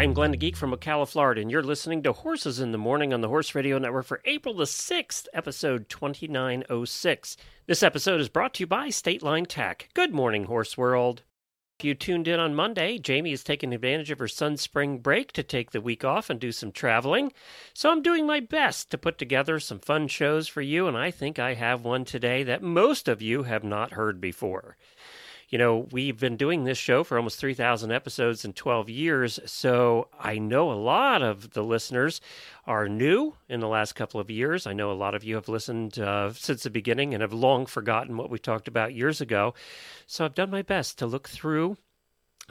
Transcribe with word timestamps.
I'm 0.00 0.14
Glenn 0.14 0.30
the 0.30 0.38
Geek 0.38 0.56
from 0.56 0.72
Ocala, 0.72 1.06
Florida, 1.06 1.42
and 1.42 1.50
you're 1.50 1.62
listening 1.62 2.02
to 2.04 2.14
Horses 2.14 2.58
in 2.58 2.72
the 2.72 2.78
Morning 2.78 3.12
on 3.12 3.20
the 3.20 3.28
Horse 3.28 3.54
Radio 3.54 3.76
Network 3.76 4.06
for 4.06 4.22
April 4.24 4.54
the 4.54 4.64
6th, 4.64 5.26
episode 5.34 5.90
2906. 5.90 7.36
This 7.66 7.82
episode 7.82 8.18
is 8.18 8.30
brought 8.30 8.54
to 8.54 8.62
you 8.62 8.66
by 8.66 8.88
State 8.88 9.22
Line 9.22 9.44
Tack. 9.44 9.90
Good 9.92 10.14
morning, 10.14 10.44
Horse 10.44 10.78
World. 10.78 11.22
If 11.78 11.84
you 11.84 11.94
tuned 11.94 12.28
in 12.28 12.40
on 12.40 12.54
Monday, 12.54 12.96
Jamie 12.96 13.32
is 13.32 13.44
taking 13.44 13.74
advantage 13.74 14.10
of 14.10 14.20
her 14.20 14.26
son's 14.26 14.62
spring 14.62 15.00
break 15.00 15.32
to 15.32 15.42
take 15.42 15.72
the 15.72 15.82
week 15.82 16.02
off 16.02 16.30
and 16.30 16.40
do 16.40 16.50
some 16.50 16.72
traveling. 16.72 17.30
So 17.74 17.90
I'm 17.90 18.00
doing 18.00 18.26
my 18.26 18.40
best 18.40 18.90
to 18.92 18.96
put 18.96 19.18
together 19.18 19.60
some 19.60 19.80
fun 19.80 20.08
shows 20.08 20.48
for 20.48 20.62
you, 20.62 20.88
and 20.88 20.96
I 20.96 21.10
think 21.10 21.38
I 21.38 21.52
have 21.52 21.84
one 21.84 22.06
today 22.06 22.42
that 22.44 22.62
most 22.62 23.06
of 23.06 23.20
you 23.20 23.42
have 23.42 23.64
not 23.64 23.92
heard 23.92 24.18
before 24.18 24.78
you 25.50 25.58
know, 25.58 25.88
we've 25.90 26.18
been 26.18 26.36
doing 26.36 26.62
this 26.62 26.78
show 26.78 27.02
for 27.02 27.16
almost 27.16 27.40
3,000 27.40 27.90
episodes 27.90 28.44
in 28.44 28.52
12 28.52 28.88
years. 28.88 29.40
So 29.46 30.08
I 30.18 30.38
know 30.38 30.70
a 30.70 30.74
lot 30.74 31.22
of 31.22 31.50
the 31.50 31.64
listeners 31.64 32.20
are 32.66 32.88
new 32.88 33.34
in 33.48 33.58
the 33.58 33.68
last 33.68 33.94
couple 33.94 34.20
of 34.20 34.30
years. 34.30 34.66
I 34.66 34.72
know 34.72 34.92
a 34.92 34.94
lot 34.94 35.16
of 35.16 35.24
you 35.24 35.34
have 35.34 35.48
listened 35.48 35.98
uh, 35.98 36.32
since 36.32 36.62
the 36.62 36.70
beginning 36.70 37.12
and 37.12 37.20
have 37.20 37.32
long 37.32 37.66
forgotten 37.66 38.16
what 38.16 38.30
we 38.30 38.38
talked 38.38 38.68
about 38.68 38.94
years 38.94 39.20
ago. 39.20 39.52
So 40.06 40.24
I've 40.24 40.36
done 40.36 40.50
my 40.50 40.62
best 40.62 40.98
to 40.98 41.06
look 41.06 41.28
through 41.28 41.76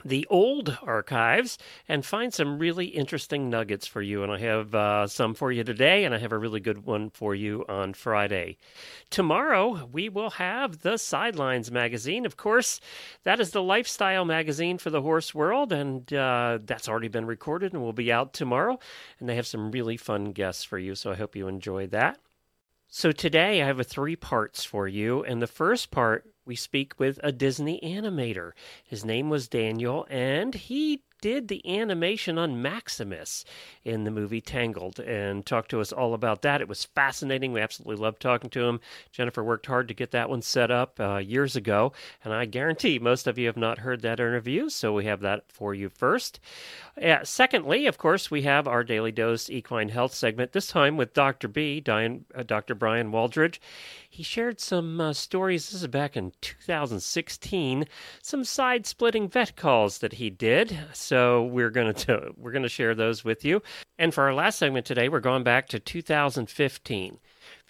the 0.04 0.26
old 0.30 0.78
archives 0.82 1.58
and 1.88 2.04
find 2.04 2.32
some 2.32 2.58
really 2.58 2.86
interesting 2.86 3.50
nuggets 3.50 3.86
for 3.86 4.02
you. 4.02 4.22
And 4.22 4.32
I 4.32 4.38
have 4.38 4.74
uh, 4.74 5.06
some 5.06 5.34
for 5.34 5.52
you 5.52 5.64
today, 5.64 6.04
and 6.04 6.14
I 6.14 6.18
have 6.18 6.32
a 6.32 6.38
really 6.38 6.60
good 6.60 6.84
one 6.84 7.10
for 7.10 7.34
you 7.34 7.64
on 7.68 7.94
Friday. 7.94 8.56
Tomorrow, 9.10 9.86
we 9.92 10.08
will 10.08 10.30
have 10.30 10.80
the 10.80 10.96
Sidelines 10.96 11.70
magazine. 11.70 12.26
Of 12.26 12.36
course, 12.36 12.80
that 13.24 13.40
is 13.40 13.50
the 13.50 13.62
lifestyle 13.62 14.24
magazine 14.24 14.78
for 14.78 14.90
the 14.90 15.02
horse 15.02 15.34
world, 15.34 15.72
and 15.72 16.12
uh, 16.12 16.58
that's 16.64 16.88
already 16.88 17.08
been 17.08 17.26
recorded 17.26 17.72
and 17.72 17.82
will 17.82 17.92
be 17.92 18.12
out 18.12 18.32
tomorrow. 18.32 18.78
And 19.18 19.28
they 19.28 19.36
have 19.36 19.46
some 19.46 19.70
really 19.70 19.96
fun 19.96 20.32
guests 20.32 20.64
for 20.64 20.78
you, 20.78 20.94
so 20.94 21.10
I 21.10 21.16
hope 21.16 21.36
you 21.36 21.48
enjoy 21.48 21.86
that. 21.88 22.18
So 22.92 23.12
today 23.12 23.62
I 23.62 23.66
have 23.66 23.78
a 23.78 23.84
three 23.84 24.16
parts 24.16 24.64
for 24.64 24.88
you, 24.88 25.22
and 25.22 25.40
the 25.40 25.46
first 25.46 25.90
part 25.90 26.26
we 26.44 26.56
speak 26.56 26.98
with 26.98 27.20
a 27.22 27.32
Disney 27.32 27.80
animator. 27.82 28.52
His 28.84 29.04
name 29.04 29.30
was 29.30 29.48
Daniel, 29.48 30.06
and 30.10 30.54
he 30.54 31.02
did 31.20 31.48
the 31.48 31.78
animation 31.78 32.38
on 32.38 32.62
Maximus 32.62 33.44
in 33.84 34.04
the 34.04 34.10
movie 34.10 34.40
Tangled 34.40 34.98
and 35.00 35.44
talked 35.44 35.70
to 35.70 35.80
us 35.80 35.92
all 35.92 36.14
about 36.14 36.42
that. 36.42 36.60
It 36.60 36.68
was 36.68 36.84
fascinating. 36.84 37.52
We 37.52 37.60
absolutely 37.60 38.02
loved 38.02 38.20
talking 38.20 38.50
to 38.50 38.64
him. 38.64 38.80
Jennifer 39.12 39.44
worked 39.44 39.66
hard 39.66 39.88
to 39.88 39.94
get 39.94 40.10
that 40.12 40.30
one 40.30 40.42
set 40.42 40.70
up 40.70 40.98
uh, 40.98 41.18
years 41.18 41.56
ago, 41.56 41.92
and 42.24 42.32
I 42.32 42.46
guarantee 42.46 42.98
most 42.98 43.26
of 43.26 43.38
you 43.38 43.46
have 43.46 43.56
not 43.56 43.78
heard 43.78 44.02
that 44.02 44.20
interview, 44.20 44.68
so 44.68 44.92
we 44.92 45.04
have 45.04 45.20
that 45.20 45.44
for 45.52 45.74
you 45.74 45.88
first. 45.88 46.40
Uh, 47.00 47.18
secondly, 47.22 47.86
of 47.86 47.98
course, 47.98 48.30
we 48.30 48.42
have 48.42 48.66
our 48.66 48.84
Daily 48.84 49.12
Dose 49.12 49.50
Equine 49.50 49.90
Health 49.90 50.14
segment, 50.14 50.52
this 50.52 50.68
time 50.68 50.96
with 50.96 51.14
Dr. 51.14 51.48
B, 51.48 51.80
Diane, 51.80 52.24
uh, 52.34 52.42
Dr. 52.42 52.74
Bryan 52.74 53.10
Waldridge. 53.12 53.60
He 54.12 54.24
shared 54.24 54.58
some 54.58 55.00
uh, 55.00 55.12
stories, 55.12 55.70
this 55.70 55.82
is 55.82 55.86
back 55.86 56.16
in 56.16 56.32
2016, 56.40 57.84
some 58.20 58.42
side 58.42 58.84
splitting 58.84 59.28
vet 59.28 59.54
calls 59.54 59.98
that 59.98 60.14
he 60.14 60.30
did. 60.30 60.76
So 60.92 61.44
we're 61.44 61.70
going 61.70 61.94
to 61.94 62.32
we're 62.36 62.50
going 62.50 62.64
to 62.64 62.68
share 62.68 62.96
those 62.96 63.24
with 63.24 63.44
you. 63.44 63.62
And 63.98 64.12
for 64.12 64.24
our 64.24 64.34
last 64.34 64.58
segment 64.58 64.84
today, 64.84 65.08
we're 65.08 65.20
going 65.20 65.44
back 65.44 65.68
to 65.68 65.78
2015. 65.78 67.18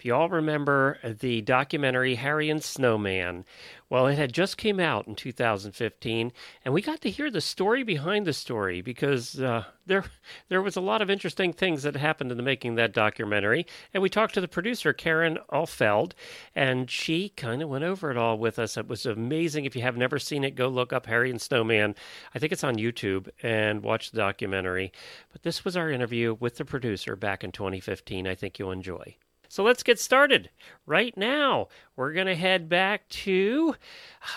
If 0.01 0.05
you 0.05 0.15
all 0.15 0.29
remember 0.29 0.97
the 1.03 1.41
documentary 1.41 2.15
Harry 2.15 2.49
and 2.49 2.63
Snowman, 2.63 3.45
well, 3.87 4.07
it 4.07 4.17
had 4.17 4.33
just 4.33 4.57
came 4.57 4.79
out 4.79 5.05
in 5.05 5.13
2015, 5.13 6.31
and 6.65 6.73
we 6.73 6.81
got 6.81 7.01
to 7.01 7.11
hear 7.11 7.29
the 7.29 7.39
story 7.39 7.83
behind 7.83 8.25
the 8.25 8.33
story 8.33 8.81
because 8.81 9.39
uh, 9.39 9.65
there 9.85 10.05
there 10.49 10.63
was 10.63 10.75
a 10.75 10.81
lot 10.81 11.03
of 11.03 11.11
interesting 11.11 11.53
things 11.53 11.83
that 11.83 11.95
happened 11.95 12.31
in 12.31 12.37
the 12.37 12.41
making 12.41 12.71
of 12.71 12.77
that 12.77 12.93
documentary. 12.93 13.67
And 13.93 14.01
we 14.01 14.09
talked 14.09 14.33
to 14.33 14.41
the 14.41 14.47
producer 14.47 14.91
Karin 14.91 15.37
Offeld, 15.53 16.13
and 16.55 16.89
she 16.89 17.29
kind 17.29 17.61
of 17.61 17.69
went 17.69 17.83
over 17.83 18.09
it 18.09 18.17
all 18.17 18.39
with 18.39 18.57
us. 18.57 18.77
It 18.77 18.87
was 18.87 19.05
amazing. 19.05 19.65
If 19.65 19.75
you 19.75 19.83
have 19.83 19.97
never 19.97 20.17
seen 20.17 20.43
it, 20.43 20.55
go 20.55 20.67
look 20.67 20.91
up 20.91 21.05
Harry 21.05 21.29
and 21.29 21.39
Snowman. 21.39 21.93
I 22.33 22.39
think 22.39 22.51
it's 22.51 22.63
on 22.63 22.77
YouTube 22.77 23.29
and 23.43 23.83
watch 23.83 24.09
the 24.09 24.17
documentary. 24.17 24.93
But 25.31 25.43
this 25.43 25.63
was 25.63 25.77
our 25.77 25.91
interview 25.91 26.35
with 26.39 26.57
the 26.57 26.65
producer 26.65 27.15
back 27.15 27.43
in 27.43 27.51
2015. 27.51 28.25
I 28.25 28.33
think 28.33 28.57
you'll 28.57 28.71
enjoy. 28.71 29.15
So 29.51 29.63
let's 29.63 29.83
get 29.83 29.99
started 29.99 30.49
right 30.85 31.17
now. 31.17 31.67
We're 31.97 32.13
going 32.13 32.27
to 32.27 32.35
head 32.37 32.69
back 32.69 33.09
to 33.09 33.75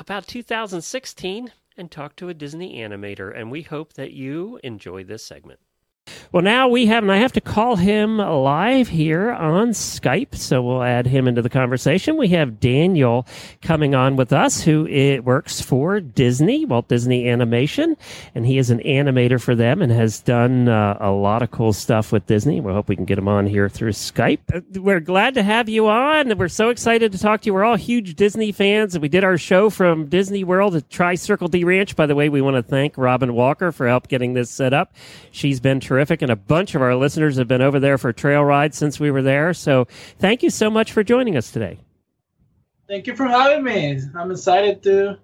about 0.01 0.27
2016 0.27 1.53
and 1.77 1.89
talk 1.89 2.17
to 2.17 2.31
a 2.31 2.35
Disney 2.35 2.81
animator, 2.81 3.33
and 3.33 3.49
we 3.49 3.63
hope 3.63 3.93
that 3.93 4.11
you 4.11 4.59
enjoy 4.65 5.05
this 5.05 5.25
segment. 5.25 5.61
Well, 6.33 6.43
now 6.43 6.69
we 6.69 6.87
have, 6.87 7.03
and 7.03 7.13
I 7.13 7.19
have 7.19 7.33
to 7.33 7.41
call 7.41 7.77
him 7.77 8.19
live 8.19 8.89
here 8.89 9.31
on 9.31 9.69
Skype, 9.71 10.35
so 10.35 10.63
we'll 10.63 10.83
add 10.83 11.07
him 11.07 11.29
into 11.29 11.43
the 11.43 11.49
conversation. 11.49 12.17
We 12.17 12.29
have 12.29 12.61
Daniel 12.61 13.27
coming 13.63 13.95
on 13.95 14.17
with 14.17 14.33
us, 14.33 14.61
who 14.61 14.87
it 14.89 15.25
works 15.25 15.61
for 15.61 16.01
Disney, 16.01 16.67
Walt 16.67 16.89
Disney 16.89 17.29
Animation, 17.29 17.97
and 18.35 18.45
he 18.45 18.59
is 18.59 18.71
an 18.71 18.81
animator 18.81 19.41
for 19.41 19.55
them 19.55 19.81
and 19.81 19.93
has 19.93 20.21
done 20.21 20.69
uh, 20.69 20.99
a 21.01 21.11
lot 21.11 21.43
of 21.43 21.51
cool 21.51 21.73
stuff 21.73 22.13
with 22.13 22.27
Disney. 22.27 22.61
We 22.61 22.73
hope 22.73 22.89
we 22.89 22.97
can 22.97 23.07
get 23.07 23.17
him 23.17 23.29
on 23.29 23.47
here 23.47 23.69
through 23.69 23.93
Skype. 23.93 24.41
Uh, 24.53 24.61
we're 24.81 25.01
glad 25.01 25.35
to 25.35 25.43
have 25.43 25.71
you 25.71 25.89
on. 25.89 26.37
We're 26.37 26.49
so 26.49 26.69
excited 26.69 27.13
to 27.13 27.19
talk 27.19 27.43
to 27.43 27.47
you. 27.47 27.55
We're 27.55 27.65
all 27.65 27.77
huge 27.77 28.15
Disney 28.15 28.53
fans, 28.53 28.95
and 28.95 29.03
we 29.03 29.09
did 29.09 29.25
our 29.25 29.39
show 29.39 29.71
from 29.71 30.07
Disney 30.07 30.45
World 30.45 30.75
at 30.75 30.91
Tri 30.91 31.15
Circle 31.15 31.49
D 31.49 31.65
Ranch. 31.65 31.97
By 31.97 32.07
the 32.07 32.15
way, 32.15 32.29
we 32.29 32.43
want 32.43 32.57
to 32.57 32.63
thank 32.63 32.99
Robin 32.99 33.35
Walker 33.35 33.73
for 33.73 33.89
help 33.89 34.09
getting 34.09 34.35
this 34.35 34.51
set 34.51 34.75
up. 34.75 34.95
She's 35.31 35.61
been 35.61 35.81
terrific 35.81 35.94
and 36.23 36.31
a 36.31 36.37
bunch 36.37 36.75
of 36.75 36.83
our 36.83 36.95
listeners 36.95 37.37
have 37.37 37.49
been 37.49 37.63
over 37.63 37.81
there 37.81 37.99
for 37.99 38.13
trail 38.13 38.45
rides 38.45 38.77
since 38.77 39.01
we 39.01 39.11
were 39.11 39.23
there. 39.23 39.55
So 39.55 39.87
thank 40.19 40.43
you 40.43 40.51
so 40.51 40.71
much 40.71 40.93
for 40.93 41.03
joining 41.03 41.37
us 41.37 41.51
today. 41.51 41.79
Thank 42.89 43.07
you 43.07 43.17
for 43.17 43.27
having 43.27 43.65
me. 43.65 44.01
I'm 44.15 44.31
excited 44.31 44.83
to 44.83 45.19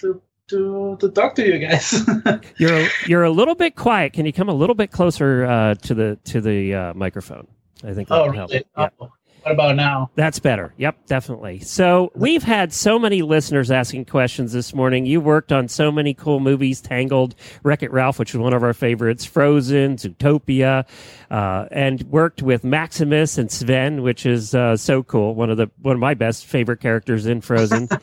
to 0.00 0.20
to 0.48 0.96
to 1.00 1.08
talk 1.10 1.34
to 1.36 1.46
you 1.46 1.58
guys. 1.58 2.02
you're 2.58 2.88
you're 3.06 3.24
a 3.24 3.30
little 3.30 3.54
bit 3.54 3.76
quiet. 3.76 4.12
Can 4.12 4.26
you 4.26 4.32
come 4.32 4.48
a 4.48 4.54
little 4.54 4.74
bit 4.74 4.90
closer 4.90 5.44
uh, 5.44 5.74
to 5.74 5.94
the 5.94 6.18
to 6.24 6.40
the 6.40 6.74
uh, 6.74 6.94
microphone? 6.94 7.46
I 7.82 7.92
think 7.92 8.08
that 8.08 8.20
oh, 8.20 8.26
would 8.26 8.32
really? 8.32 8.64
help. 8.76 8.92
Oh, 9.00 9.04
Yeah. 9.04 9.08
What 9.44 9.52
about 9.52 9.76
now? 9.76 10.10
That's 10.14 10.38
better. 10.38 10.72
Yep, 10.78 11.06
definitely. 11.06 11.60
So 11.60 12.10
we've 12.14 12.42
had 12.42 12.72
so 12.72 12.98
many 12.98 13.20
listeners 13.20 13.70
asking 13.70 14.06
questions 14.06 14.52
this 14.52 14.74
morning. 14.74 15.04
You 15.04 15.20
worked 15.20 15.52
on 15.52 15.68
so 15.68 15.92
many 15.92 16.14
cool 16.14 16.40
movies: 16.40 16.80
Tangled, 16.80 17.34
Wreck 17.62 17.82
It 17.82 17.92
Ralph, 17.92 18.18
which 18.18 18.32
was 18.32 18.40
one 18.40 18.54
of 18.54 18.62
our 18.62 18.72
favorites, 18.72 19.26
Frozen, 19.26 19.96
Zootopia, 19.96 20.86
uh, 21.30 21.66
and 21.70 22.02
worked 22.04 22.42
with 22.42 22.64
Maximus 22.64 23.36
and 23.36 23.50
Sven, 23.50 24.02
which 24.02 24.24
is 24.24 24.54
uh, 24.54 24.78
so 24.78 25.02
cool. 25.02 25.34
One 25.34 25.50
of 25.50 25.58
the 25.58 25.70
one 25.82 25.94
of 25.94 26.00
my 26.00 26.14
best 26.14 26.46
favorite 26.46 26.80
characters 26.80 27.26
in 27.26 27.42
Frozen. 27.42 27.90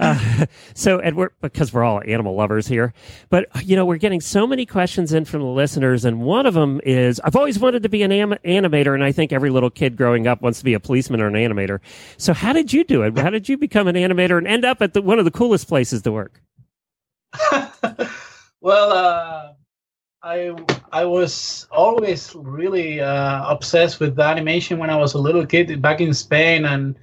Uh, 0.00 0.46
so, 0.74 0.98
and 0.98 1.16
we're 1.16 1.30
because 1.42 1.72
we're 1.72 1.84
all 1.84 2.02
animal 2.06 2.34
lovers 2.34 2.66
here, 2.66 2.92
but 3.28 3.46
you 3.64 3.76
know 3.76 3.84
we're 3.84 3.98
getting 3.98 4.20
so 4.20 4.46
many 4.46 4.66
questions 4.66 5.12
in 5.12 5.24
from 5.24 5.40
the 5.42 5.46
listeners, 5.46 6.04
and 6.04 6.22
one 6.22 6.46
of 6.46 6.54
them 6.54 6.80
is 6.84 7.20
I've 7.20 7.36
always 7.36 7.58
wanted 7.58 7.82
to 7.82 7.88
be 7.88 8.02
an 8.02 8.10
animator, 8.10 8.94
and 8.94 9.04
I 9.04 9.12
think 9.12 9.32
every 9.32 9.50
little 9.50 9.70
kid 9.70 9.96
growing 9.96 10.26
up 10.26 10.40
wants 10.42 10.58
to 10.58 10.64
be 10.64 10.74
a 10.74 10.80
policeman 10.80 11.20
or 11.20 11.28
an 11.28 11.34
animator. 11.34 11.80
So, 12.16 12.32
how 12.32 12.52
did 12.52 12.72
you 12.72 12.82
do 12.82 13.02
it? 13.02 13.16
How 13.18 13.30
did 13.30 13.48
you 13.48 13.58
become 13.58 13.86
an 13.86 13.94
animator 13.94 14.38
and 14.38 14.48
end 14.48 14.64
up 14.64 14.80
at 14.82 14.94
the, 14.94 15.02
one 15.02 15.18
of 15.18 15.24
the 15.26 15.30
coolest 15.30 15.68
places 15.68 16.02
to 16.02 16.12
work? 16.12 16.40
well, 18.60 18.90
uh, 18.90 19.52
I 20.22 20.54
I 20.92 21.04
was 21.04 21.66
always 21.70 22.34
really 22.34 23.00
uh, 23.00 23.44
obsessed 23.48 24.00
with 24.00 24.18
animation 24.18 24.78
when 24.78 24.90
I 24.90 24.96
was 24.96 25.14
a 25.14 25.18
little 25.18 25.46
kid 25.46 25.80
back 25.82 26.00
in 26.00 26.14
Spain, 26.14 26.64
and 26.64 26.96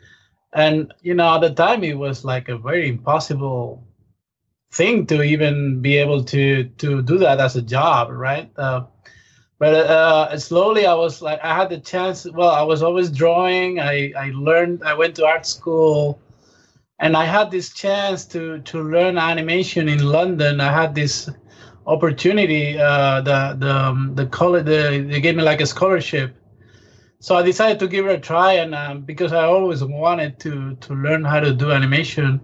and 0.57 0.91
you 1.03 1.13
know 1.13 1.35
at 1.35 1.41
the 1.41 1.53
time 1.53 1.83
it 1.83 1.97
was 1.97 2.25
like 2.25 2.49
a 2.49 2.57
very 2.57 2.89
impossible 2.89 3.83
thing 4.73 5.05
to 5.05 5.21
even 5.21 5.81
be 5.81 5.97
able 5.97 6.23
to 6.23 6.65
to 6.81 7.01
do 7.03 7.17
that 7.19 7.39
as 7.39 7.55
a 7.55 7.61
job, 7.61 8.09
right? 8.11 8.51
Uh, 8.57 8.81
but 9.59 9.73
uh, 9.73 10.37
slowly 10.37 10.85
I 10.85 10.95
was 10.95 11.21
like 11.21 11.39
I 11.43 11.55
had 11.55 11.69
the 11.69 11.79
chance. 11.79 12.25
Well, 12.25 12.49
I 12.49 12.63
was 12.63 12.81
always 12.83 13.11
drawing. 13.11 13.79
I 13.79 14.11
I 14.17 14.31
learned. 14.33 14.83
I 14.83 14.95
went 14.95 15.15
to 15.17 15.25
art 15.25 15.45
school, 15.45 16.19
and 16.99 17.15
I 17.15 17.25
had 17.25 17.51
this 17.51 17.73
chance 17.73 18.25
to 18.33 18.59
to 18.59 18.81
learn 18.81 19.17
animation 19.17 19.87
in 19.87 19.99
London. 20.03 20.59
I 20.59 20.71
had 20.71 20.95
this 20.95 21.29
opportunity. 21.85 22.79
Uh, 22.79 23.21
the 23.21 23.55
the 23.59 23.75
um, 23.75 24.15
the 24.15 24.25
college 24.25 24.65
the, 24.65 25.05
they 25.07 25.21
gave 25.21 25.35
me 25.35 25.43
like 25.43 25.61
a 25.61 25.67
scholarship, 25.67 26.35
so 27.19 27.35
I 27.35 27.43
decided 27.43 27.79
to 27.79 27.87
give 27.87 28.05
it 28.05 28.15
a 28.15 28.19
try. 28.19 28.53
And 28.53 28.75
um, 28.75 29.01
because 29.01 29.33
I 29.33 29.43
always 29.43 29.83
wanted 29.83 30.39
to 30.41 30.75
to 30.75 30.93
learn 30.93 31.23
how 31.23 31.39
to 31.39 31.53
do 31.53 31.71
animation, 31.71 32.41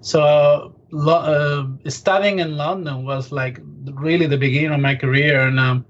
so 0.00 0.74
uh, 0.92 1.66
studying 1.88 2.40
in 2.40 2.56
London 2.56 3.04
was 3.04 3.32
like 3.32 3.60
really 3.94 4.26
the 4.26 4.36
beginning 4.36 4.72
of 4.72 4.80
my 4.80 4.94
career, 4.94 5.46
and 5.46 5.58
um, 5.58 5.86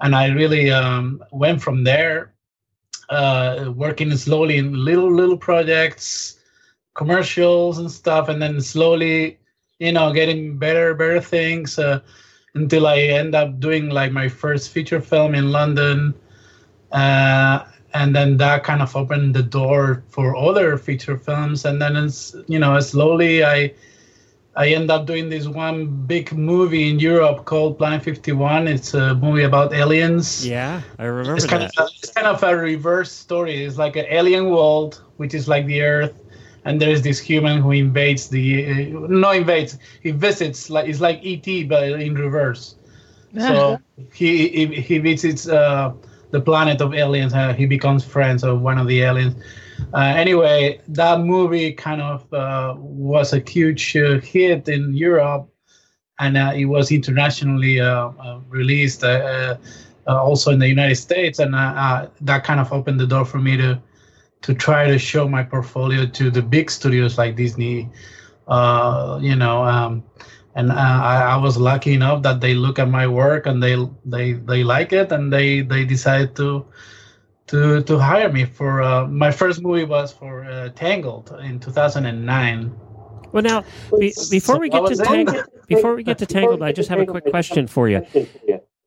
and 0.00 0.14
I 0.14 0.28
really 0.28 0.70
um, 0.70 1.22
went 1.30 1.60
from 1.60 1.84
there, 1.84 2.32
uh, 3.08 3.72
working 3.74 4.16
slowly 4.16 4.58
in 4.58 4.72
little 4.72 5.12
little 5.12 5.36
projects, 5.36 6.38
commercials 6.94 7.78
and 7.78 7.90
stuff, 7.90 8.28
and 8.28 8.40
then 8.40 8.60
slowly, 8.60 9.38
you 9.78 9.92
know, 9.92 10.12
getting 10.12 10.58
better 10.58 10.94
better 10.94 11.20
things 11.20 11.78
uh, 11.78 12.00
until 12.54 12.86
I 12.86 12.98
end 12.98 13.34
up 13.34 13.60
doing 13.60 13.90
like 13.90 14.12
my 14.12 14.28
first 14.28 14.70
feature 14.70 15.00
film 15.00 15.34
in 15.34 15.52
London. 15.52 16.14
Uh, 16.92 17.64
and 17.92 18.14
then 18.14 18.36
that 18.36 18.64
kind 18.64 18.82
of 18.82 18.94
opened 18.94 19.34
the 19.34 19.42
door 19.42 20.02
for 20.08 20.36
other 20.36 20.76
feature 20.76 21.16
films. 21.16 21.64
And 21.64 21.80
then 21.80 21.96
it's 21.96 22.34
you 22.46 22.58
know 22.58 22.78
slowly 22.80 23.44
i 23.44 23.72
i 24.56 24.68
end 24.68 24.90
up 24.90 25.06
doing 25.06 25.28
this 25.28 25.46
one 25.46 25.86
big 26.06 26.32
movie 26.32 26.90
in 26.90 26.98
europe 26.98 27.44
called 27.44 27.78
planet 27.78 28.02
51 28.02 28.66
it's 28.66 28.94
a 28.94 29.14
movie 29.14 29.42
about 29.42 29.72
aliens. 29.72 30.46
Yeah, 30.46 30.82
I 30.98 31.04
remember 31.04 31.36
it's 31.36 31.46
kind, 31.46 31.62
that. 31.62 31.78
of, 31.78 31.88
it's 32.02 32.12
kind 32.12 32.26
of 32.26 32.42
a 32.42 32.56
reverse 32.56 33.12
story. 33.12 33.64
It's 33.64 33.78
like 33.78 33.96
an 33.96 34.06
alien 34.08 34.50
world 34.50 35.02
which 35.16 35.34
is 35.34 35.48
like 35.48 35.66
the 35.66 35.82
earth 35.82 36.18
and 36.64 36.80
there's 36.80 37.02
this 37.02 37.18
human 37.18 37.60
who 37.60 37.72
invades 37.72 38.28
the 38.28 38.94
uh, 38.94 38.98
no 39.08 39.30
invades 39.30 39.78
he 40.02 40.10
visits 40.10 40.68
like 40.68 40.88
it's 40.88 41.00
like 41.00 41.20
et 41.24 41.68
but 41.68 41.84
in 41.84 42.14
reverse. 42.14 42.74
So 43.38 43.78
he 44.12 44.48
he, 44.48 44.66
he 44.66 44.98
visits 44.98 45.48
uh, 45.48 45.92
the 46.30 46.40
planet 46.40 46.80
of 46.80 46.94
aliens. 46.94 47.34
Uh, 47.34 47.52
he 47.52 47.66
becomes 47.66 48.04
friends 48.04 48.44
of 48.44 48.60
one 48.60 48.78
of 48.78 48.86
the 48.86 49.02
aliens. 49.02 49.34
Uh, 49.94 49.98
anyway, 50.16 50.80
that 50.88 51.20
movie 51.20 51.72
kind 51.72 52.00
of 52.00 52.32
uh, 52.32 52.74
was 52.78 53.32
a 53.32 53.40
huge 53.40 53.96
uh, 53.96 54.20
hit 54.20 54.68
in 54.68 54.94
Europe, 54.94 55.48
and 56.18 56.36
uh, 56.36 56.52
it 56.54 56.66
was 56.66 56.92
internationally 56.92 57.80
uh, 57.80 58.10
released 58.48 59.04
also 60.06 60.50
in 60.50 60.58
the 60.58 60.68
United 60.68 60.96
States, 60.96 61.38
and 61.38 61.54
that 61.54 62.44
kind 62.44 62.60
of 62.60 62.72
opened 62.72 63.00
the 63.00 63.06
door 63.06 63.24
for 63.24 63.38
me 63.38 63.56
to 63.56 63.80
to 64.42 64.54
try 64.54 64.86
to 64.86 64.98
show 64.98 65.28
my 65.28 65.42
portfolio 65.42 66.06
to 66.06 66.30
the 66.30 66.40
big 66.40 66.70
studios 66.70 67.18
like 67.18 67.36
Disney. 67.36 67.88
You 68.48 69.36
know, 69.36 69.64
um, 69.64 70.02
and 70.54 70.70
uh, 70.70 70.74
I, 70.74 71.34
I 71.34 71.36
was 71.36 71.56
lucky 71.56 71.94
enough 71.94 72.22
that 72.22 72.40
they 72.40 72.54
look 72.54 72.78
at 72.78 72.88
my 72.88 73.06
work 73.06 73.46
and 73.46 73.62
they 73.62 73.76
they 74.04 74.32
they 74.32 74.64
like 74.64 74.92
it 74.92 75.12
and 75.12 75.32
they 75.32 75.62
they 75.62 75.84
decided 75.84 76.34
to 76.36 76.66
to 77.48 77.82
to 77.82 77.98
hire 77.98 78.32
me 78.32 78.44
for 78.44 78.82
uh, 78.82 79.06
my 79.06 79.30
first 79.30 79.62
movie 79.62 79.84
was 79.84 80.12
for 80.12 80.44
uh, 80.44 80.70
Tangled 80.70 81.36
in 81.42 81.60
2009. 81.60 82.72
Well, 83.32 83.42
now 83.44 83.64
be, 83.98 84.12
before 84.30 84.58
we 84.58 84.68
get 84.68 84.86
to 84.86 84.96
Tangled, 84.96 85.44
before 85.68 85.94
we 85.94 86.02
get 86.02 86.18
to 86.18 86.26
Tangled, 86.26 86.62
I 86.62 86.72
just 86.72 86.88
have 86.88 86.98
a 86.98 87.06
quick 87.06 87.26
question 87.26 87.66
for 87.66 87.88
you. 87.88 88.04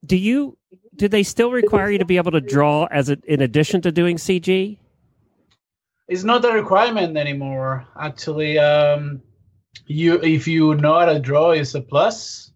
Do 0.05 0.17
you 0.17 0.57
do 0.95 1.07
they 1.07 1.23
still 1.23 1.51
require 1.51 1.89
you 1.89 1.97
to 1.97 2.05
be 2.05 2.17
able 2.17 2.31
to 2.31 2.41
draw 2.41 2.87
as 2.91 3.09
a, 3.09 3.17
in 3.25 3.41
addition 3.41 3.81
to 3.81 3.91
doing 3.91 4.17
CG? 4.17 4.77
It's 6.07 6.23
not 6.23 6.43
a 6.43 6.51
requirement 6.51 7.17
anymore. 7.17 7.87
Actually, 7.97 8.59
um, 8.59 9.21
you 9.87 10.21
if 10.21 10.47
you 10.47 10.75
know 10.75 10.99
how 10.99 11.05
to 11.05 11.19
draw, 11.19 11.51
it's 11.51 11.75
a 11.75 11.81
plus, 11.81 12.51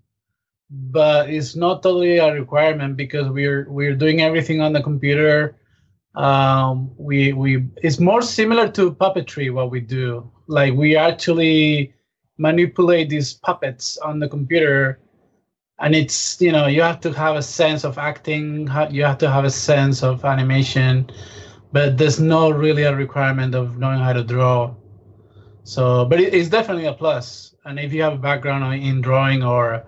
but 0.69 1.29
it's 1.29 1.55
not 1.55 1.83
totally 1.83 2.17
a 2.17 2.33
requirement 2.33 2.97
because 2.97 3.29
we're 3.29 3.69
we're 3.69 3.95
doing 3.95 4.21
everything 4.21 4.61
on 4.61 4.73
the 4.73 4.81
computer. 4.81 5.57
Um, 6.15 6.91
we 6.97 7.33
we 7.33 7.67
it's 7.77 7.99
more 7.99 8.21
similar 8.21 8.69
to 8.69 8.93
puppetry 8.93 9.53
what 9.53 9.71
we 9.71 9.79
do. 9.79 10.31
Like 10.47 10.73
we 10.73 10.95
actually 10.95 11.93
manipulate 12.37 13.09
these 13.09 13.33
puppets 13.33 13.97
on 13.97 14.19
the 14.19 14.27
computer 14.27 14.99
and 15.79 15.95
it's 15.95 16.39
you 16.41 16.51
know 16.51 16.67
you 16.67 16.81
have 16.81 16.99
to 17.01 17.11
have 17.13 17.35
a 17.35 17.41
sense 17.41 17.83
of 17.83 17.97
acting 17.97 18.67
you 18.91 19.03
have 19.03 19.17
to 19.17 19.29
have 19.29 19.45
a 19.45 19.49
sense 19.49 20.03
of 20.03 20.23
animation 20.25 21.09
but 21.71 21.97
there's 21.97 22.19
no 22.19 22.49
really 22.49 22.83
a 22.83 22.95
requirement 22.95 23.55
of 23.55 23.77
knowing 23.77 23.99
how 23.99 24.13
to 24.13 24.23
draw 24.23 24.73
so 25.67 26.05
but 26.05 26.19
it, 26.21 26.33
it's 26.33 26.49
definitely 26.49 26.85
a 26.85 26.93
plus 26.93 27.53
and 27.65 27.77
if 27.77 27.91
you 27.91 28.01
have 28.01 28.13
a 28.13 28.23
background 28.29 28.63
in 28.81 29.01
drawing 29.01 29.43
or 29.43 29.83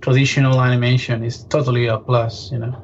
traditional 0.00 0.60
animation 0.62 1.24
it's 1.24 1.42
totally 1.44 1.86
a 1.86 1.98
plus 1.98 2.52
you 2.52 2.58
know 2.58 2.74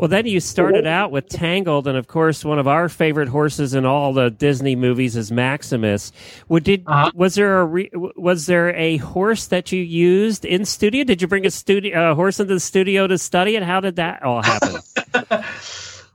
Well, 0.00 0.08
then 0.08 0.24
you 0.24 0.40
started 0.40 0.86
out 0.86 1.10
with 1.12 1.28
Tangled, 1.28 1.86
and 1.86 1.98
of 1.98 2.06
course, 2.06 2.42
one 2.42 2.58
of 2.58 2.66
our 2.66 2.88
favorite 2.88 3.28
horses 3.28 3.74
in 3.74 3.84
all 3.84 4.14
the 4.14 4.30
Disney 4.30 4.74
movies 4.74 5.14
is 5.14 5.30
Maximus. 5.30 6.10
Would 6.48 6.64
did 6.64 6.84
Uh-huh. 6.86 7.10
was 7.14 7.34
there 7.34 7.60
a 7.60 7.66
re, 7.66 7.90
was 7.92 8.46
there 8.46 8.74
a 8.76 8.96
horse 8.96 9.48
that 9.48 9.72
you 9.72 9.82
used 9.82 10.46
in 10.46 10.64
studio? 10.64 11.04
Did 11.04 11.20
you 11.20 11.28
bring 11.28 11.44
a 11.44 11.50
studio 11.50 12.12
a 12.12 12.14
horse 12.14 12.40
into 12.40 12.54
the 12.54 12.60
studio 12.60 13.06
to 13.08 13.18
study 13.18 13.56
it? 13.56 13.62
How 13.62 13.80
did 13.80 13.96
that 13.96 14.22
all 14.22 14.40
happen? 14.42 14.80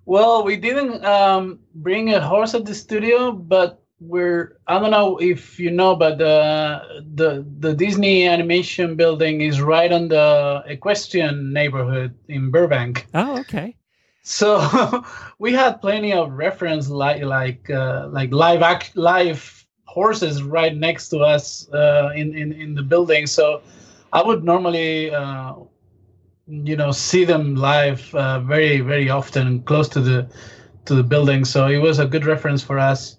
well 0.05 0.43
we 0.43 0.57
didn't 0.57 1.05
um, 1.05 1.59
bring 1.75 2.11
a 2.11 2.21
horse 2.25 2.55
at 2.55 2.65
the 2.65 2.73
studio 2.73 3.31
but 3.31 3.84
we're 3.99 4.57
i 4.67 4.77
don't 4.77 4.91
know 4.91 5.17
if 5.17 5.57
you 5.59 5.71
know 5.71 5.95
but 5.95 6.17
the 6.17 7.03
the 7.15 7.45
the 7.59 7.73
disney 7.73 8.27
animation 8.27 8.95
building 8.95 9.41
is 9.41 9.61
right 9.61 9.91
on 9.91 10.09
the 10.09 10.63
equestrian 10.67 11.53
neighborhood 11.53 12.13
in 12.27 12.51
burbank. 12.51 13.07
Oh, 13.13 13.39
okay. 13.39 13.75
so 14.23 15.03
we 15.39 15.53
had 15.53 15.81
plenty 15.81 16.11
of 16.13 16.31
reference 16.33 16.89
like 16.89 17.23
like 17.23 17.69
uh, 17.69 18.07
like 18.09 18.31
live 18.33 18.61
act 18.61 18.95
live 18.97 19.65
horses 19.85 20.43
right 20.43 20.75
next 20.75 21.09
to 21.09 21.19
us 21.19 21.69
uh, 21.73 22.11
in, 22.15 22.35
in 22.37 22.51
in 22.51 22.75
the 22.75 22.83
building. 22.83 23.25
So 23.27 23.61
i 24.11 24.21
would 24.21 24.43
normally 24.43 25.11
uh, 25.11 25.53
you 26.47 26.75
know 26.75 26.91
see 26.91 27.23
them 27.25 27.55
live 27.55 28.13
uh, 28.13 28.39
very 28.41 28.81
very 28.81 29.09
often 29.09 29.61
close 29.63 29.87
to 29.89 30.01
the 30.01 30.27
to 30.85 30.95
the 30.95 31.03
building. 31.03 31.45
So 31.45 31.67
it 31.67 31.77
was 31.77 31.99
a 31.99 32.05
good 32.05 32.25
reference 32.25 32.61
for 32.61 32.77
us 32.77 33.17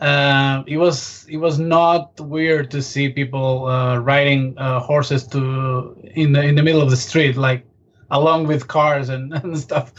uh, 0.00 0.62
it 0.66 0.76
was 0.76 1.26
it 1.28 1.38
was 1.38 1.58
not 1.58 2.18
weird 2.20 2.70
to 2.70 2.82
see 2.82 3.08
people 3.08 3.66
uh, 3.66 3.98
riding 3.98 4.56
uh, 4.58 4.80
horses 4.80 5.26
to 5.28 5.96
in 6.14 6.32
the 6.32 6.42
in 6.42 6.54
the 6.54 6.62
middle 6.62 6.82
of 6.82 6.90
the 6.90 6.96
street 6.96 7.36
like 7.36 7.64
along 8.10 8.46
with 8.46 8.68
cars 8.68 9.08
and, 9.08 9.32
and 9.44 9.58
stuff 9.58 9.92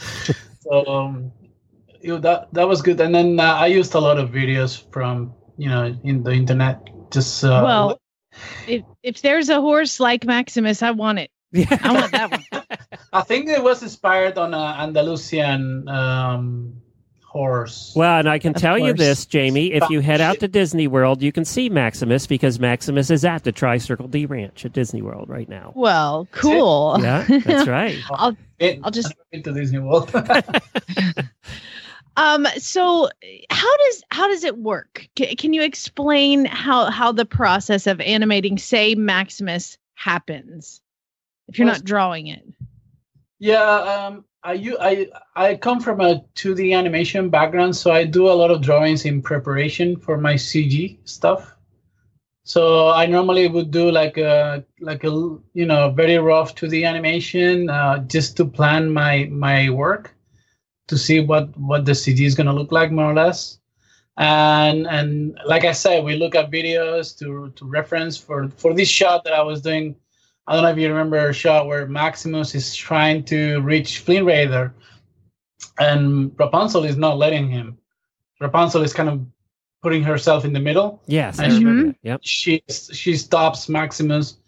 so 0.60 0.86
um, 0.86 1.32
it, 2.00 2.22
that 2.22 2.52
that 2.52 2.68
was 2.68 2.80
good 2.82 3.00
and 3.00 3.14
then 3.14 3.40
uh, 3.40 3.54
i 3.54 3.66
used 3.66 3.94
a 3.94 4.00
lot 4.00 4.18
of 4.18 4.30
videos 4.30 4.90
from 4.92 5.34
you 5.56 5.68
know 5.68 5.96
in 6.04 6.22
the 6.22 6.32
internet 6.32 6.88
just 7.10 7.44
uh, 7.44 7.62
well, 7.64 8.00
if 8.66 8.84
if 9.02 9.22
there's 9.22 9.48
a 9.48 9.60
horse 9.60 10.00
like 10.00 10.24
Maximus, 10.24 10.82
I 10.82 10.90
want 10.90 11.18
it. 11.18 11.30
Yeah. 11.52 11.78
I 11.82 11.92
want 11.92 12.12
that 12.12 12.30
one. 12.30 12.44
i 13.12 13.22
think 13.22 13.48
it 13.48 13.62
was 13.62 13.82
inspired 13.82 14.36
on 14.36 14.52
an 14.52 14.80
andalusian 14.80 15.88
um, 15.88 16.74
horse 17.38 17.92
Well, 17.96 18.18
and 18.18 18.28
I 18.28 18.38
can 18.38 18.54
Of 18.54 18.60
tell 18.60 18.78
you 18.78 18.92
this, 18.92 19.26
Jamie. 19.26 19.72
If 19.72 19.88
you 19.90 20.00
head 20.00 20.20
out 20.20 20.40
to 20.40 20.48
Disney 20.48 20.86
World, 20.88 21.22
you 21.22 21.32
can 21.32 21.44
see 21.44 21.68
Maximus 21.68 22.26
because 22.26 22.58
Maximus 22.58 23.10
is 23.10 23.24
at 23.24 23.44
the 23.44 23.52
Tri 23.52 23.78
Circle 23.78 24.08
D 24.08 24.26
Ranch 24.26 24.64
at 24.64 24.72
Disney 24.72 25.02
World 25.02 25.28
right 25.28 25.48
now. 25.48 25.72
Well, 25.74 26.26
cool. 26.32 26.98
Yeah, 27.00 27.24
that's 27.44 27.68
right. 27.68 27.98
I'll 28.10 28.36
It- 28.58 28.80
I'll 28.82 28.90
just- 28.90 29.14
into 29.32 29.52
disney 29.52 29.78
world 29.78 30.10
um 32.16 32.46
so 32.56 33.08
how 33.50 33.76
does 33.76 34.02
how 34.10 34.28
does 34.28 34.44
it 34.44 34.58
work? 34.58 35.06
C- 35.18 35.36
can 35.36 35.52
you 35.52 35.62
explain 35.62 36.44
how 36.46 36.90
how 36.90 37.12
the 37.12 37.24
process 37.24 37.86
of 37.86 38.00
animating 38.00 38.58
say 38.58 38.94
Maximus 38.94 39.78
happens 39.94 40.80
if 41.48 41.58
you're 41.58 41.66
Well, 41.66 41.76
not 41.76 41.84
drawing 41.84 42.26
it? 42.28 42.44
Yeah, 43.38 43.62
um, 43.62 44.24
I, 44.44 44.74
I 44.80 45.06
I 45.34 45.56
come 45.56 45.80
from 45.80 46.00
a 46.00 46.24
2D 46.36 46.76
animation 46.76 47.28
background, 47.28 47.76
so 47.76 47.90
I 47.90 48.04
do 48.04 48.28
a 48.28 48.32
lot 48.32 48.50
of 48.50 48.62
drawings 48.62 49.04
in 49.04 49.20
preparation 49.20 49.96
for 49.96 50.16
my 50.16 50.34
CG 50.34 50.98
stuff. 51.04 51.54
So 52.44 52.88
I 52.88 53.04
normally 53.06 53.46
would 53.48 53.70
do 53.70 53.90
like 53.90 54.16
a 54.16 54.64
like 54.80 55.04
a 55.04 55.10
you 55.52 55.66
know 55.66 55.90
very 55.90 56.18
rough 56.18 56.54
2D 56.54 56.86
animation 56.86 57.68
uh, 57.68 57.98
just 57.98 58.36
to 58.38 58.44
plan 58.46 58.90
my 58.90 59.28
my 59.30 59.70
work 59.70 60.14
to 60.86 60.96
see 60.96 61.20
what 61.20 61.56
what 61.58 61.84
the 61.84 61.92
CG 61.92 62.20
is 62.20 62.34
gonna 62.34 62.54
look 62.54 62.72
like 62.72 62.90
more 62.90 63.10
or 63.10 63.14
less. 63.14 63.58
And 64.16 64.86
and 64.86 65.38
like 65.46 65.64
I 65.64 65.72
said, 65.72 66.04
we 66.04 66.16
look 66.16 66.34
at 66.34 66.50
videos 66.50 67.16
to 67.18 67.50
to 67.56 67.64
reference 67.66 68.16
for 68.16 68.48
for 68.48 68.72
this 68.72 68.88
shot 68.88 69.24
that 69.24 69.34
I 69.34 69.42
was 69.42 69.60
doing. 69.60 69.96
I 70.48 70.54
don't 70.54 70.62
know 70.62 70.70
if 70.70 70.78
you 70.78 70.88
remember 70.88 71.28
a 71.28 71.32
shot 71.34 71.66
where 71.66 71.86
Maximus 71.86 72.54
is 72.54 72.74
trying 72.74 73.22
to 73.24 73.60
reach 73.60 73.98
Flynn 73.98 74.24
Rider, 74.24 74.74
and 75.78 76.32
Rapunzel 76.38 76.84
is 76.84 76.96
not 76.96 77.18
letting 77.18 77.48
him. 77.50 77.76
Rapunzel 78.40 78.82
is 78.82 78.94
kind 78.94 79.10
of 79.10 79.26
putting 79.82 80.02
herself 80.02 80.46
in 80.46 80.54
the 80.54 80.60
middle. 80.60 81.02
Yes, 81.06 81.38
I 81.38 81.48
Mhm. 81.48 81.58
remember 81.58 81.86
that. 81.88 81.96
Yep. 82.02 82.20
She 82.22 82.62
she 82.68 83.14
stops 83.16 83.68
Maximus, 83.68 84.38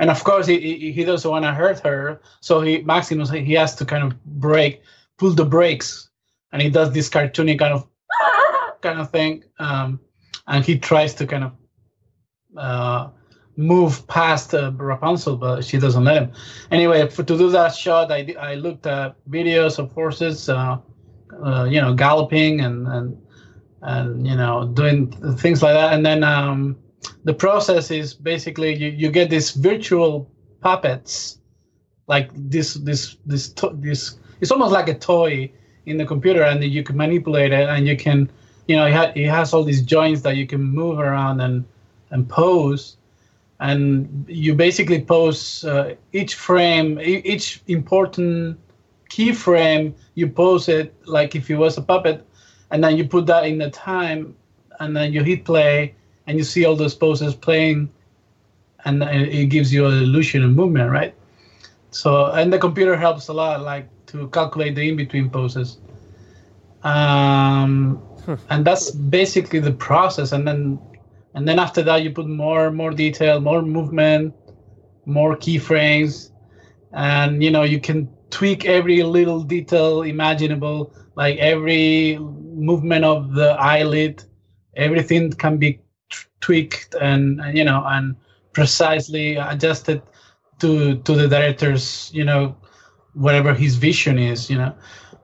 and 0.00 0.10
of 0.10 0.24
course 0.24 0.46
he 0.48 0.58
he, 0.58 0.90
he 0.92 1.04
doesn't 1.04 1.30
want 1.30 1.44
to 1.44 1.52
hurt 1.54 1.78
her, 1.80 2.20
so 2.40 2.60
he 2.60 2.82
Maximus 2.82 3.30
he 3.30 3.52
has 3.54 3.76
to 3.76 3.84
kind 3.84 4.02
of 4.02 4.24
break, 4.24 4.82
pull 5.18 5.30
the 5.30 5.44
brakes, 5.44 6.10
and 6.50 6.60
he 6.60 6.68
does 6.68 6.90
this 6.92 7.08
cartoony 7.08 7.56
kind 7.56 7.74
of 7.74 7.86
kind 8.80 8.98
of 8.98 9.10
thing, 9.10 9.44
um, 9.60 10.00
and 10.48 10.64
he 10.64 10.76
tries 10.80 11.14
to 11.14 11.26
kind 11.28 11.44
of 11.44 11.52
uh, 12.56 13.08
move 13.56 14.06
past 14.08 14.54
uh, 14.54 14.72
Rapunzel, 14.76 15.36
but 15.36 15.64
she 15.64 15.78
doesn't 15.78 16.04
let 16.04 16.22
him. 16.22 16.32
Anyway, 16.70 17.08
for, 17.08 17.22
to 17.22 17.38
do 17.38 17.50
that 17.50 17.74
shot, 17.74 18.10
I, 18.10 18.34
I 18.38 18.54
looked 18.54 18.86
at 18.86 19.16
videos 19.28 19.78
of 19.78 19.92
horses, 19.92 20.48
uh, 20.48 20.78
uh, 21.44 21.64
you 21.64 21.80
know, 21.80 21.94
galloping 21.94 22.60
and 22.60 22.86
and 22.88 23.18
and 23.82 24.26
you 24.26 24.34
know 24.36 24.66
doing 24.66 25.12
things 25.36 25.62
like 25.62 25.74
that, 25.74 25.92
and 25.92 26.04
then 26.04 26.24
um, 26.24 26.76
the 27.24 27.34
process 27.34 27.90
is 27.90 28.14
basically 28.14 28.74
you, 28.74 28.88
you 28.88 29.10
get 29.10 29.30
these 29.30 29.50
virtual 29.52 30.30
puppets, 30.60 31.38
like 32.06 32.30
this 32.34 32.74
this 32.74 33.16
this 33.26 33.48
to- 33.50 33.76
this. 33.80 34.18
It's 34.40 34.50
almost 34.50 34.72
like 34.72 34.88
a 34.88 34.98
toy 34.98 35.52
in 35.86 35.96
the 35.96 36.06
computer, 36.06 36.42
and 36.42 36.62
you 36.64 36.82
can 36.82 36.96
manipulate 36.96 37.52
it, 37.52 37.68
and 37.68 37.86
you 37.86 37.96
can, 37.96 38.30
you 38.66 38.76
know, 38.76 38.86
it, 38.86 38.92
ha- 38.92 39.12
it 39.14 39.28
has 39.28 39.52
all 39.52 39.62
these 39.62 39.82
joints 39.82 40.22
that 40.22 40.36
you 40.36 40.46
can 40.46 40.62
move 40.62 40.98
around 40.98 41.40
and 41.40 41.64
and 42.10 42.28
pose 42.28 42.96
and 43.64 44.26
you 44.28 44.54
basically 44.54 45.00
pose 45.00 45.64
uh, 45.64 45.94
each 46.12 46.34
frame 46.34 47.00
each 47.00 47.62
important 47.66 48.58
keyframe 49.08 49.94
you 50.14 50.28
pose 50.28 50.68
it 50.68 50.94
like 51.06 51.34
if 51.34 51.50
it 51.50 51.56
was 51.56 51.78
a 51.78 51.82
puppet 51.82 52.26
and 52.70 52.84
then 52.84 52.96
you 52.98 53.08
put 53.08 53.24
that 53.26 53.44
in 53.46 53.56
the 53.58 53.70
time 53.70 54.36
and 54.80 54.94
then 54.94 55.12
you 55.14 55.22
hit 55.22 55.44
play 55.44 55.94
and 56.26 56.36
you 56.36 56.44
see 56.44 56.66
all 56.66 56.76
those 56.76 56.94
poses 56.94 57.34
playing 57.34 57.88
and 58.84 59.02
it 59.02 59.28
it 59.40 59.46
gives 59.46 59.72
you 59.72 59.86
an 59.86 59.96
illusion 60.02 60.44
of 60.44 60.50
movement 60.50 60.90
right? 60.90 61.14
So 61.90 62.26
and 62.32 62.52
the 62.52 62.58
computer 62.58 62.96
helps 62.96 63.28
a 63.28 63.32
lot 63.32 63.62
like 63.62 63.88
to 64.08 64.28
calculate 64.28 64.74
the 64.74 64.88
in-between 64.88 65.30
poses. 65.30 65.78
Um, 66.82 68.02
and 68.50 68.64
that's 68.64 68.90
basically 68.90 69.60
the 69.60 69.72
process 69.72 70.32
and 70.32 70.46
then 70.46 70.78
and 71.34 71.46
then 71.48 71.58
after 71.58 71.82
that 71.82 72.02
you 72.02 72.10
put 72.10 72.26
more 72.28 72.70
more 72.70 72.90
detail 72.92 73.40
more 73.40 73.62
movement 73.62 74.34
more 75.06 75.36
keyframes. 75.36 76.30
And 76.92 77.42
you 77.42 77.50
know 77.50 77.62
you 77.62 77.80
can 77.80 78.08
tweak 78.30 78.64
every 78.64 79.02
little 79.02 79.42
detail 79.42 80.02
imaginable 80.02 80.92
like 81.16 81.38
every 81.38 82.18
movement 82.18 83.04
of 83.04 83.34
the 83.34 83.50
eyelid 83.52 84.24
everything 84.76 85.32
can 85.32 85.58
be 85.58 85.74
t- 86.10 86.18
tweaked 86.40 86.94
and, 87.00 87.40
and 87.40 87.56
you 87.56 87.64
know 87.64 87.82
and 87.86 88.16
precisely 88.52 89.36
adjusted 89.36 90.02
to 90.60 90.96
to 91.02 91.14
the 91.14 91.28
director's 91.28 92.10
you 92.14 92.24
know 92.24 92.56
whatever 93.14 93.54
his 93.54 93.76
vision 93.76 94.18
is 94.18 94.50
you 94.50 94.56
know. 94.58 94.74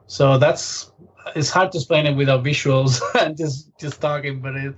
So 0.07 0.39
that's 0.39 0.91
it's 1.37 1.51
hard 1.51 1.73
to 1.73 1.79
explain 1.79 2.07
it 2.07 2.17
without 2.17 2.43
visuals 2.45 3.01
and 3.21 3.37
just 3.37 3.71
just 3.79 4.01
talking 4.01 4.41
but 4.41 4.57
it 4.57 4.75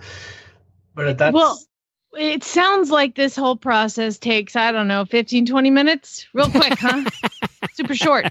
but 0.94 1.18
that's 1.18 1.34
Well, 1.34 1.58
it 2.14 2.44
sounds 2.44 2.90
like 2.90 3.14
this 3.14 3.34
whole 3.34 3.56
process 3.56 4.18
takes, 4.18 4.54
I 4.56 4.72
don't 4.72 4.88
know, 4.88 5.04
15, 5.04 5.46
20 5.46 5.70
minutes. 5.70 6.26
Real 6.34 6.50
quick, 6.50 6.78
huh? 6.78 7.08
Super 7.72 7.94
short. 7.94 8.26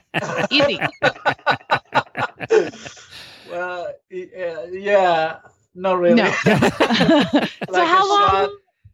Easy. 0.52 0.80
well, 3.50 3.94
yeah, 4.10 4.66
yeah, 4.72 5.38
not 5.74 6.00
really. 6.00 6.16
No. 6.16 6.32
so 6.44 7.86
how 7.86 8.10
long 8.10 8.30
shot- 8.30 8.50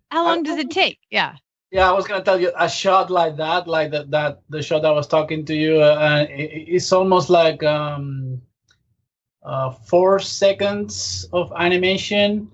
how 0.09 0.23
long 0.23 0.43
does 0.43 0.57
it 0.57 0.71
take? 0.71 0.99
Yeah. 1.09 1.35
Yeah, 1.69 1.89
I 1.89 1.91
was 1.91 2.07
gonna 2.07 2.23
tell 2.23 2.39
you 2.39 2.51
a 2.57 2.69
shot 2.69 3.09
like 3.09 3.35
that, 3.37 3.67
like 3.67 3.91
that, 3.91 4.09
that 4.11 4.41
the 4.49 4.61
shot 4.61 4.85
I 4.85 4.91
was 4.91 5.05
talking 5.05 5.43
to 5.45 5.53
you, 5.53 5.81
uh, 5.81 6.25
it, 6.29 6.63
it's 6.67 6.93
almost 6.93 7.29
like 7.29 7.61
um, 7.63 8.41
uh, 9.43 9.71
four 9.71 10.19
seconds 10.19 11.27
of 11.33 11.51
animation. 11.57 12.49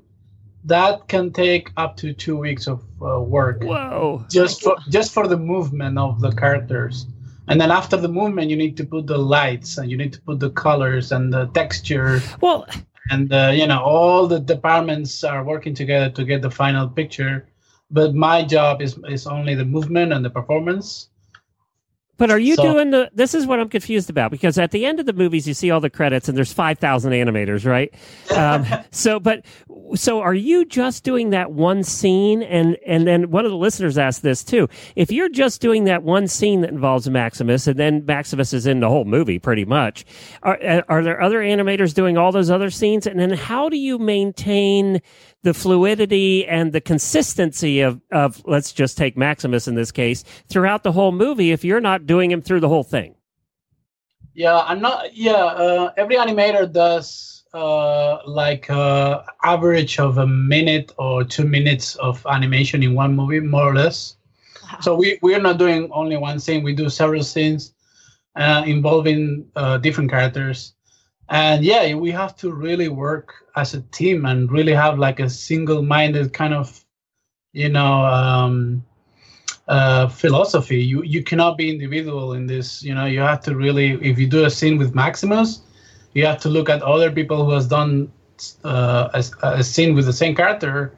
That 0.65 1.07
can 1.07 1.31
take 1.31 1.71
up 1.77 1.97
to 1.97 2.13
two 2.13 2.37
weeks 2.37 2.67
of 2.67 2.83
uh, 3.01 3.19
work 3.21 3.63
Whoa. 3.63 4.25
just 4.29 4.63
for 4.63 4.77
just 4.89 5.13
for 5.13 5.27
the 5.27 5.37
movement 5.37 5.97
of 5.97 6.21
the 6.21 6.31
characters. 6.31 7.05
And 7.49 7.59
then 7.59 7.71
after 7.71 7.97
the 7.97 8.07
movement, 8.07 8.49
you 8.49 8.55
need 8.55 8.77
to 8.77 8.85
put 8.85 9.05
the 9.05 9.17
lights 9.17 9.77
and 9.77 9.91
you 9.91 9.97
need 9.97 10.13
to 10.13 10.21
put 10.21 10.39
the 10.39 10.49
colors 10.51 11.11
and 11.11 11.33
the 11.33 11.47
texture 11.47 12.21
Well, 12.39 12.65
and 13.09 13.31
uh, 13.33 13.51
you 13.53 13.67
know 13.67 13.81
all 13.81 14.27
the 14.27 14.39
departments 14.39 15.23
are 15.23 15.43
working 15.43 15.73
together 15.73 16.09
to 16.11 16.23
get 16.23 16.41
the 16.41 16.51
final 16.51 16.87
picture 16.87 17.47
but 17.91 18.15
my 18.15 18.43
job 18.43 18.81
is 18.81 18.97
is 19.09 19.27
only 19.27 19.55
the 19.55 19.65
movement 19.65 20.13
and 20.13 20.23
the 20.23 20.29
performance 20.29 21.09
but 22.17 22.29
are 22.29 22.39
you 22.39 22.55
So- 22.55 22.63
doing 22.73 22.91
the? 22.91 23.09
This 23.13 23.33
is 23.33 23.45
what 23.47 23.59
I'm 23.59 23.69
confused 23.69 24.09
about 24.09 24.31
because 24.31 24.57
at 24.57 24.71
the 24.71 24.85
end 24.85 24.99
of 24.99 25.05
the 25.05 25.13
movies, 25.13 25.47
you 25.47 25.53
see 25.53 25.71
all 25.71 25.79
the 25.79 25.89
credits 25.89 26.29
and 26.29 26.37
there's 26.37 26.53
five 26.53 26.79
thousand 26.79 27.11
animators, 27.13 27.65
right? 27.65 27.93
Um, 28.35 28.65
so, 28.91 29.19
but 29.19 29.45
so 29.95 30.21
are 30.21 30.33
you 30.33 30.65
just 30.65 31.03
doing 31.03 31.31
that 31.31 31.51
one 31.51 31.83
scene? 31.83 32.43
And 32.43 32.77
and 32.85 33.07
then 33.07 33.31
one 33.31 33.45
of 33.45 33.51
the 33.51 33.57
listeners 33.57 33.97
asked 33.97 34.21
this 34.21 34.43
too. 34.43 34.67
If 34.95 35.11
you're 35.11 35.29
just 35.29 35.61
doing 35.61 35.85
that 35.85 36.03
one 36.03 36.27
scene 36.27 36.61
that 36.61 36.69
involves 36.69 37.09
Maximus, 37.09 37.67
and 37.67 37.77
then 37.79 38.05
Maximus 38.05 38.53
is 38.53 38.65
in 38.67 38.79
the 38.79 38.89
whole 38.89 39.05
movie 39.05 39.39
pretty 39.39 39.65
much, 39.65 40.05
are 40.43 40.83
are 40.87 41.03
there 41.03 41.21
other 41.21 41.39
animators 41.39 41.93
doing 41.93 42.17
all 42.17 42.31
those 42.31 42.49
other 42.51 42.69
scenes? 42.69 43.07
And 43.07 43.19
then 43.19 43.31
how 43.31 43.69
do 43.69 43.77
you 43.77 43.97
maintain 43.97 45.01
the 45.43 45.53
fluidity 45.53 46.47
and 46.47 46.71
the 46.71 46.79
consistency 46.79 47.81
of, 47.81 47.99
of 48.11 48.41
let's 48.45 48.71
just 48.71 48.97
take 48.97 49.17
Maximus 49.17 49.67
in 49.67 49.75
this 49.75 49.91
case 49.91 50.23
throughout 50.47 50.83
the 50.83 50.91
whole 50.93 51.11
movie 51.11 51.51
if 51.51 51.65
you're 51.65 51.81
not 51.81 52.02
doing 52.05 52.31
him 52.31 52.41
through 52.41 52.59
the 52.59 52.69
whole 52.69 52.83
thing. 52.83 53.15
yeah 54.33 54.59
i'm 54.69 54.81
not 54.81 55.15
yeah 55.15 55.43
uh, 55.63 55.91
every 55.97 56.15
animator 56.15 56.71
does 56.71 57.33
uh, 57.53 58.17
like 58.25 58.69
uh, 58.69 59.21
average 59.43 59.99
of 59.99 60.17
a 60.17 60.25
minute 60.25 60.91
or 60.97 61.23
two 61.23 61.45
minutes 61.45 61.95
of 61.97 62.25
animation 62.27 62.81
in 62.81 62.95
one 62.95 63.15
movie 63.15 63.39
more 63.39 63.69
or 63.69 63.75
less. 63.75 64.15
So 64.81 64.95
we 64.95 65.19
we're 65.21 65.39
not 65.39 65.59
doing 65.59 65.89
only 65.91 66.17
one 66.17 66.39
scene. 66.39 66.63
We 66.63 66.73
do 66.73 66.89
several 66.89 67.23
scenes 67.23 67.73
uh, 68.35 68.63
involving 68.65 69.45
uh, 69.55 69.77
different 69.77 70.09
characters. 70.09 70.73
And 71.29 71.63
yeah 71.63 71.93
we 71.93 72.09
have 72.11 72.35
to 72.37 72.51
really 72.51 72.89
work 72.89 73.33
as 73.55 73.75
a 73.75 73.81
team 73.81 74.25
and 74.25 74.51
really 74.51 74.73
have 74.73 74.97
like 74.97 75.19
a 75.19 75.29
single-minded 75.29 76.33
kind 76.33 76.53
of 76.55 76.83
you 77.53 77.69
know 77.69 78.03
um, 78.05 78.83
uh, 79.67 80.07
philosophy 80.07 80.77
you 80.77 81.03
you 81.03 81.23
cannot 81.23 81.57
be 81.57 81.69
individual 81.69 82.33
in 82.33 82.47
this 82.47 82.83
you 82.83 82.93
know 82.93 83.05
you 83.05 83.19
have 83.19 83.41
to 83.41 83.55
really 83.55 83.91
if 84.01 84.19
you 84.19 84.27
do 84.27 84.43
a 84.43 84.49
scene 84.49 84.77
with 84.77 84.93
maximus 84.93 85.61
you 86.13 86.25
have 86.25 86.39
to 86.39 86.49
look 86.49 86.69
at 86.69 86.81
other 86.83 87.09
people 87.11 87.45
who 87.45 87.51
has 87.51 87.67
done 87.67 88.11
uh, 88.63 89.09
a, 89.13 89.47
a 89.47 89.63
scene 89.63 89.95
with 89.95 90.05
the 90.05 90.13
same 90.13 90.35
character 90.35 90.93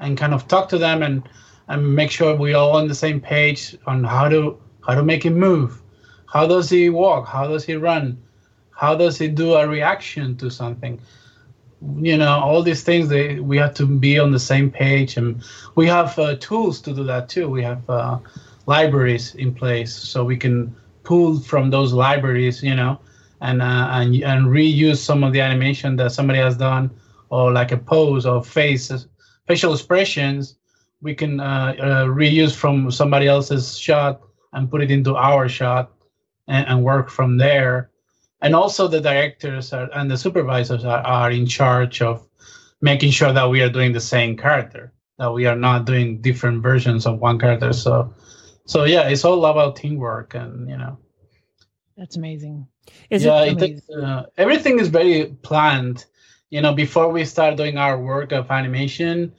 and 0.00 0.16
kind 0.16 0.34
of 0.34 0.48
talk 0.48 0.68
to 0.68 0.78
them 0.78 1.02
and 1.02 1.28
and 1.68 1.94
make 1.94 2.10
sure 2.10 2.34
we're 2.34 2.56
all 2.56 2.72
on 2.72 2.88
the 2.88 2.94
same 2.94 3.20
page 3.20 3.76
on 3.86 4.02
how 4.02 4.28
to 4.28 4.58
how 4.86 4.94
to 4.94 5.04
make 5.04 5.24
him 5.24 5.38
move. 5.38 5.80
How 6.26 6.46
does 6.46 6.68
he 6.68 6.90
walk? 6.90 7.28
How 7.28 7.46
does 7.46 7.64
he 7.64 7.74
run? 7.74 8.20
How 8.70 8.96
does 8.96 9.18
he 9.18 9.28
do 9.28 9.54
a 9.54 9.68
reaction 9.68 10.36
to 10.38 10.50
something 10.50 11.00
you 11.96 12.16
know 12.16 12.38
all 12.38 12.62
these 12.62 12.82
things 12.82 13.08
they 13.08 13.40
we 13.40 13.56
have 13.56 13.74
to 13.74 13.86
be 13.86 14.18
on 14.18 14.32
the 14.32 14.38
same 14.38 14.70
page 14.70 15.16
and 15.16 15.42
we 15.76 15.86
have 15.86 16.18
uh, 16.18 16.36
tools 16.36 16.80
to 16.82 16.92
do 16.92 17.04
that 17.04 17.28
too. 17.28 17.48
We 17.48 17.62
have 17.62 17.88
uh, 17.88 18.18
libraries 18.66 19.34
in 19.34 19.54
place 19.54 19.94
so 19.94 20.24
we 20.24 20.36
can 20.36 20.74
pull 21.04 21.40
from 21.40 21.70
those 21.70 21.92
libraries 21.92 22.62
you 22.62 22.74
know 22.74 23.00
and 23.40 23.62
uh, 23.62 23.88
and 23.92 24.14
and 24.22 24.46
reuse 24.46 24.98
some 24.98 25.24
of 25.24 25.32
the 25.32 25.40
animation 25.40 25.96
that 25.96 26.12
somebody 26.12 26.38
has 26.38 26.56
done 26.56 26.90
or 27.30 27.52
like 27.52 27.72
a 27.72 27.78
pose 27.78 28.26
or 28.26 28.44
face 28.44 28.92
facial 29.46 29.72
expressions. 29.72 30.56
We 31.02 31.14
can 31.14 31.40
uh, 31.40 31.74
uh, 31.78 32.04
reuse 32.06 32.54
from 32.54 32.90
somebody 32.90 33.26
else's 33.26 33.78
shot 33.78 34.20
and 34.52 34.70
put 34.70 34.82
it 34.82 34.90
into 34.90 35.16
our 35.16 35.48
shot 35.48 35.92
and, 36.46 36.66
and 36.68 36.84
work 36.84 37.08
from 37.08 37.38
there 37.38 37.89
and 38.42 38.54
also 38.54 38.88
the 38.88 39.00
directors 39.00 39.72
are, 39.72 39.90
and 39.94 40.10
the 40.10 40.16
supervisors 40.16 40.84
are, 40.84 41.02
are 41.06 41.30
in 41.30 41.46
charge 41.46 42.02
of 42.02 42.26
making 42.80 43.10
sure 43.10 43.32
that 43.32 43.50
we 43.50 43.62
are 43.62 43.70
doing 43.70 43.92
the 43.92 44.00
same 44.00 44.36
character 44.36 44.92
that 45.18 45.32
we 45.32 45.46
are 45.46 45.56
not 45.56 45.84
doing 45.84 46.20
different 46.22 46.62
versions 46.62 47.06
of 47.06 47.20
one 47.20 47.38
character 47.38 47.72
so 47.72 48.12
so 48.64 48.84
yeah 48.84 49.08
it's 49.08 49.24
all 49.24 49.44
about 49.44 49.76
teamwork 49.76 50.34
and 50.34 50.68
you 50.68 50.76
know 50.76 50.98
That's 51.96 52.16
amazing. 52.16 52.66
Is 53.10 53.24
yeah, 53.24 53.44
it 53.44 53.60
it 53.60 53.82
uh, 53.94 54.24
everything 54.38 54.80
is 54.80 54.88
very 54.88 55.36
planned. 55.42 56.06
You 56.48 56.62
know, 56.62 56.72
before 56.72 57.10
we 57.12 57.24
start 57.26 57.56
doing 57.56 57.76
our 57.76 57.98
work 58.00 58.32
of 58.32 58.50
animation, 58.50 59.34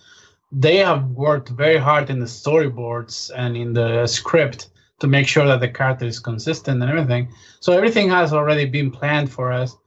they 0.52 0.78
have 0.78 1.10
worked 1.10 1.50
very 1.50 1.78
hard 1.78 2.10
in 2.12 2.20
the 2.20 2.28
storyboards 2.28 3.32
and 3.36 3.58
in 3.58 3.74
the 3.74 4.06
script 4.06 4.70
to 5.02 5.08
make 5.08 5.28
sure 5.28 5.48
that 5.48 5.62
the 5.62 5.70
character 5.70 6.06
is 6.08 6.20
consistent 6.20 6.82
and 6.82 6.92
everything. 6.92 7.30
So 7.62 7.74
everything 7.74 8.10
has 8.12 8.34
already 8.34 8.66
been 8.66 8.92
planned 8.92 9.32
for 9.32 9.52
us. 9.54 9.78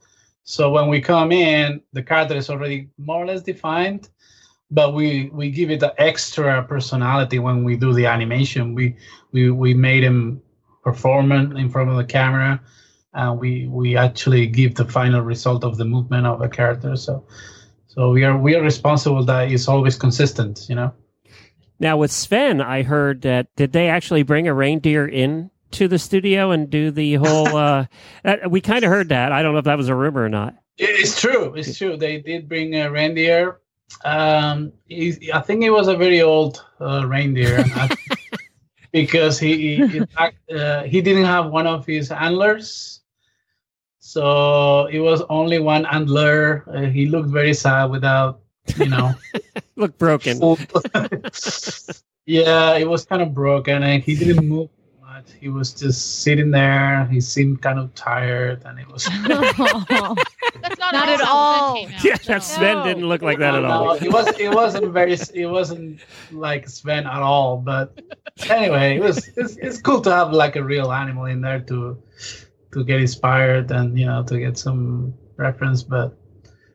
So 0.43 0.71
when 0.71 0.89
we 0.89 1.01
come 1.01 1.31
in, 1.33 1.81
the 1.93 2.03
character 2.03 2.35
is 2.37 2.49
already 2.49 2.89
more 2.99 3.23
or 3.23 3.27
less 3.27 3.43
defined. 3.43 4.09
but 4.71 4.93
we 4.93 5.29
we 5.33 5.49
give 5.51 5.71
it 5.71 5.83
an 5.83 5.91
extra 5.97 6.63
personality 6.63 7.39
when 7.39 7.63
we 7.63 7.77
do 7.77 7.93
the 7.93 8.05
animation. 8.07 8.75
We 8.75 8.95
we 9.31 9.51
we 9.51 9.73
made 9.73 10.03
him 10.03 10.41
perform 10.83 11.31
in 11.31 11.69
front 11.69 11.89
of 11.89 11.97
the 11.97 12.05
camera, 12.05 12.61
and 13.13 13.39
we 13.39 13.67
we 13.67 13.97
actually 13.97 14.47
give 14.47 14.75
the 14.75 14.85
final 14.85 15.21
result 15.21 15.63
of 15.63 15.77
the 15.77 15.85
movement 15.85 16.25
of 16.27 16.41
a 16.41 16.49
character. 16.49 16.95
So 16.95 17.25
so 17.87 18.11
we 18.11 18.23
are 18.23 18.37
we 18.37 18.55
are 18.55 18.63
responsible 18.63 19.23
that 19.25 19.51
it's 19.51 19.67
always 19.67 19.97
consistent. 19.97 20.67
You 20.69 20.75
know. 20.75 20.93
Now 21.79 21.97
with 21.97 22.11
Sven, 22.11 22.61
I 22.61 22.83
heard 22.83 23.21
that 23.23 23.47
did 23.55 23.73
they 23.73 23.89
actually 23.89 24.23
bring 24.23 24.47
a 24.47 24.53
reindeer 24.53 25.07
in 25.07 25.51
to 25.71 25.87
the 25.87 25.99
studio 25.99 26.51
and 26.51 26.69
do 26.69 26.91
the 26.91 27.15
whole? 27.15 27.55
uh, 27.57 27.85
we 28.47 28.61
kind 28.61 28.83
of 28.83 28.89
heard 28.89 29.09
that. 29.09 29.31
I 29.31 29.41
don't 29.43 29.53
know 29.53 29.59
if 29.59 29.65
that 29.65 29.77
was 29.77 29.89
a 29.89 29.95
rumor 29.95 30.23
or 30.23 30.29
not. 30.29 30.55
It's 30.77 31.19
true. 31.19 31.53
It's 31.55 31.77
true. 31.77 31.97
They 31.97 32.19
did 32.19 32.49
bring 32.49 32.75
a 32.75 32.91
reindeer. 32.91 33.59
Um, 34.03 34.73
he, 34.85 35.31
I 35.33 35.41
think 35.41 35.63
it 35.63 35.69
was 35.69 35.87
a 35.87 35.95
very 35.95 36.21
old 36.21 36.63
uh, 36.81 37.05
reindeer 37.07 37.63
because 38.91 39.39
he 39.39 39.85
he, 39.87 40.01
uh, 40.53 40.83
he 40.83 41.01
didn't 41.01 41.25
have 41.25 41.47
one 41.47 41.67
of 41.67 41.85
his 41.85 42.11
antlers, 42.11 43.01
so 43.99 44.85
it 44.87 44.99
was 44.99 45.21
only 45.29 45.59
one 45.59 45.85
antler. 45.85 46.63
Uh, 46.67 46.89
he 46.89 47.05
looked 47.05 47.29
very 47.29 47.53
sad 47.53 47.85
without, 47.85 48.41
you 48.77 48.87
know, 48.87 49.13
look 49.75 49.97
broken. 49.97 50.39
yeah, 52.25 52.75
it 52.75 52.87
was 52.87 53.05
kind 53.05 53.21
of 53.21 53.33
broken, 53.33 53.83
and 53.83 54.03
he 54.03 54.15
didn't 54.15 54.47
move 54.47 54.69
much. 55.15 55.31
He 55.39 55.49
was 55.49 55.73
just 55.73 56.23
sitting 56.23 56.51
there. 56.51 57.05
He 57.05 57.21
seemed 57.21 57.61
kind 57.61 57.79
of 57.79 57.93
tired, 57.95 58.63
and 58.65 58.79
it 58.79 58.87
was. 58.87 59.05
That's 59.25 60.79
not, 60.79 60.93
not 60.93 61.09
at 61.09 61.21
all. 61.21 61.87
Yeah, 62.03 62.17
that 62.27 62.43
Sven 62.43 62.83
didn't 62.83 63.07
look 63.07 63.21
like 63.21 63.39
that 63.39 63.51
no, 63.51 63.57
at 63.57 63.65
all. 63.65 63.85
No, 63.85 63.93
it 63.93 64.11
was. 64.11 64.39
It 64.39 64.53
wasn't 64.53 64.91
very. 64.91 65.13
It 65.33 65.45
wasn't 65.45 65.99
like 66.31 66.67
Sven 66.67 67.05
at 67.05 67.21
all. 67.21 67.57
But 67.57 68.01
anyway, 68.49 68.97
it 68.97 69.01
was. 69.01 69.29
It's, 69.37 69.55
it's 69.57 69.79
cool 69.79 70.01
to 70.01 70.11
have 70.11 70.31
like 70.31 70.55
a 70.55 70.63
real 70.63 70.91
animal 70.91 71.25
in 71.25 71.41
there 71.41 71.61
to 71.61 72.01
to 72.73 72.83
get 72.83 72.99
inspired 72.99 73.71
and 73.71 73.97
you 73.97 74.05
know 74.05 74.23
to 74.23 74.39
get 74.39 74.57
some 74.57 75.13
reference. 75.37 75.83
But 75.83 76.17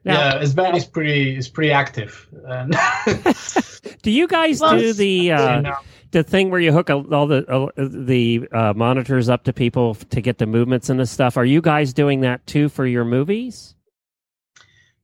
now, 0.05 0.37
yeah, 0.37 0.45
Sven 0.45 0.77
is 0.77 0.85
pretty 0.87 1.37
is 1.37 1.49
pretty 1.49 1.73
active. 1.73 2.27
And 2.47 2.75
do 4.03 4.11
you 4.11 4.27
guys 4.27 4.61
well, 4.61 4.79
do 4.79 4.93
the? 4.93 5.33
Uh, 5.33 5.57
you 5.57 5.63
know, 5.63 5.77
the 6.13 6.23
thing 6.23 6.51
where 6.51 6.61
you 6.61 6.73
hook 6.73 6.91
all 6.91 7.27
the 7.27 7.47
uh, 7.49 7.69
the 7.77 8.49
uh, 8.53 8.73
monitors 8.75 9.29
up 9.29 9.45
to 9.45 9.53
people 9.53 9.95
to 9.95 10.21
get 10.21 10.39
the 10.39 10.47
movements 10.47 10.89
and 10.89 10.99
the 10.99 11.07
stuff. 11.07 11.37
Are 11.37 11.45
you 11.45 11.61
guys 11.61 11.93
doing 11.93 12.21
that 12.21 12.47
too 12.47 12.69
for 12.69 12.87
your 12.87 13.05
movies? 13.05 13.75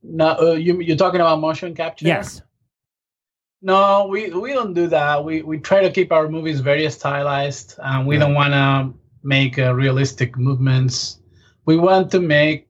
No, 0.02 0.36
uh, 0.38 0.52
you 0.52 0.80
you're 0.80 0.96
talking 0.96 1.20
about 1.20 1.40
motion 1.40 1.74
capture. 1.74 2.06
Yes. 2.06 2.42
No, 3.62 4.06
we 4.10 4.30
we 4.30 4.52
don't 4.52 4.74
do 4.74 4.86
that. 4.88 5.24
We 5.24 5.42
we 5.42 5.58
try 5.58 5.82
to 5.82 5.90
keep 5.90 6.12
our 6.12 6.28
movies 6.28 6.60
very 6.60 6.88
stylized, 6.90 7.78
and 7.82 8.06
we 8.06 8.18
don't 8.18 8.34
want 8.34 8.52
to 8.52 8.94
make 9.22 9.58
uh, 9.58 9.74
realistic 9.74 10.36
movements. 10.36 11.20
We 11.64 11.76
want 11.76 12.10
to 12.12 12.20
make 12.20 12.65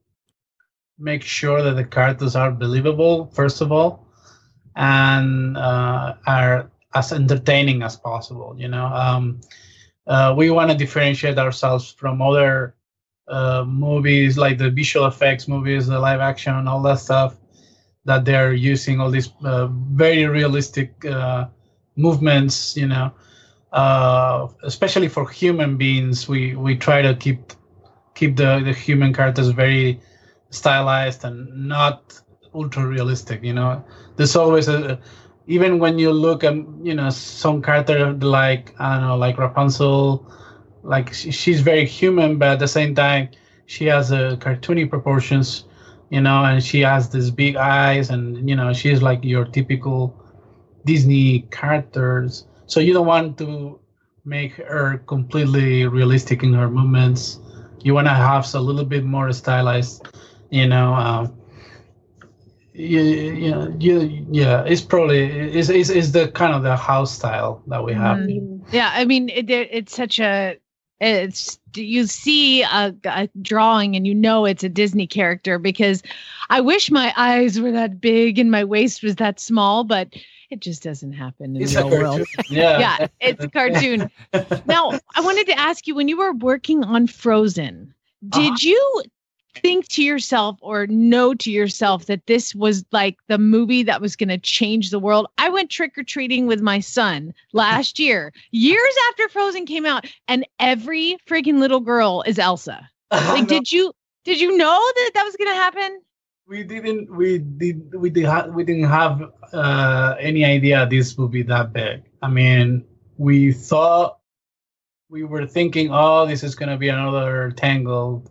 make 0.97 1.23
sure 1.23 1.61
that 1.61 1.75
the 1.75 1.83
characters 1.83 2.35
are 2.35 2.51
believable 2.51 3.27
first 3.27 3.61
of 3.61 3.71
all, 3.71 4.07
and 4.75 5.57
uh, 5.57 6.13
are 6.25 6.69
as 6.93 7.11
entertaining 7.11 7.83
as 7.83 7.95
possible. 7.97 8.55
You 8.57 8.67
know, 8.69 8.85
um, 8.85 9.41
uh, 10.07 10.33
we 10.37 10.49
want 10.49 10.71
to 10.71 10.77
differentiate 10.77 11.37
ourselves 11.37 11.91
from 11.91 12.21
other 12.21 12.75
uh, 13.27 13.63
movies 13.67 14.37
like 14.37 14.57
the 14.57 14.69
visual 14.69 15.05
effects 15.07 15.47
movies, 15.47 15.87
the 15.87 15.99
live 15.99 16.19
action, 16.19 16.55
and 16.55 16.67
all 16.67 16.81
that 16.83 16.99
stuff 16.99 17.35
that 18.05 18.25
they're 18.25 18.53
using 18.53 18.99
all 18.99 19.09
these 19.11 19.29
uh, 19.43 19.67
very 19.67 20.25
realistic 20.25 21.05
uh, 21.05 21.45
movements. 21.95 22.75
You 22.77 22.87
know, 22.87 23.11
uh, 23.71 24.47
especially 24.63 25.07
for 25.09 25.29
human 25.29 25.77
beings, 25.77 26.27
we 26.27 26.55
we 26.55 26.75
try 26.75 27.01
to 27.01 27.15
keep 27.15 27.53
keep 28.15 28.35
the 28.37 28.61
the 28.63 28.73
human 28.73 29.13
characters 29.13 29.49
very 29.49 29.99
stylized 30.49 31.23
and 31.23 31.67
not 31.67 32.19
ultra 32.53 32.85
realistic. 32.85 33.43
You 33.43 33.53
know, 33.53 33.83
there's 34.15 34.35
always 34.35 34.67
a 34.67 34.99
even 35.47 35.79
when 35.79 35.97
you 35.97 36.11
look 36.11 36.43
at 36.43 36.53
you 36.83 36.93
know 36.93 37.09
some 37.09 37.61
character 37.61 38.13
like 38.13 38.73
I 38.79 38.95
don't 38.97 39.07
know 39.07 39.17
like 39.17 39.37
Rapunzel, 39.37 40.25
like 40.83 41.13
she's 41.13 41.61
very 41.61 41.85
human, 41.85 42.37
but 42.37 42.49
at 42.49 42.59
the 42.59 42.67
same 42.67 42.95
time 42.95 43.29
she 43.65 43.85
has 43.85 44.11
a 44.11 44.27
uh, 44.29 44.35
cartoony 44.37 44.89
proportions, 44.89 45.65
you 46.09 46.21
know, 46.21 46.43
and 46.43 46.63
she 46.63 46.81
has 46.81 47.09
these 47.09 47.29
big 47.31 47.55
eyes, 47.55 48.09
and 48.09 48.49
you 48.49 48.55
know 48.55 48.73
she's 48.73 49.01
like 49.01 49.23
your 49.23 49.45
typical 49.45 50.13
Disney 50.85 51.41
characters. 51.51 52.45
So 52.65 52.79
you 52.79 52.93
don't 52.93 53.07
want 53.07 53.37
to 53.39 53.79
make 54.25 54.53
her 54.55 54.97
completely 55.07 55.85
realistic 55.85 56.43
in 56.43 56.53
her 56.53 56.69
movements. 56.69 57.39
You 57.83 57.93
want 57.93 58.07
to 58.07 58.13
have 58.13 58.53
a 58.55 58.59
little 58.59 58.83
bit 58.83 59.05
more 59.05 59.31
stylized, 59.31 60.07
you 60.49 60.67
know. 60.67 60.93
Um, 60.93 61.33
yeah, 62.73 63.01
yeah, 63.01 63.67
yeah, 63.79 64.21
yeah. 64.29 64.63
It's 64.63 64.81
probably 64.81 65.23
is 65.57 65.69
is 65.69 65.89
is 65.89 66.11
the 66.11 66.27
kind 66.29 66.53
of 66.53 66.61
the 66.61 66.75
house 66.75 67.11
style 67.11 67.63
that 67.67 67.83
we 67.83 67.93
have. 67.93 68.17
Mm. 68.17 68.61
Yeah, 68.71 68.91
I 68.93 69.05
mean, 69.05 69.29
it, 69.29 69.49
it's 69.49 69.95
such 69.95 70.19
a 70.19 70.57
it's 70.99 71.59
you 71.75 72.05
see 72.05 72.63
a, 72.63 72.95
a, 73.05 73.29
drawing 73.41 73.95
and 73.95 74.07
you 74.07 74.15
know 74.15 74.45
it's 74.45 74.63
a 74.63 74.69
Disney 74.69 75.05
character 75.05 75.59
because 75.59 76.01
I 76.49 76.61
wish 76.61 76.89
my 76.89 77.13
eyes 77.15 77.59
were 77.59 77.71
that 77.71 78.01
big 78.01 78.39
and 78.39 78.49
my 78.49 78.63
waist 78.63 79.03
was 79.03 79.15
that 79.17 79.39
small, 79.39 79.83
but 79.83 80.09
it 80.49 80.59
just 80.59 80.81
doesn't 80.81 81.13
happen 81.13 81.55
in 81.55 81.61
it's 81.61 81.73
the 81.73 81.85
real 81.85 81.89
world. 81.89 82.27
Yeah. 82.49 82.79
yeah, 82.99 83.07
it's 83.19 83.43
a 83.43 83.49
cartoon. 83.49 84.09
now, 84.65 84.99
I 85.15 85.21
wanted 85.21 85.47
to 85.47 85.59
ask 85.59 85.87
you 85.87 85.93
when 85.93 86.07
you 86.07 86.17
were 86.17 86.33
working 86.33 86.83
on 86.83 87.05
Frozen, 87.05 87.93
did 88.29 88.39
uh-huh. 88.39 88.57
you 88.61 89.03
think 89.55 89.87
to 89.89 90.03
yourself 90.03 90.57
or 90.61 90.87
know 90.87 91.33
to 91.35 91.51
yourself 91.51 92.05
that 92.05 92.25
this 92.27 92.53
was 92.53 92.85
like 92.91 93.17
the 93.27 93.37
movie 93.37 93.83
that 93.83 94.01
was 94.01 94.15
going 94.15 94.29
to 94.29 94.37
change 94.37 94.89
the 94.89 94.99
world. 94.99 95.27
I 95.37 95.49
went 95.49 95.69
trick 95.69 95.97
or 95.97 96.03
treating 96.03 96.47
with 96.47 96.61
my 96.61 96.79
son 96.79 97.33
last 97.53 97.99
year, 97.99 98.33
years 98.51 98.95
after 99.09 99.29
Frozen 99.29 99.65
came 99.65 99.85
out, 99.85 100.05
and 100.27 100.45
every 100.59 101.17
freaking 101.27 101.59
little 101.59 101.79
girl 101.79 102.23
is 102.25 102.39
Elsa. 102.39 102.89
Like, 103.11 103.47
did 103.47 103.71
you 103.71 103.93
did 104.25 104.41
you 104.41 104.57
know 104.57 104.91
that 104.95 105.11
that 105.13 105.23
was 105.23 105.37
going 105.37 105.49
to 105.49 105.55
happen? 105.55 106.01
We 106.47 106.63
didn't. 106.63 107.09
We 107.15 107.39
did. 107.39 107.93
We 107.95 108.09
did. 108.09 108.25
Ha- 108.25 108.47
we 108.47 108.65
didn't 108.65 108.89
have 108.89 109.21
uh, 109.53 110.15
any 110.19 110.43
idea 110.43 110.85
this 110.85 111.17
would 111.17 111.31
be 111.31 111.43
that 111.43 111.71
big. 111.71 112.03
I 112.21 112.27
mean, 112.27 112.83
we 113.17 113.53
thought 113.53 114.19
we 115.09 115.23
were 115.23 115.45
thinking, 115.45 115.89
oh, 115.91 116.25
this 116.25 116.43
is 116.43 116.55
going 116.55 116.69
to 116.69 116.77
be 116.77 116.89
another 116.89 117.53
Tangled 117.55 118.29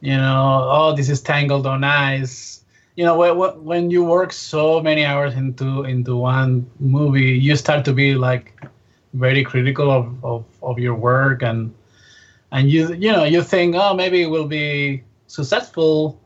you 0.00 0.16
know 0.16 0.68
oh 0.70 0.94
this 0.94 1.08
is 1.08 1.20
tangled 1.20 1.66
on 1.66 1.84
ice. 1.84 2.62
You 2.96 3.04
know 3.04 3.16
when, 3.16 3.64
when 3.64 3.90
you 3.90 4.04
work 4.04 4.32
so 4.32 4.80
many 4.80 5.04
hours 5.04 5.34
into 5.34 5.84
into 5.84 6.16
one 6.16 6.70
movie 6.78 7.38
you 7.38 7.56
start 7.56 7.84
to 7.86 7.92
be 7.92 8.14
like 8.14 8.52
very 9.14 9.42
critical 9.42 9.90
of, 9.90 10.24
of, 10.24 10.44
of 10.62 10.78
your 10.78 10.94
work 10.94 11.42
and 11.42 11.74
and 12.52 12.70
you 12.70 12.92
you 12.94 13.12
know 13.12 13.24
you 13.24 13.42
think 13.42 13.74
oh 13.76 13.94
maybe 13.94 14.22
it 14.22 14.30
will 14.30 14.46
be 14.46 15.02
successful 15.26 16.20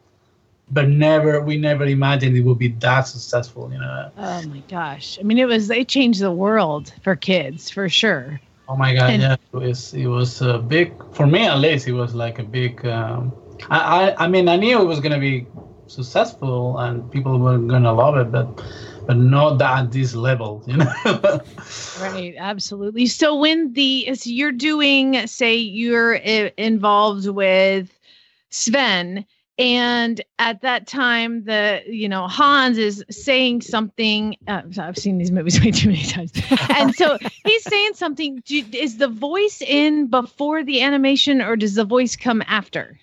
but 0.70 0.88
never 0.88 1.40
we 1.40 1.56
never 1.56 1.84
imagined 1.84 2.36
it 2.36 2.40
would 2.40 2.58
be 2.58 2.68
that 2.68 3.02
successful 3.02 3.70
you 3.72 3.78
know? 3.78 4.10
Oh 4.16 4.42
my 4.42 4.62
gosh. 4.68 5.18
I 5.20 5.22
mean 5.22 5.38
it 5.38 5.46
was 5.46 5.70
it 5.70 5.88
changed 5.88 6.20
the 6.20 6.32
world 6.32 6.92
for 7.02 7.14
kids 7.14 7.70
for 7.70 7.88
sure. 7.88 8.40
Oh 8.66 8.76
my 8.76 8.94
god 8.94 9.10
and, 9.10 9.22
yeah 9.22 9.36
it 9.52 9.56
was 9.56 9.94
it 9.94 10.06
was 10.06 10.40
a 10.40 10.58
big 10.58 10.92
for 11.12 11.26
me 11.26 11.46
at 11.46 11.58
least 11.58 11.86
it 11.86 11.92
was 11.92 12.14
like 12.14 12.38
a 12.38 12.44
big 12.44 12.84
um, 12.86 13.32
I, 13.70 14.14
I, 14.18 14.28
mean, 14.28 14.48
I 14.48 14.56
knew 14.56 14.80
it 14.80 14.84
was 14.84 15.00
going 15.00 15.12
to 15.12 15.20
be 15.20 15.46
successful 15.86 16.78
and 16.78 17.10
people 17.10 17.38
were 17.38 17.58
going 17.58 17.82
to 17.82 17.92
love 17.92 18.16
it, 18.16 18.30
but 18.30 18.62
but 19.06 19.18
not 19.18 19.60
at 19.60 19.92
this 19.92 20.14
level, 20.14 20.62
you 20.66 20.78
know. 20.78 21.40
right, 22.00 22.34
absolutely. 22.38 23.06
So 23.06 23.36
when 23.36 23.72
the 23.74 24.14
so 24.14 24.30
you're 24.30 24.52
doing, 24.52 25.26
say, 25.26 25.56
you're 25.56 26.16
uh, 26.16 26.50
involved 26.56 27.28
with 27.28 27.98
Sven, 28.48 29.26
and 29.58 30.20
at 30.38 30.62
that 30.62 30.86
time 30.86 31.44
the 31.44 31.80
you 31.86 32.08
know 32.08 32.26
hans 32.26 32.76
is 32.76 33.04
saying 33.08 33.60
something 33.60 34.36
uh, 34.48 34.62
i've 34.78 34.98
seen 34.98 35.16
these 35.18 35.30
movies 35.30 35.60
way 35.64 35.70
too 35.70 35.88
many 35.88 36.02
times 36.02 36.32
and 36.70 36.94
so 36.94 37.16
he's 37.44 37.62
saying 37.62 37.94
something 37.94 38.42
do, 38.44 38.64
is 38.72 38.96
the 38.96 39.08
voice 39.08 39.62
in 39.62 40.08
before 40.08 40.64
the 40.64 40.82
animation 40.82 41.40
or 41.40 41.54
does 41.54 41.74
the 41.74 41.84
voice 41.84 42.16
come 42.16 42.42
after 42.48 42.98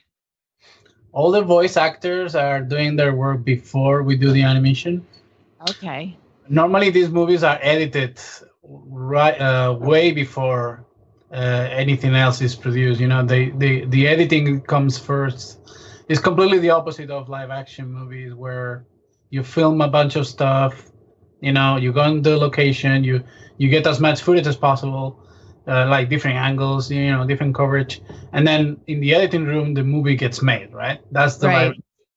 all 1.13 1.31
the 1.31 1.41
voice 1.41 1.77
actors 1.77 2.35
are 2.35 2.61
doing 2.61 2.95
their 2.95 3.13
work 3.15 3.43
before 3.43 4.03
we 4.03 4.15
do 4.15 4.31
the 4.31 4.43
animation. 4.43 5.05
Okay. 5.69 6.17
Normally, 6.49 6.89
these 6.89 7.09
movies 7.09 7.43
are 7.43 7.59
edited 7.61 8.19
right 8.63 9.39
uh, 9.39 9.75
way 9.79 10.11
before 10.11 10.85
uh, 11.31 11.67
anything 11.71 12.15
else 12.15 12.41
is 12.41 12.55
produced. 12.55 12.99
You 12.99 13.07
know, 13.07 13.23
they, 13.25 13.49
they 13.51 13.85
the 13.85 14.07
editing 14.07 14.61
comes 14.61 14.97
first. 14.97 15.59
It's 16.09 16.19
completely 16.19 16.59
the 16.59 16.71
opposite 16.71 17.09
of 17.09 17.29
live 17.29 17.49
action 17.51 17.91
movies 17.91 18.33
where 18.33 18.85
you 19.29 19.43
film 19.43 19.81
a 19.81 19.87
bunch 19.87 20.15
of 20.15 20.27
stuff, 20.27 20.91
You 21.41 21.51
know, 21.53 21.77
you 21.77 21.91
go 21.93 22.03
into 22.05 22.29
the 22.31 22.37
location, 22.37 23.03
you 23.03 23.23
you 23.57 23.69
get 23.69 23.87
as 23.87 23.99
much 23.99 24.21
footage 24.21 24.47
as 24.47 24.55
possible, 24.57 25.19
uh, 25.67 25.87
like 25.87 26.09
different 26.09 26.37
angles, 26.37 26.91
you 26.91 27.11
know, 27.11 27.25
different 27.25 27.55
coverage, 27.55 28.01
and 28.33 28.47
then 28.47 28.77
in 28.87 28.99
the 28.99 29.13
editing 29.13 29.45
room, 29.45 29.73
the 29.73 29.83
movie 29.83 30.15
gets 30.15 30.41
made. 30.41 30.73
Right? 30.73 30.99
That's 31.11 31.37
the 31.37 31.47
Right. 31.47 31.67
live, 31.67 31.75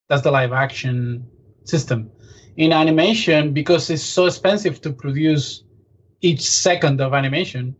that's 0.08 0.22
the 0.22 0.30
live 0.30 0.52
action 0.52 1.26
system. 1.64 2.10
In 2.56 2.72
animation, 2.72 3.52
because 3.52 3.90
it's 3.90 4.02
so 4.02 4.26
expensive 4.26 4.80
to 4.82 4.92
produce 4.92 5.64
each 6.20 6.42
second 6.48 7.00
of 7.00 7.12
animation, 7.14 7.76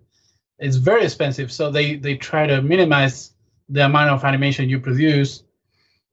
it's 0.59 0.77
very 0.77 1.05
expensive. 1.05 1.51
So 1.53 1.71
they 1.71 1.97
they 1.97 2.17
try 2.17 2.47
to 2.47 2.63
minimize 2.63 3.33
the 3.69 3.85
amount 3.85 4.11
of 4.11 4.25
animation 4.25 4.69
you 4.69 4.81
produce, 4.81 5.43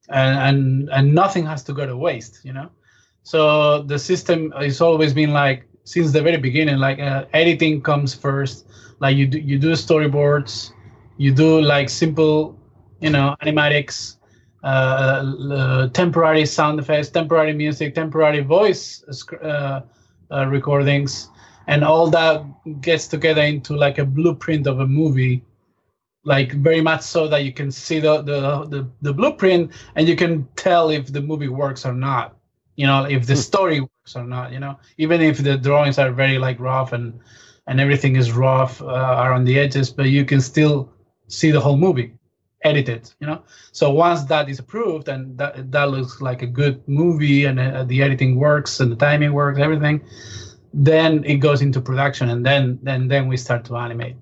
and 0.09 0.37
and 0.37 0.89
and 0.91 1.13
nothing 1.15 1.45
has 1.45 1.63
to 1.63 1.73
go 1.73 1.85
to 1.85 1.95
waste. 1.97 2.39
You 2.43 2.53
know, 2.53 2.69
so 3.23 3.81
the 3.83 3.99
system 3.99 4.51
has 4.51 4.81
always 4.81 5.13
been 5.13 5.31
like 5.33 5.65
since 5.83 6.11
the 6.11 6.21
very 6.21 6.37
beginning, 6.37 6.77
like 6.77 6.99
uh, 6.99 7.25
editing 7.33 7.81
comes 7.81 8.13
first. 8.13 8.67
Like 9.01 9.17
you 9.17 9.27
do 9.27 9.39
you 9.39 9.59
do 9.59 9.73
storyboards, 9.73 10.73
you 11.17 11.33
do 11.33 11.61
like 11.61 11.89
simple, 11.89 12.57
you 13.01 13.09
know, 13.11 13.35
animatics, 13.41 14.17
uh, 14.63 15.25
uh, 15.53 15.87
temporary 15.89 16.45
sound 16.45 16.79
effects, 16.79 17.09
temporary 17.09 17.53
music, 17.53 17.95
temporary 17.95 18.41
voice 18.41 19.03
uh, 19.43 19.81
uh, 20.31 20.47
recordings, 20.47 21.29
and 21.67 21.83
all 21.83 22.09
that 22.11 22.45
gets 22.81 23.07
together 23.07 23.41
into 23.43 23.75
like 23.75 23.99
a 23.99 24.05
blueprint 24.05 24.67
of 24.67 24.79
a 24.79 24.87
movie. 24.87 25.43
Like 26.23 26.51
very 26.53 26.81
much 26.81 27.01
so 27.01 27.27
that 27.29 27.45
you 27.45 27.53
can 27.53 27.71
see 27.71 27.99
the, 27.99 28.21
the 28.21 28.65
the 28.65 28.89
the 29.01 29.13
blueprint 29.13 29.71
and 29.95 30.07
you 30.07 30.15
can 30.15 30.47
tell 30.55 30.89
if 30.91 31.11
the 31.11 31.21
movie 31.21 31.47
works 31.47 31.85
or 31.85 31.93
not 31.93 32.37
you 32.75 32.85
know 32.85 33.05
if 33.05 33.25
the 33.27 33.35
story 33.35 33.81
works 33.81 34.15
or 34.15 34.23
not 34.25 34.51
you 34.53 34.59
know. 34.59 34.77
Even 34.97 35.21
if 35.21 35.39
the 35.39 35.57
drawings 35.57 35.97
are 35.97 36.11
very 36.11 36.37
like 36.37 36.59
rough 36.59 36.93
and 36.93 37.19
and 37.71 37.79
everything 37.79 38.13
is 38.17 38.27
rough 38.33 38.81
uh, 38.81 39.23
around 39.25 39.43
the 39.45 39.57
edges 39.57 39.89
but 39.97 40.07
you 40.17 40.23
can 40.25 40.41
still 40.41 40.77
see 41.27 41.49
the 41.51 41.61
whole 41.65 41.77
movie 41.77 42.09
edited 42.63 43.03
you 43.21 43.25
know 43.29 43.41
so 43.71 43.89
once 43.89 44.21
that 44.25 44.45
is 44.49 44.59
approved 44.59 45.07
and 45.13 45.37
that 45.39 45.71
that 45.71 45.87
looks 45.89 46.19
like 46.21 46.41
a 46.43 46.51
good 46.61 46.75
movie 46.87 47.45
and 47.45 47.59
uh, 47.59 47.83
the 47.91 47.97
editing 48.05 48.31
works 48.35 48.79
and 48.81 48.91
the 48.91 48.95
timing 49.07 49.31
works 49.33 49.57
everything 49.59 50.01
then 50.73 51.23
it 51.23 51.37
goes 51.47 51.61
into 51.61 51.79
production 51.81 52.29
and 52.29 52.45
then 52.45 52.77
then 52.83 53.07
then 53.07 53.23
we 53.31 53.37
start 53.37 53.61
to 53.65 53.73
animate 53.77 54.15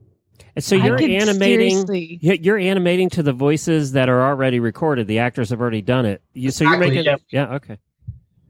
And 0.56 0.64
so 0.64 0.76
you're 0.76 1.02
animating. 1.02 1.86
seriously- 1.86 2.20
You're 2.46 2.58
animating 2.74 3.10
to 3.18 3.22
the 3.24 3.34
voices 3.48 3.92
that 3.98 4.08
are 4.10 4.22
already 4.30 4.60
recorded. 4.60 5.04
The 5.08 5.20
actors 5.28 5.50
have 5.52 5.62
already 5.62 5.84
done 5.96 6.06
it. 6.14 6.20
You, 6.34 6.50
so 6.52 6.64
you're 6.66 6.78
making. 6.86 7.06
yeah. 7.06 7.18
yeah. 7.38 7.56
Okay. 7.58 7.78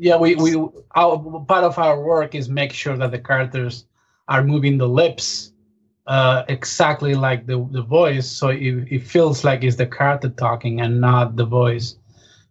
yeah 0.07 0.15
we 0.23 0.29
we 0.45 0.51
our 1.01 1.13
part 1.51 1.63
of 1.69 1.73
our 1.77 1.97
work 2.11 2.29
is 2.39 2.45
make 2.61 2.71
sure 2.81 2.95
that 3.01 3.11
the 3.15 3.19
characters 3.29 3.85
are 4.29 4.43
moving 4.43 4.77
the 4.77 4.87
lips 4.87 5.51
uh 6.07 6.43
exactly 6.47 7.13
like 7.13 7.45
the 7.45 7.67
the 7.71 7.81
voice 7.81 8.27
so 8.27 8.49
it, 8.49 8.87
it 8.89 9.03
feels 9.03 9.43
like 9.43 9.63
it's 9.63 9.75
the 9.75 9.85
character 9.85 10.29
talking 10.29 10.81
and 10.81 11.01
not 11.01 11.35
the 11.35 11.45
voice 11.45 11.95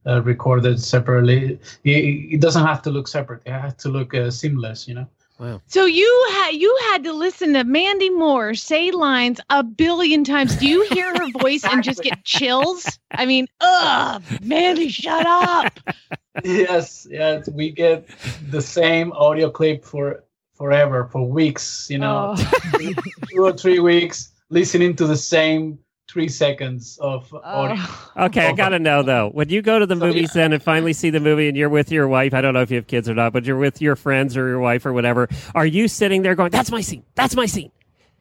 uh, 0.06 0.22
recorded 0.22 0.80
separately 0.80 1.58
it, 1.84 2.34
it 2.34 2.40
doesn't 2.40 2.64
have 2.64 2.82
to 2.82 2.90
look 2.90 3.08
separate 3.08 3.42
it 3.46 3.52
has 3.52 3.74
to 3.74 3.88
look 3.88 4.14
uh, 4.14 4.30
seamless 4.30 4.86
you 4.86 4.94
know 4.94 5.06
Wow. 5.38 5.62
So 5.68 5.84
you 5.84 6.26
had 6.32 6.50
you 6.54 6.76
had 6.90 7.04
to 7.04 7.12
listen 7.12 7.52
to 7.52 7.62
Mandy 7.62 8.10
Moore 8.10 8.54
say 8.54 8.90
lines 8.90 9.40
a 9.50 9.62
billion 9.62 10.24
times. 10.24 10.56
Do 10.56 10.66
you 10.66 10.84
hear 10.90 11.14
her 11.14 11.30
voice 11.38 11.64
and 11.64 11.84
just 11.84 12.02
get 12.02 12.24
chills? 12.24 12.98
I 13.12 13.24
mean, 13.24 13.46
ugh, 13.60 14.20
Mandy, 14.42 14.88
shut 14.88 15.24
up. 15.26 15.78
yes 16.44 17.06
yes 17.10 17.48
we 17.48 17.70
get 17.70 18.06
the 18.50 18.62
same 18.62 19.12
audio 19.12 19.50
clip 19.50 19.84
for 19.84 20.24
forever 20.58 21.08
for 21.10 21.26
weeks 21.26 21.88
you 21.88 21.98
know 21.98 22.34
Oh. 22.36 22.92
two 23.30 23.44
or 23.44 23.52
three 23.52 23.78
weeks 23.78 24.32
listening 24.50 24.94
to 24.96 25.06
the 25.06 25.16
same 25.16 25.78
three 26.10 26.28
seconds 26.28 26.98
of 27.02 27.32
audio 27.44 27.76
Oh. 27.78 28.24
Okay, 28.26 28.46
I 28.46 28.50
Oh. 28.50 28.54
gotta 28.54 28.78
know 28.78 29.02
though. 29.02 29.28
When 29.30 29.48
you 29.50 29.60
go 29.62 29.78
to 29.78 29.84
the 29.86 29.94
So, 29.94 30.06
movies 30.06 30.32
then 30.32 30.52
and 30.54 30.62
finally 30.62 30.92
see 30.94 31.10
the 31.10 31.20
movie 31.20 31.48
and 31.48 31.56
you're 31.56 31.68
with 31.68 31.92
your 31.92 32.08
wife, 32.08 32.32
I 32.34 32.40
don't 32.40 32.54
know 32.54 32.62
if 32.62 32.70
you 32.70 32.76
have 32.76 32.86
kids 32.86 33.08
or 33.10 33.14
not, 33.14 33.32
but 33.34 33.44
you're 33.44 33.58
with 33.58 33.80
your 33.82 33.94
friends 33.94 34.34
or 34.36 34.48
your 34.48 34.58
wife 34.58 34.84
or 34.86 34.92
whatever. 34.94 35.28
Are 35.54 35.66
you 35.66 35.86
sitting 35.86 36.22
there 36.22 36.34
going, 36.34 36.50
"That's 36.50 36.70
my 36.72 36.80
scene. 36.80 37.02
That's 37.14 37.36
my 37.36 37.44
scene"? 37.46 37.70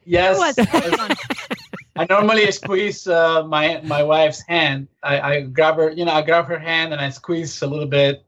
Yes. 0.04 0.38
I 1.96 2.06
normally 2.08 2.50
squeeze 2.52 3.08
uh, 3.08 3.42
my 3.44 3.80
my 3.84 4.02
wife's 4.02 4.42
hand. 4.46 4.86
I, 5.02 5.20
I 5.20 5.40
grab 5.42 5.76
her, 5.76 5.90
you 5.90 6.04
know, 6.04 6.12
I 6.12 6.22
grab 6.22 6.46
her 6.46 6.58
hand 6.58 6.92
and 6.92 7.00
I 7.00 7.08
squeeze 7.10 7.60
a 7.62 7.66
little 7.66 7.86
bit, 7.88 8.22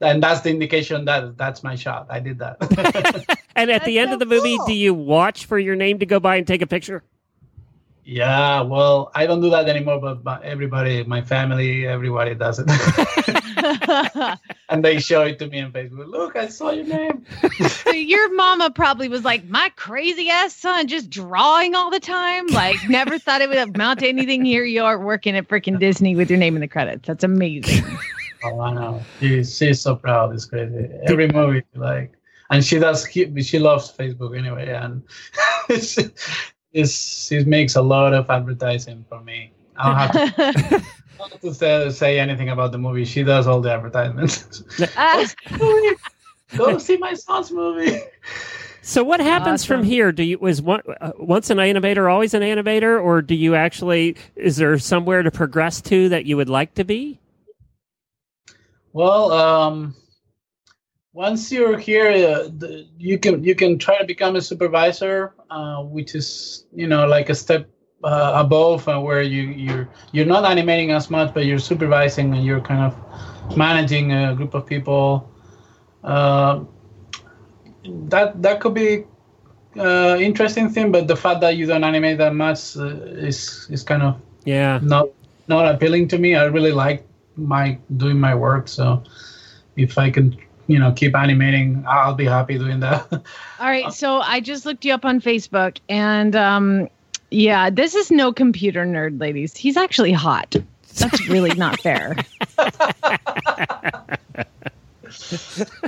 and 0.00 0.22
that's 0.22 0.40
the 0.40 0.50
indication 0.50 1.04
that 1.06 1.36
that's 1.36 1.62
my 1.62 1.74
shot. 1.74 2.06
I 2.10 2.20
did 2.20 2.38
that. 2.40 2.58
And 3.56 3.70
at 3.70 3.82
That's 3.82 3.86
the 3.86 4.00
end 4.00 4.08
so 4.10 4.14
of 4.14 4.18
the 4.18 4.26
movie, 4.26 4.56
cool. 4.56 4.66
do 4.66 4.72
you 4.74 4.92
watch 4.92 5.46
for 5.46 5.60
your 5.60 5.76
name 5.76 6.00
to 6.00 6.06
go 6.06 6.18
by 6.18 6.36
and 6.36 6.46
take 6.46 6.60
a 6.60 6.66
picture? 6.66 7.04
yeah. 8.04 8.60
Well, 8.60 9.10
I 9.14 9.26
don't 9.26 9.40
do 9.40 9.48
that 9.50 9.68
anymore, 9.68 9.98
but 10.00 10.24
my, 10.24 10.42
everybody, 10.42 11.04
my 11.04 11.22
family, 11.22 11.86
everybody 11.86 12.34
does 12.34 12.58
it, 12.58 12.68
and 14.68 14.84
they 14.84 14.98
show 14.98 15.22
it 15.22 15.38
to 15.38 15.46
me 15.46 15.60
on 15.60 15.72
Facebook. 15.72 16.08
Look, 16.08 16.36
I 16.36 16.48
saw 16.48 16.70
your 16.70 16.84
name. 16.84 17.24
So 17.68 17.90
your 17.92 18.34
mama 18.34 18.70
probably 18.70 19.08
was 19.08 19.24
like, 19.24 19.44
my 19.46 19.70
crazy 19.76 20.28
ass 20.28 20.54
son 20.54 20.86
just 20.86 21.08
drawing 21.08 21.74
all 21.74 21.90
the 21.90 22.00
time. 22.00 22.46
Like, 22.48 22.76
never 22.88 23.18
thought 23.18 23.40
it 23.40 23.48
would 23.48 23.56
amount 23.56 24.00
to 24.00 24.08
anything. 24.08 24.44
Here 24.44 24.64
you 24.64 24.84
are 24.84 24.98
working 24.98 25.36
at 25.36 25.48
freaking 25.48 25.78
Disney 25.78 26.14
with 26.14 26.28
your 26.28 26.38
name 26.38 26.56
in 26.56 26.60
the 26.60 26.68
credits. 26.68 27.06
That's 27.06 27.24
amazing. 27.24 27.84
Oh, 28.44 28.60
I 28.60 28.72
know. 28.74 29.02
She's 29.20 29.56
she's 29.56 29.80
so 29.80 29.96
proud. 29.96 30.34
It's 30.34 30.44
crazy. 30.44 30.90
Every 31.04 31.28
movie, 31.28 31.62
like, 31.74 32.12
and 32.50 32.62
she 32.64 32.78
does. 32.78 33.08
She, 33.10 33.42
she 33.42 33.58
loves 33.58 33.90
Facebook 33.90 34.36
anyway, 34.38 34.68
and 34.70 35.02
it's, 35.70 35.98
it's 36.72 37.26
she 37.26 37.42
makes 37.44 37.76
a 37.76 37.82
lot 37.82 38.12
of 38.12 38.28
advertising 38.28 39.04
for 39.08 39.22
me. 39.22 39.52
I 39.76 40.06
don't 40.06 40.14
have 40.14 40.36
to, 40.36 40.70
don't 41.18 41.32
have 41.32 41.40
to 41.40 41.54
say, 41.54 41.90
say 41.90 42.20
anything 42.20 42.50
about 42.50 42.72
the 42.72 42.78
movie. 42.78 43.06
She 43.06 43.22
does 43.22 43.46
all 43.46 43.60
the 43.60 43.72
advertisements. 43.72 44.62
Ah, 44.96 45.26
Go 46.56 46.78
see 46.78 46.98
my 46.98 47.14
son's 47.14 47.50
movie. 47.50 47.98
So 48.82 49.02
what 49.02 49.20
happens 49.20 49.64
from 49.64 49.82
here? 49.82 50.12
Do 50.12 50.22
you 50.22 50.38
was 50.38 50.60
one, 50.60 50.82
uh, 51.00 51.12
once 51.18 51.48
an 51.48 51.56
animator 51.56 52.12
always 52.12 52.34
an 52.34 52.42
animator, 52.42 53.02
or 53.02 53.22
do 53.22 53.34
you 53.34 53.54
actually 53.54 54.16
is 54.36 54.56
there 54.56 54.78
somewhere 54.78 55.22
to 55.22 55.30
progress 55.30 55.80
to 55.82 56.10
that 56.10 56.26
you 56.26 56.36
would 56.36 56.50
like 56.50 56.74
to 56.74 56.84
be? 56.84 57.18
Well, 58.94 59.32
um, 59.32 59.96
once 61.12 61.52
you're 61.52 61.78
here, 61.78 62.10
uh, 62.10 62.48
the, 62.58 62.86
you 62.98 63.18
can 63.18 63.42
you 63.44 63.54
can 63.54 63.78
try 63.78 63.98
to 63.98 64.04
become 64.06 64.36
a 64.36 64.40
supervisor, 64.42 65.34
uh, 65.50 65.82
which 65.82 66.14
is 66.14 66.66
you 66.74 66.86
know 66.86 67.06
like 67.06 67.30
a 67.30 67.34
step 67.34 67.68
uh, 68.04 68.32
above, 68.36 68.88
uh, 68.88 69.00
where 69.00 69.22
you 69.22 69.42
you're 69.42 69.88
you're 70.12 70.26
not 70.26 70.44
animating 70.44 70.92
as 70.92 71.10
much, 71.10 71.34
but 71.34 71.46
you're 71.46 71.58
supervising 71.58 72.34
and 72.34 72.44
you're 72.46 72.60
kind 72.60 72.82
of 72.84 73.56
managing 73.56 74.12
a 74.12 74.34
group 74.34 74.54
of 74.54 74.66
people. 74.66 75.30
Uh, 76.04 76.64
that 78.08 78.42
that 78.42 78.60
could 78.60 78.74
be 78.74 79.04
uh, 79.78 80.16
interesting 80.20 80.68
thing, 80.70 80.92
but 80.92 81.08
the 81.08 81.16
fact 81.16 81.40
that 81.40 81.56
you 81.56 81.66
don't 81.66 81.84
animate 81.84 82.18
that 82.18 82.34
much 82.34 82.76
uh, 82.76 82.86
is 83.28 83.66
is 83.70 83.82
kind 83.82 84.02
of 84.02 84.16
Yeah. 84.44 84.80
not 84.82 85.08
not 85.48 85.74
appealing 85.74 86.08
to 86.08 86.18
me. 86.18 86.34
I 86.34 86.44
really 86.44 86.72
like 86.72 87.06
my 87.36 87.78
doing 87.96 88.18
my 88.18 88.34
work, 88.34 88.68
so 88.68 89.02
if 89.76 89.98
I 89.98 90.10
can, 90.10 90.36
you 90.66 90.78
know, 90.78 90.92
keep 90.92 91.16
animating, 91.16 91.84
I'll 91.88 92.14
be 92.14 92.24
happy 92.24 92.58
doing 92.58 92.80
that. 92.80 93.06
all 93.12 93.22
right. 93.66 93.92
So 93.92 94.18
I 94.20 94.40
just 94.40 94.66
looked 94.66 94.84
you 94.84 94.94
up 94.94 95.04
on 95.04 95.20
Facebook 95.20 95.78
and 95.88 96.34
um 96.36 96.88
yeah, 97.30 97.70
this 97.70 97.94
is 97.94 98.10
no 98.10 98.32
computer 98.32 98.84
nerd, 98.86 99.20
ladies. 99.20 99.56
He's 99.56 99.76
actually 99.76 100.12
hot. 100.12 100.54
That's 100.96 101.28
really 101.28 101.54
not 101.54 101.80
fair. 101.80 102.16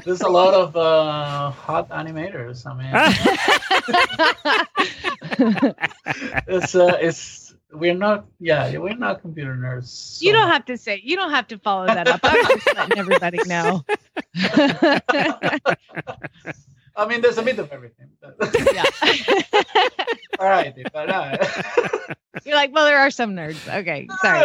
There's 0.05 0.21
a 0.21 0.29
lot 0.29 0.55
of 0.55 0.77
uh, 0.77 1.51
hot 1.51 1.89
animators. 1.91 2.67
I 2.67 2.75
mean, 2.75 2.91
it's 6.49 6.75
uh, 6.75 6.99
it's 7.01 7.46
we're 7.73 7.95
not 7.95 8.27
yeah 8.41 8.77
we're 8.79 8.97
not 8.97 9.21
computer 9.21 9.55
nerds. 9.57 10.21
You 10.21 10.33
don't 10.33 10.49
have 10.49 10.65
to 10.67 10.77
say. 10.77 11.01
You 11.03 11.17
don't 11.17 11.31
have 11.31 11.49
to 11.49 11.59
follow 11.59 11.87
that 11.87 12.09
up. 12.09 12.21
I'm 12.23 12.45
just 12.47 12.75
letting 12.75 12.99
everybody 12.99 13.39
know. 13.47 13.85
I 16.97 17.07
mean, 17.07 17.21
there's 17.21 17.39
a 17.39 17.43
bit 17.43 17.59
of 17.59 17.71
everything. 17.73 18.09
but- 18.21 18.75
yeah. 18.75 18.85
All 20.39 20.47
right, 20.47 20.73
if 20.77 20.95
I. 20.95 22.17
You're 22.45 22.55
like, 22.55 22.73
well, 22.75 22.85
there 22.85 22.99
are 22.99 23.11
some 23.11 23.35
nerds. 23.35 23.57
Okay, 23.81 24.07
sorry. 24.23 24.43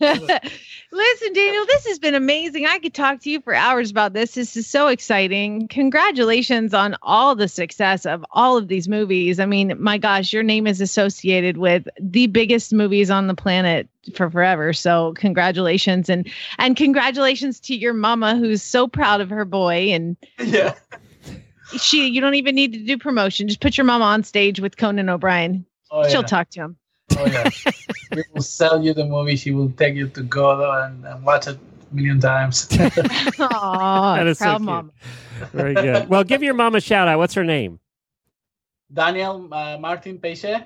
Listen, 0.92 1.32
Daniel, 1.32 1.64
this 1.66 1.86
has 1.86 1.98
been 2.00 2.14
amazing. 2.14 2.66
I 2.66 2.78
could 2.80 2.94
talk 2.94 3.20
to 3.20 3.30
you 3.30 3.40
for 3.40 3.54
hours 3.54 3.90
about 3.90 4.12
this. 4.12 4.32
This 4.32 4.56
is 4.56 4.66
so 4.66 4.88
exciting. 4.88 5.68
Congratulations 5.68 6.74
on 6.74 6.96
all 7.02 7.36
the 7.36 7.46
success 7.46 8.04
of 8.06 8.24
all 8.32 8.56
of 8.56 8.66
these 8.68 8.88
movies. 8.88 9.38
I 9.38 9.46
mean, 9.46 9.72
my 9.80 9.98
gosh, 9.98 10.32
your 10.32 10.42
name 10.42 10.66
is 10.66 10.80
associated 10.80 11.58
with 11.58 11.86
the 12.00 12.26
biggest 12.26 12.72
movies 12.72 13.10
on 13.10 13.28
the 13.28 13.34
planet 13.34 13.88
for 14.14 14.28
forever. 14.28 14.72
So, 14.72 15.12
congratulations 15.16 16.08
and 16.08 16.28
and 16.58 16.76
congratulations 16.76 17.60
to 17.60 17.76
your 17.76 17.92
mama 17.94 18.36
who's 18.36 18.62
so 18.62 18.88
proud 18.88 19.20
of 19.20 19.30
her 19.30 19.44
boy 19.44 19.92
and 19.92 20.16
yeah. 20.42 20.74
She 21.78 22.08
you 22.08 22.20
don't 22.20 22.34
even 22.34 22.54
need 22.54 22.72
to 22.72 22.78
do 22.80 22.98
promotion. 22.98 23.48
Just 23.48 23.60
put 23.60 23.76
your 23.78 23.84
mom 23.84 24.02
on 24.02 24.22
stage 24.24 24.60
with 24.60 24.76
Conan 24.76 25.08
O'Brien. 25.08 25.64
Oh, 25.90 26.08
She'll 26.08 26.20
yeah. 26.20 26.26
talk 26.26 26.50
to 26.50 26.60
him. 26.60 26.76
Oh, 27.16 27.26
yeah. 27.26 27.48
we 28.14 28.22
will 28.34 28.42
sell 28.42 28.82
you 28.82 28.94
the 28.94 29.04
movie. 29.04 29.36
She 29.36 29.50
will 29.50 29.70
take 29.72 29.94
you 29.96 30.08
to 30.10 30.22
go 30.22 30.70
and, 30.82 31.04
and 31.04 31.24
watch 31.24 31.48
it 31.48 31.56
a 31.90 31.94
million 31.94 32.20
times. 32.20 32.68
Aw, 33.40 34.16
That 34.16 34.26
is 34.28 34.38
so 34.38 34.44
proud 34.44 34.56
cute. 34.58 34.62
mom. 34.66 34.92
Very 35.52 35.74
good. 35.74 36.08
Well, 36.08 36.22
give 36.24 36.42
your 36.42 36.54
mom 36.54 36.74
a 36.76 36.80
shout 36.80 37.08
out. 37.08 37.18
What's 37.18 37.34
her 37.34 37.44
name? 37.44 37.80
Daniel 38.92 39.48
uh, 39.52 39.78
Martin 39.78 40.18
Peixe. 40.18 40.64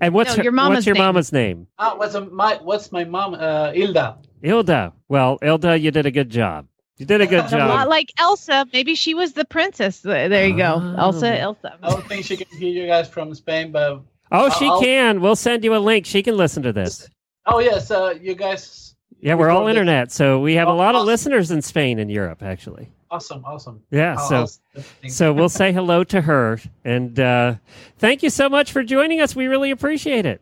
And 0.00 0.14
what's 0.14 0.30
No, 0.30 0.36
her, 0.36 0.42
your 0.44 0.52
mama's 0.52 0.76
what's 0.76 0.86
your 0.86 0.94
name. 0.94 1.04
mama's 1.04 1.32
name? 1.32 1.66
Ah, 1.78 1.94
what's 1.96 2.14
a, 2.14 2.20
my 2.22 2.56
what's 2.62 2.90
my 2.92 3.04
mom? 3.04 3.34
Uh, 3.34 3.72
Ilda. 3.74 4.18
Ilda. 4.42 4.92
Well, 5.08 5.38
Ilda, 5.42 5.78
you 5.78 5.90
did 5.90 6.06
a 6.06 6.10
good 6.10 6.30
job. 6.30 6.66
You 6.98 7.06
did 7.06 7.20
a 7.20 7.26
good 7.26 7.38
A 7.38 7.42
lot 7.42 7.50
job. 7.50 7.88
like 7.88 8.12
Elsa. 8.18 8.66
Maybe 8.72 8.94
she 8.94 9.14
was 9.14 9.32
the 9.32 9.44
princess. 9.44 10.00
There 10.00 10.28
there 10.28 10.46
you 10.46 10.56
go. 10.56 10.80
Oh. 10.82 10.94
Elsa, 10.98 11.38
Elsa. 11.38 11.78
I 11.82 11.90
don't 11.90 12.06
think 12.06 12.24
she 12.24 12.36
can 12.36 12.46
hear 12.58 12.70
you 12.70 12.86
guys 12.86 13.08
from 13.08 13.34
Spain, 13.34 13.70
but 13.72 14.02
Oh, 14.32 14.50
she 14.58 14.66
I'll- 14.66 14.80
can. 14.82 15.20
We'll 15.20 15.36
send 15.36 15.64
you 15.64 15.74
a 15.74 15.78
link. 15.78 16.04
She 16.06 16.22
can 16.22 16.36
listen 16.36 16.62
to 16.64 16.72
this. 16.72 17.08
oh 17.46 17.60
yes, 17.60 17.90
uh, 17.90 18.14
you 18.20 18.34
guys, 18.34 18.94
Yeah, 19.20 19.34
we're 19.34 19.48
all 19.48 19.60
Before 19.60 19.68
this- 19.68 19.76
internet, 19.80 20.12
so 20.12 20.38
we 20.40 20.54
have 20.54 20.68
a 20.68 20.72
Oh, 20.72 20.76
lot 20.76 20.94
of 20.94 21.04
listeners 21.06 21.50
in 21.50 21.62
Spain 21.62 21.98
and 21.98 22.10
Europe, 22.10 22.42
actually. 22.42 22.88
awesome, 23.10 23.42
awesome. 23.46 23.80
Yeah, 23.90 24.16
I'll- 24.18 24.28
so 24.28 24.36
I'll 24.36 24.46
send 24.48 24.62
the 24.74 24.84
link. 25.02 25.12
so 25.14 25.32
we'll 25.32 25.48
say 25.48 25.72
hello 25.72 26.04
to 26.04 26.20
her, 26.20 26.60
and 26.84 27.18
uh, 27.18 27.54
thank 27.98 28.22
you 28.22 28.28
so 28.30 28.48
much 28.48 28.70
for 28.70 28.82
joining 28.82 29.20
us. 29.20 29.34
We 29.34 29.46
really 29.46 29.70
appreciate 29.70 30.26
it. 30.26 30.40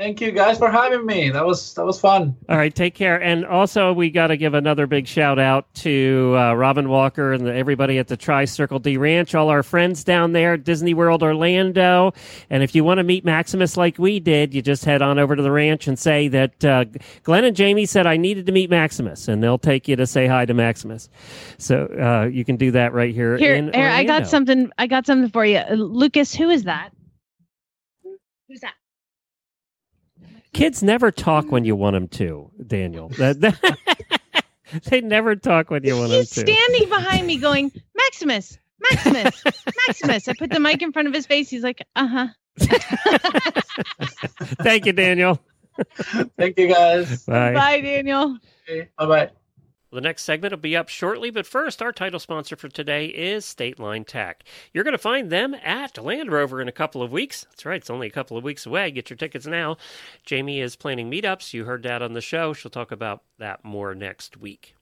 Thank 0.00 0.22
you 0.22 0.32
guys 0.32 0.56
for 0.56 0.70
having 0.70 1.04
me. 1.04 1.28
That 1.28 1.44
was 1.44 1.74
that 1.74 1.84
was 1.84 2.00
fun. 2.00 2.34
All 2.48 2.56
right, 2.56 2.74
take 2.74 2.94
care. 2.94 3.22
And 3.22 3.44
also, 3.44 3.92
we 3.92 4.08
got 4.08 4.28
to 4.28 4.38
give 4.38 4.54
another 4.54 4.86
big 4.86 5.06
shout 5.06 5.38
out 5.38 5.74
to 5.74 6.34
uh, 6.38 6.54
Robin 6.54 6.88
Walker 6.88 7.34
and 7.34 7.44
the, 7.44 7.54
everybody 7.54 7.98
at 7.98 8.08
the 8.08 8.16
Tri 8.16 8.46
Circle 8.46 8.78
D 8.78 8.96
Ranch, 8.96 9.34
all 9.34 9.50
our 9.50 9.62
friends 9.62 10.02
down 10.02 10.32
there 10.32 10.56
Disney 10.56 10.94
World 10.94 11.22
Orlando. 11.22 12.14
And 12.48 12.62
if 12.62 12.74
you 12.74 12.82
want 12.82 12.96
to 12.96 13.04
meet 13.04 13.26
Maximus 13.26 13.76
like 13.76 13.98
we 13.98 14.20
did, 14.20 14.54
you 14.54 14.62
just 14.62 14.86
head 14.86 15.02
on 15.02 15.18
over 15.18 15.36
to 15.36 15.42
the 15.42 15.52
ranch 15.52 15.86
and 15.86 15.98
say 15.98 16.28
that 16.28 16.64
uh, 16.64 16.86
Glenn 17.22 17.44
and 17.44 17.54
Jamie 17.54 17.84
said 17.84 18.06
I 18.06 18.16
needed 18.16 18.46
to 18.46 18.52
meet 18.52 18.70
Maximus, 18.70 19.28
and 19.28 19.42
they'll 19.42 19.58
take 19.58 19.86
you 19.86 19.96
to 19.96 20.06
say 20.06 20.26
hi 20.26 20.46
to 20.46 20.54
Maximus. 20.54 21.10
So 21.58 21.84
uh, 22.02 22.26
you 22.26 22.46
can 22.46 22.56
do 22.56 22.70
that 22.70 22.94
right 22.94 23.14
here. 23.14 23.36
Here, 23.36 23.54
in 23.54 23.70
here, 23.74 23.90
I 23.90 24.04
got 24.04 24.26
something. 24.26 24.72
I 24.78 24.86
got 24.86 25.04
something 25.04 25.30
for 25.30 25.44
you, 25.44 25.58
Uh, 25.58 25.74
Lucas. 25.74 26.34
Who 26.34 26.48
is 26.48 26.64
that? 26.64 26.88
Who's 28.48 28.60
that? 28.60 28.72
Kids 30.52 30.82
never 30.82 31.10
talk 31.10 31.50
when 31.50 31.64
you 31.64 31.76
want 31.76 31.94
them 31.94 32.08
to, 32.08 32.50
Daniel. 32.66 33.08
That, 33.10 33.40
that- 33.40 34.44
they 34.86 35.00
never 35.00 35.36
talk 35.36 35.70
when 35.70 35.84
you 35.84 35.96
want 35.96 36.10
them 36.10 36.18
He's 36.20 36.30
to. 36.30 36.40
standing 36.40 36.88
behind 36.88 37.26
me, 37.26 37.38
going, 37.38 37.70
Maximus, 37.96 38.58
Maximus, 38.80 39.42
Maximus. 39.86 40.28
I 40.28 40.32
put 40.38 40.50
the 40.50 40.60
mic 40.60 40.82
in 40.82 40.92
front 40.92 41.08
of 41.08 41.14
his 41.14 41.26
face. 41.26 41.48
He's 41.50 41.62
like, 41.62 41.84
uh 41.96 42.06
huh. 42.06 42.28
Thank 44.62 44.86
you, 44.86 44.92
Daniel. 44.92 45.40
Thank 46.36 46.58
you 46.58 46.68
guys. 46.68 47.24
Bye. 47.24 47.54
Bye, 47.54 47.80
Daniel. 47.80 48.36
Bye 48.98 49.06
bye. 49.06 49.30
The 49.92 50.00
next 50.00 50.22
segment 50.22 50.52
will 50.52 50.58
be 50.58 50.76
up 50.76 50.88
shortly, 50.88 51.30
but 51.30 51.46
first, 51.46 51.82
our 51.82 51.92
title 51.92 52.20
sponsor 52.20 52.54
for 52.54 52.68
today 52.68 53.06
is 53.06 53.44
State 53.44 53.80
Line 53.80 54.04
Tack. 54.04 54.44
You're 54.72 54.84
going 54.84 54.92
to 54.92 54.98
find 54.98 55.30
them 55.30 55.52
at 55.64 55.98
Land 55.98 56.30
Rover 56.30 56.60
in 56.60 56.68
a 56.68 56.72
couple 56.72 57.02
of 57.02 57.10
weeks. 57.10 57.44
That's 57.50 57.66
right, 57.66 57.80
it's 57.80 57.90
only 57.90 58.06
a 58.06 58.10
couple 58.10 58.36
of 58.36 58.44
weeks 58.44 58.66
away. 58.66 58.92
Get 58.92 59.10
your 59.10 59.16
tickets 59.16 59.46
now. 59.46 59.78
Jamie 60.24 60.60
is 60.60 60.76
planning 60.76 61.10
meetups. 61.10 61.52
You 61.52 61.64
heard 61.64 61.82
that 61.82 62.02
on 62.02 62.12
the 62.12 62.20
show. 62.20 62.52
She'll 62.52 62.70
talk 62.70 62.92
about 62.92 63.24
that 63.38 63.64
more 63.64 63.92
next 63.96 64.36
week. 64.36 64.76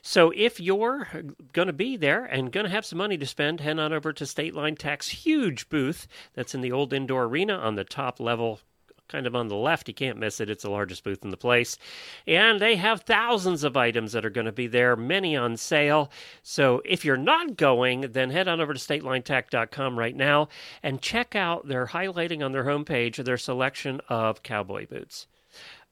So 0.00 0.32
if 0.34 0.58
you're 0.58 1.08
going 1.52 1.66
to 1.66 1.74
be 1.74 1.98
there 1.98 2.24
and 2.24 2.50
going 2.50 2.64
to 2.64 2.72
have 2.72 2.86
some 2.86 2.96
money 2.96 3.18
to 3.18 3.26
spend, 3.26 3.60
head 3.60 3.78
on 3.78 3.92
over 3.92 4.10
to 4.14 4.24
State 4.24 4.54
Line 4.54 4.74
Tack's 4.74 5.10
huge 5.10 5.68
booth 5.68 6.08
that's 6.32 6.54
in 6.54 6.62
the 6.62 6.72
old 6.72 6.94
indoor 6.94 7.24
arena 7.24 7.56
on 7.56 7.74
the 7.74 7.84
top 7.84 8.18
level, 8.18 8.60
kind 9.10 9.26
of 9.26 9.34
on 9.34 9.48
the 9.48 9.56
left. 9.56 9.88
You 9.88 9.94
can't 9.94 10.18
miss 10.18 10.40
it. 10.40 10.50
It's 10.50 10.62
the 10.62 10.70
largest 10.70 11.04
booth 11.04 11.24
in 11.24 11.30
the 11.30 11.36
place. 11.36 11.76
And 12.26 12.60
they 12.60 12.76
have 12.76 13.02
thousands 13.02 13.64
of 13.64 13.76
items 13.76 14.12
that 14.12 14.24
are 14.24 14.30
going 14.30 14.46
to 14.46 14.52
be 14.52 14.66
there, 14.66 14.96
many 14.96 15.36
on 15.36 15.56
sale. 15.56 16.10
So 16.42 16.82
if 16.84 17.04
you're 17.04 17.16
not 17.16 17.56
going, 17.56 18.12
then 18.12 18.30
head 18.30 18.48
on 18.48 18.60
over 18.60 18.74
to 18.74 18.80
statelinetack.com 18.80 19.98
right 19.98 20.16
now 20.16 20.48
and 20.82 21.02
check 21.02 21.34
out 21.34 21.68
their 21.68 21.86
highlighting 21.86 22.44
on 22.44 22.52
their 22.52 22.64
homepage 22.64 23.22
their 23.24 23.36
selection 23.38 24.00
of 24.08 24.42
cowboy 24.42 24.86
boots. 24.86 25.26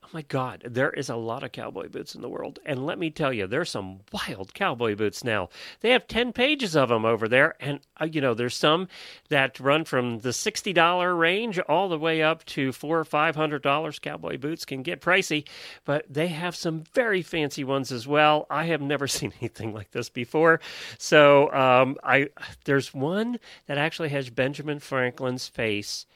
Oh 0.09 0.17
my 0.17 0.21
God, 0.23 0.63
there 0.65 0.89
is 0.89 1.07
a 1.09 1.15
lot 1.15 1.43
of 1.43 1.51
cowboy 1.51 1.87
boots 1.87 2.15
in 2.15 2.21
the 2.21 2.29
world. 2.29 2.57
And 2.65 2.83
let 2.83 2.97
me 2.97 3.11
tell 3.11 3.31
you, 3.31 3.45
there's 3.45 3.69
some 3.69 3.99
wild 4.11 4.55
cowboy 4.55 4.95
boots 4.95 5.23
now. 5.23 5.49
They 5.81 5.91
have 5.91 6.07
10 6.07 6.33
pages 6.33 6.75
of 6.75 6.89
them 6.89 7.05
over 7.05 7.27
there. 7.27 7.53
And, 7.59 7.81
uh, 8.01 8.05
you 8.05 8.19
know, 8.19 8.33
there's 8.33 8.55
some 8.55 8.87
that 9.29 9.59
run 9.59 9.85
from 9.85 10.21
the 10.21 10.29
$60 10.29 11.19
range 11.19 11.59
all 11.59 11.89
the 11.89 11.99
way 11.99 12.23
up 12.23 12.43
to 12.45 12.71
four 12.71 12.97
or 12.97 13.05
$500. 13.05 14.01
Cowboy 14.01 14.39
boots 14.39 14.65
can 14.65 14.81
get 14.81 14.99
pricey, 14.99 15.47
but 15.85 16.05
they 16.09 16.29
have 16.29 16.55
some 16.55 16.85
very 16.95 17.21
fancy 17.21 17.63
ones 17.63 17.91
as 17.91 18.07
well. 18.07 18.47
I 18.49 18.63
have 18.65 18.81
never 18.81 19.07
seen 19.07 19.31
anything 19.39 19.75
like 19.75 19.91
this 19.91 20.09
before. 20.09 20.59
So 20.97 21.53
um, 21.53 21.97
I 22.03 22.29
there's 22.65 22.95
one 22.95 23.37
that 23.67 23.77
actually 23.77 24.09
has 24.09 24.31
Benjamin 24.31 24.79
Franklin's 24.79 25.47
face 25.47 26.07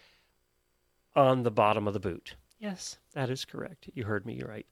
on 1.16 1.44
the 1.44 1.52
bottom 1.52 1.88
of 1.88 1.94
the 1.94 2.00
boot. 2.00 2.34
Yes, 2.64 2.98
that 3.14 3.30
is 3.30 3.44
correct. 3.44 3.90
You 3.94 4.06
heard 4.06 4.26
me 4.26 4.42
right. 4.42 4.66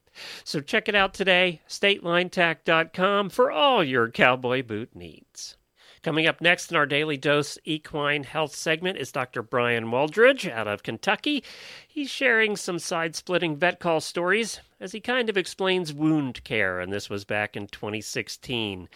So 0.44 0.60
check 0.60 0.88
it 0.88 0.94
out 0.94 1.12
today, 1.12 1.60
statelinetack.com 1.68 3.28
for 3.28 3.52
all 3.52 3.84
your 3.84 4.08
cowboy 4.08 4.62
boot 4.62 4.96
needs. 4.96 5.58
Coming 6.02 6.26
up 6.26 6.40
next 6.40 6.70
in 6.70 6.76
our 6.78 6.86
Daily 6.86 7.18
Dose 7.18 7.58
Equine 7.66 8.24
Health 8.24 8.54
segment 8.54 8.96
is 8.96 9.12
Dr. 9.12 9.42
Bryan 9.42 9.90
Waldridge 9.90 10.50
out 10.50 10.66
of 10.66 10.82
Kentucky. 10.82 11.44
He's 11.86 12.08
sharing 12.08 12.56
some 12.56 12.78
side 12.78 13.14
splitting 13.14 13.56
vet 13.56 13.78
call 13.78 14.00
stories 14.00 14.60
as 14.80 14.92
he 14.92 15.00
kind 15.00 15.28
of 15.28 15.36
explains 15.36 15.92
wound 15.92 16.42
care, 16.44 16.80
and 16.80 16.90
this 16.90 17.10
was 17.10 17.26
back 17.26 17.58
in 17.58 17.66
2016. 17.66 18.88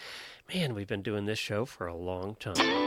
Man, 0.51 0.73
we've 0.73 0.87
been 0.87 1.03
doing 1.03 1.25
this 1.25 1.37
show 1.37 1.65
for 1.65 1.85
a 1.85 1.95
long 1.95 2.33
time. 2.39 2.86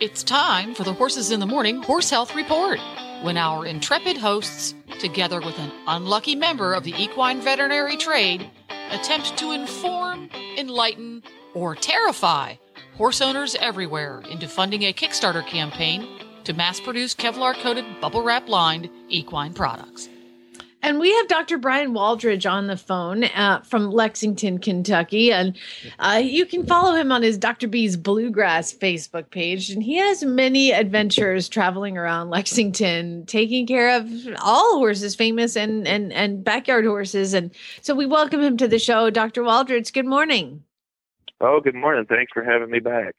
It's 0.00 0.22
time 0.22 0.76
for 0.76 0.84
the 0.84 0.92
Horses 0.92 1.32
in 1.32 1.40
the 1.40 1.46
Morning 1.46 1.82
Horse 1.82 2.08
Health 2.08 2.36
Report. 2.36 2.78
When 3.22 3.36
our 3.36 3.66
intrepid 3.66 4.16
hosts, 4.16 4.72
together 5.00 5.40
with 5.40 5.58
an 5.58 5.72
unlucky 5.88 6.36
member 6.36 6.72
of 6.72 6.84
the 6.84 6.94
equine 6.96 7.40
veterinary 7.40 7.96
trade, 7.96 8.48
attempt 8.92 9.36
to 9.38 9.50
inform, 9.50 10.30
enlighten, 10.56 11.24
or 11.52 11.74
terrify 11.74 12.54
horse 12.96 13.20
owners 13.20 13.56
everywhere 13.56 14.22
into 14.30 14.46
funding 14.46 14.84
a 14.84 14.92
Kickstarter 14.92 15.44
campaign 15.44 16.06
to 16.44 16.52
mass 16.52 16.78
produce 16.78 17.12
Kevlar 17.12 17.54
coated, 17.54 17.84
bubble 18.00 18.22
wrap 18.22 18.48
lined 18.48 18.88
equine 19.08 19.52
products. 19.52 20.08
And 20.82 21.00
we 21.00 21.12
have 21.12 21.28
Dr. 21.28 21.58
Bryan 21.58 21.92
Waldridge 21.92 22.50
on 22.50 22.68
the 22.68 22.76
phone 22.76 23.24
uh, 23.24 23.60
from 23.62 23.90
Lexington, 23.90 24.58
Kentucky. 24.58 25.32
And 25.32 25.56
uh, 25.98 26.20
you 26.22 26.46
can 26.46 26.64
follow 26.66 26.94
him 26.94 27.10
on 27.10 27.22
his 27.22 27.36
Dr. 27.36 27.66
B's 27.66 27.96
Bluegrass 27.96 28.72
Facebook 28.72 29.30
page. 29.30 29.70
And 29.70 29.82
he 29.82 29.96
has 29.96 30.24
many 30.24 30.70
adventures 30.70 31.48
traveling 31.48 31.98
around 31.98 32.30
Lexington, 32.30 33.26
taking 33.26 33.66
care 33.66 33.96
of 33.96 34.08
all 34.40 34.78
horses, 34.78 35.14
famous 35.16 35.56
and, 35.56 35.86
and, 35.88 36.12
and 36.12 36.44
backyard 36.44 36.86
horses. 36.86 37.34
And 37.34 37.50
so 37.80 37.94
we 37.94 38.06
welcome 38.06 38.40
him 38.40 38.56
to 38.58 38.68
the 38.68 38.78
show. 38.78 39.10
Dr. 39.10 39.42
Waldridge, 39.42 39.92
good 39.92 40.06
morning. 40.06 40.62
Oh, 41.40 41.60
good 41.60 41.74
morning. 41.74 42.06
Thanks 42.06 42.32
for 42.32 42.44
having 42.44 42.70
me 42.70 42.78
back. 42.78 43.14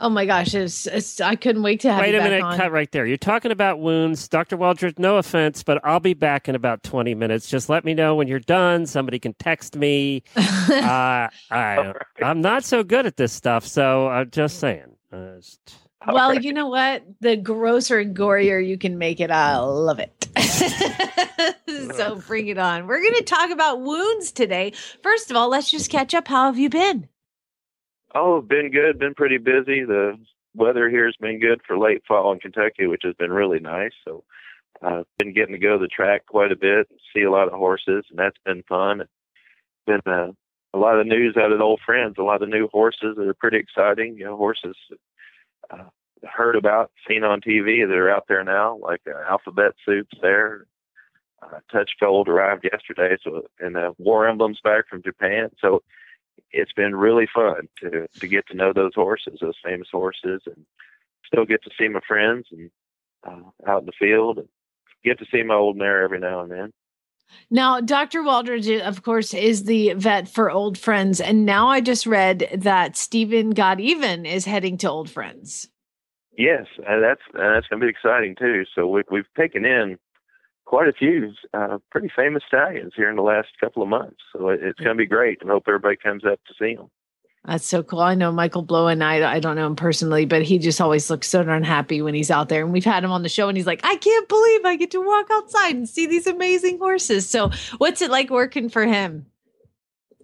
Oh 0.00 0.08
my 0.08 0.26
gosh, 0.26 0.54
it's, 0.54 0.86
it's, 0.86 1.20
I 1.20 1.36
couldn't 1.36 1.62
wait 1.62 1.80
to 1.80 1.92
have 1.92 2.00
Wait 2.00 2.10
you 2.10 2.16
a 2.16 2.20
back 2.20 2.30
minute, 2.30 2.42
on. 2.42 2.56
cut 2.56 2.72
right 2.72 2.90
there. 2.90 3.06
You're 3.06 3.16
talking 3.16 3.52
about 3.52 3.78
wounds. 3.78 4.26
Dr. 4.26 4.56
Waldridge, 4.56 4.98
no 4.98 5.18
offense, 5.18 5.62
but 5.62 5.80
I'll 5.84 6.00
be 6.00 6.14
back 6.14 6.48
in 6.48 6.56
about 6.56 6.82
20 6.82 7.14
minutes. 7.14 7.48
Just 7.48 7.68
let 7.68 7.84
me 7.84 7.94
know 7.94 8.16
when 8.16 8.26
you're 8.26 8.40
done. 8.40 8.86
Somebody 8.86 9.20
can 9.20 9.34
text 9.34 9.76
me. 9.76 10.24
uh, 10.36 11.28
I, 11.50 11.92
I'm 12.20 12.40
not 12.40 12.64
so 12.64 12.82
good 12.82 13.06
at 13.06 13.16
this 13.16 13.32
stuff, 13.32 13.64
so 13.66 14.08
I'm 14.08 14.30
just 14.30 14.58
saying. 14.58 14.96
Uh, 15.12 15.36
just- 15.36 15.76
well, 16.06 16.30
right. 16.30 16.42
you 16.42 16.52
know 16.52 16.68
what? 16.68 17.02
The 17.20 17.36
grosser 17.36 17.98
and 17.98 18.14
gorier 18.16 18.66
you 18.66 18.76
can 18.76 18.98
make 18.98 19.20
it, 19.20 19.30
I 19.30 19.56
love 19.58 19.98
it. 20.00 20.28
so 21.94 22.16
bring 22.26 22.48
it 22.48 22.58
on. 22.58 22.86
We're 22.86 23.00
going 23.00 23.14
to 23.14 23.24
talk 23.24 23.50
about 23.50 23.80
wounds 23.80 24.32
today. 24.32 24.72
First 25.02 25.30
of 25.30 25.36
all, 25.36 25.48
let's 25.48 25.70
just 25.70 25.90
catch 25.90 26.14
up. 26.14 26.28
How 26.28 26.46
have 26.46 26.58
you 26.58 26.68
been? 26.68 27.08
Oh, 28.14 28.40
been 28.40 28.70
good. 28.70 28.98
Been 28.98 29.14
pretty 29.14 29.38
busy. 29.38 29.84
The 29.84 30.16
weather 30.54 30.88
here 30.88 31.06
has 31.06 31.16
been 31.20 31.40
good 31.40 31.60
for 31.66 31.78
late 31.78 32.02
fall 32.06 32.32
in 32.32 32.38
Kentucky, 32.38 32.86
which 32.86 33.02
has 33.04 33.14
been 33.14 33.32
really 33.32 33.58
nice. 33.58 33.92
So, 34.04 34.24
I've 34.82 35.06
been 35.18 35.32
getting 35.32 35.54
to 35.54 35.58
go 35.58 35.78
to 35.78 35.82
the 35.82 35.88
track 35.88 36.26
quite 36.26 36.52
a 36.52 36.56
bit, 36.56 36.88
and 36.90 37.00
see 37.14 37.22
a 37.22 37.30
lot 37.30 37.48
of 37.48 37.54
horses, 37.54 38.04
and 38.10 38.18
that's 38.18 38.38
been 38.44 38.62
fun. 38.68 39.02
Been 39.86 40.00
uh, 40.06 40.32
a 40.74 40.78
lot 40.78 40.98
of 40.98 41.06
news 41.06 41.36
out 41.36 41.52
of 41.52 41.60
old 41.60 41.80
friends, 41.84 42.16
a 42.18 42.22
lot 42.22 42.42
of 42.42 42.48
new 42.48 42.68
horses 42.68 43.16
that 43.16 43.28
are 43.28 43.34
pretty 43.34 43.58
exciting. 43.58 44.16
You 44.16 44.26
know, 44.26 44.36
horses 44.36 44.76
uh, 45.70 45.84
heard 46.24 46.56
about, 46.56 46.90
seen 47.08 47.24
on 47.24 47.40
TV 47.40 47.86
that 47.86 47.96
are 47.96 48.10
out 48.10 48.24
there 48.28 48.44
now, 48.44 48.78
like 48.82 49.00
uh, 49.06 49.30
Alphabet 49.30 49.72
Soups 49.84 50.16
there. 50.20 50.66
Uh, 51.42 51.60
Touch 51.70 51.90
Gold 52.00 52.28
arrived 52.28 52.66
yesterday, 52.70 53.16
so 53.22 53.42
and 53.60 53.76
uh, 53.76 53.92
War 53.98 54.26
Emblems 54.26 54.60
back 54.64 54.88
from 54.88 55.02
Japan. 55.02 55.50
So 55.60 55.82
it's 56.50 56.72
been 56.72 56.94
really 56.94 57.28
fun 57.32 57.68
to 57.80 58.06
to 58.20 58.26
get 58.26 58.46
to 58.48 58.56
know 58.56 58.72
those 58.72 58.94
horses, 58.94 59.38
those 59.40 59.58
famous 59.64 59.88
horses, 59.90 60.42
and 60.46 60.64
still 61.26 61.44
get 61.44 61.62
to 61.64 61.70
see 61.78 61.88
my 61.88 62.00
friends 62.06 62.46
and 62.50 62.70
uh, 63.26 63.70
out 63.70 63.80
in 63.80 63.86
the 63.86 63.92
field 63.98 64.38
and 64.38 64.48
get 65.04 65.18
to 65.18 65.26
see 65.30 65.42
my 65.42 65.54
old 65.54 65.76
mare 65.76 66.02
every 66.02 66.18
now 66.18 66.40
and 66.40 66.50
then. 66.50 66.72
Now, 67.50 67.80
Dr. 67.80 68.22
Waldridge, 68.22 68.80
of 68.80 69.02
course, 69.02 69.32
is 69.34 69.64
the 69.64 69.94
vet 69.94 70.28
for 70.28 70.50
Old 70.50 70.76
Friends. 70.78 71.20
And 71.20 71.46
now 71.46 71.68
I 71.68 71.80
just 71.80 72.06
read 72.06 72.48
that 72.54 72.96
Stephen 72.96 73.50
Got 73.50 73.80
Even 73.80 74.26
is 74.26 74.44
heading 74.44 74.76
to 74.78 74.90
Old 74.90 75.10
Friends. 75.10 75.68
Yes, 76.36 76.66
and 76.86 77.02
that's 77.02 77.20
and 77.32 77.54
that's 77.54 77.66
going 77.68 77.80
to 77.80 77.86
be 77.86 77.90
exciting 77.90 78.34
too. 78.36 78.64
So 78.74 78.88
we, 78.88 79.02
we've 79.10 79.32
taken 79.36 79.64
in 79.64 79.98
quite 80.64 80.88
a 80.88 80.92
few 80.92 81.32
uh, 81.52 81.78
pretty 81.90 82.10
famous 82.14 82.42
stallions 82.46 82.92
here 82.96 83.10
in 83.10 83.16
the 83.16 83.22
last 83.22 83.48
couple 83.60 83.82
of 83.82 83.88
months. 83.88 84.18
So 84.32 84.48
it, 84.48 84.60
it's 84.62 84.80
going 84.80 84.96
to 84.96 85.00
be 85.00 85.06
great, 85.06 85.40
and 85.40 85.50
hope 85.50 85.64
everybody 85.68 85.96
comes 85.96 86.24
up 86.24 86.40
to 86.46 86.54
see 86.58 86.74
them. 86.74 86.90
That's 87.46 87.66
so 87.66 87.82
cool. 87.82 88.00
I 88.00 88.14
know 88.14 88.32
Michael 88.32 88.64
Blowen 88.64 88.92
and 88.92 89.04
I, 89.04 89.34
I 89.34 89.38
don't 89.38 89.56
know 89.56 89.66
him 89.66 89.76
personally, 89.76 90.24
but 90.24 90.40
he 90.40 90.58
just 90.58 90.80
always 90.80 91.10
looks 91.10 91.28
so 91.28 91.42
darn 91.44 91.62
happy 91.62 92.00
when 92.00 92.14
he's 92.14 92.30
out 92.30 92.48
there. 92.48 92.64
And 92.64 92.72
we've 92.72 92.86
had 92.86 93.04
him 93.04 93.10
on 93.10 93.22
the 93.22 93.28
show 93.28 93.48
and 93.48 93.56
he's 93.56 93.66
like, 93.66 93.80
I 93.84 93.96
can't 93.96 94.28
believe 94.30 94.64
I 94.64 94.76
get 94.76 94.90
to 94.92 95.00
walk 95.02 95.26
outside 95.30 95.76
and 95.76 95.86
see 95.86 96.06
these 96.06 96.26
amazing 96.26 96.78
horses. 96.78 97.28
So 97.28 97.50
what's 97.76 98.00
it 98.00 98.10
like 98.10 98.30
working 98.30 98.70
for 98.70 98.86
him? 98.86 99.26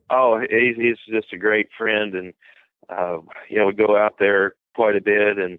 Oh, 0.08 0.40
he's, 0.40 0.76
he's 0.76 0.96
just 1.10 1.30
a 1.34 1.36
great 1.36 1.68
friend. 1.76 2.14
And, 2.14 2.32
uh, 2.88 3.18
you 3.50 3.58
know, 3.58 3.66
we 3.66 3.74
go 3.74 3.98
out 3.98 4.14
there 4.18 4.54
quite 4.74 4.96
a 4.96 5.02
bit. 5.02 5.36
And 5.36 5.58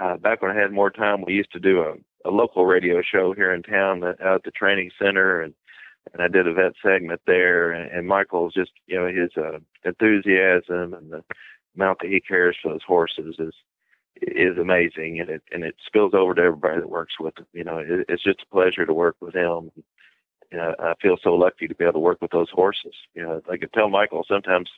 uh, 0.00 0.16
back 0.16 0.42
when 0.42 0.50
I 0.50 0.60
had 0.60 0.72
more 0.72 0.90
time, 0.90 1.22
we 1.24 1.34
used 1.34 1.52
to 1.52 1.60
do 1.60 1.82
a, 1.82 1.94
a 2.26 2.30
local 2.30 2.66
radio 2.66 3.02
show 3.02 3.32
here 3.32 3.52
in 3.52 3.62
town 3.62 4.04
out 4.04 4.20
at 4.20 4.42
the 4.44 4.50
training 4.50 4.90
center. 4.98 5.40
And 5.40 5.54
and 6.12 6.22
I 6.22 6.28
did 6.28 6.46
a 6.46 6.52
vet 6.52 6.72
segment 6.82 7.20
there. 7.26 7.72
And, 7.72 7.90
and 7.90 8.06
Michael's 8.06 8.54
just, 8.54 8.70
you 8.86 8.96
know, 8.96 9.06
his 9.08 9.30
uh, 9.36 9.58
enthusiasm 9.84 10.94
and 10.94 11.10
the 11.10 11.24
amount 11.74 11.98
that 12.00 12.10
he 12.10 12.20
cares 12.20 12.56
for 12.62 12.72
those 12.72 12.84
horses 12.86 13.36
is 13.38 13.54
is 14.22 14.56
amazing, 14.56 15.20
and 15.20 15.28
it 15.28 15.42
and 15.52 15.62
it 15.62 15.76
spills 15.86 16.14
over 16.14 16.34
to 16.34 16.40
everybody 16.40 16.80
that 16.80 16.88
works 16.88 17.14
with 17.20 17.36
him. 17.38 17.46
You 17.52 17.64
know, 17.64 17.78
it, 17.78 18.06
it's 18.08 18.22
just 18.22 18.42
a 18.42 18.54
pleasure 18.54 18.86
to 18.86 18.94
work 18.94 19.16
with 19.20 19.34
him. 19.34 19.70
You 20.50 20.58
know, 20.58 20.74
I 20.78 20.94
feel 21.02 21.16
so 21.22 21.34
lucky 21.34 21.68
to 21.68 21.74
be 21.74 21.84
able 21.84 21.94
to 21.94 21.98
work 21.98 22.22
with 22.22 22.30
those 22.30 22.48
horses. 22.50 22.94
You 23.14 23.22
know, 23.22 23.42
I 23.50 23.58
can 23.58 23.68
tell 23.70 23.90
Michael 23.90 24.24
sometimes 24.26 24.70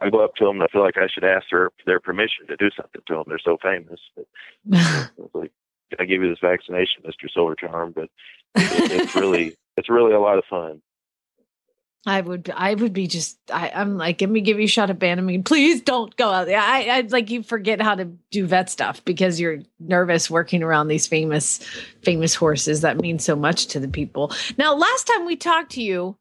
I 0.00 0.10
go 0.10 0.22
up 0.22 0.34
to 0.36 0.44
them 0.44 0.56
and 0.56 0.64
I 0.64 0.66
feel 0.66 0.82
like 0.82 0.98
I 0.98 1.08
should 1.08 1.24
ask 1.24 1.46
their 1.50 1.70
their 1.86 2.00
permission 2.00 2.46
to 2.48 2.56
do 2.56 2.68
something 2.76 3.00
to 3.06 3.14
them. 3.14 3.24
They're 3.26 3.38
so 3.38 3.56
famous. 3.62 4.00
But, 4.14 5.10
like, 5.34 5.52
can 5.52 5.63
I 6.00 6.04
give 6.04 6.22
you 6.22 6.28
this 6.28 6.38
vaccination, 6.40 7.02
Mister 7.04 7.28
Silver 7.28 7.54
Charm? 7.54 7.92
But 7.94 8.10
it, 8.54 8.92
it's 8.92 9.14
really 9.14 9.56
it's 9.76 9.88
really 9.88 10.12
a 10.12 10.20
lot 10.20 10.38
of 10.38 10.44
fun. 10.48 10.80
I 12.06 12.20
would, 12.20 12.52
I 12.54 12.74
would 12.74 12.92
be 12.92 13.06
just, 13.06 13.38
I, 13.50 13.68
am 13.68 13.96
like, 13.96 14.18
give 14.18 14.28
me, 14.28 14.42
give 14.42 14.58
you 14.58 14.64
a 14.64 14.68
shot 14.68 14.90
of 14.90 14.98
Banamine. 14.98 15.44
Please 15.44 15.80
don't 15.80 16.14
go 16.16 16.30
out 16.30 16.46
there. 16.46 16.60
I, 16.60 16.82
I 16.82 17.00
like 17.08 17.30
you 17.30 17.42
forget 17.42 17.80
how 17.80 17.94
to 17.94 18.04
do 18.30 18.46
vet 18.46 18.68
stuff 18.68 19.02
because 19.06 19.40
you're 19.40 19.60
nervous 19.80 20.30
working 20.30 20.62
around 20.62 20.88
these 20.88 21.06
famous, 21.06 21.60
famous 22.02 22.34
horses 22.34 22.82
that 22.82 23.00
mean 23.00 23.18
so 23.18 23.34
much 23.34 23.68
to 23.68 23.80
the 23.80 23.88
people. 23.88 24.32
Now, 24.58 24.74
last 24.74 25.06
time 25.06 25.24
we 25.24 25.36
talked 25.36 25.72
to 25.72 25.82
you, 25.82 26.16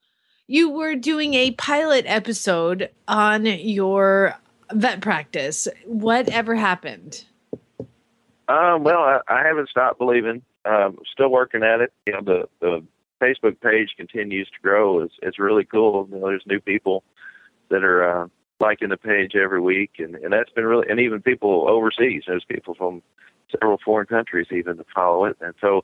you 0.48 0.70
were 0.70 0.96
doing 0.96 1.34
a 1.34 1.52
pilot 1.52 2.06
episode 2.08 2.90
on 3.08 3.46
your 3.46 4.36
vet 4.72 5.02
practice. 5.02 5.68
Whatever 5.86 6.56
happened? 6.56 7.26
Um, 8.48 8.84
well, 8.84 9.00
I, 9.00 9.20
I 9.28 9.44
haven't 9.46 9.70
stopped 9.70 10.00
believing. 10.00 10.42
Um, 10.66 10.98
still 11.12 11.30
working 11.30 11.64
at 11.64 11.82
it. 11.82 11.94
You 12.06 12.14
know, 12.14 12.22
the 12.22 12.50
the 12.60 12.84
Facebook 13.22 13.60
page 13.62 13.90
continues 13.98 14.48
to 14.50 14.62
grow. 14.62 15.00
It's 15.00 15.16
it's 15.22 15.40
really 15.40 15.66
cool. 15.66 16.08
You 16.12 16.20
know, 16.20 16.28
there's 16.28 16.44
new 16.46 16.60
people 16.60 17.04
that 17.70 17.84
are 17.84 18.24
uh, 18.24 18.28
liking 18.60 18.90
the 18.90 18.98
page 18.98 19.36
every 19.36 19.62
week, 19.62 19.92
and 20.00 20.16
and 20.16 20.34
that's 20.34 20.52
been 20.52 20.66
really 20.66 20.88
and 20.90 21.00
even 21.00 21.22
people 21.22 21.68
overseas. 21.70 22.24
There's 22.28 22.46
people 22.46 22.76
from 22.76 23.02
several 23.52 23.80
foreign 23.84 24.08
countries 24.08 24.48
even 24.52 24.78
to 24.78 24.86
follow 24.94 25.26
it, 25.26 25.38
and 25.42 25.54
so. 25.62 25.84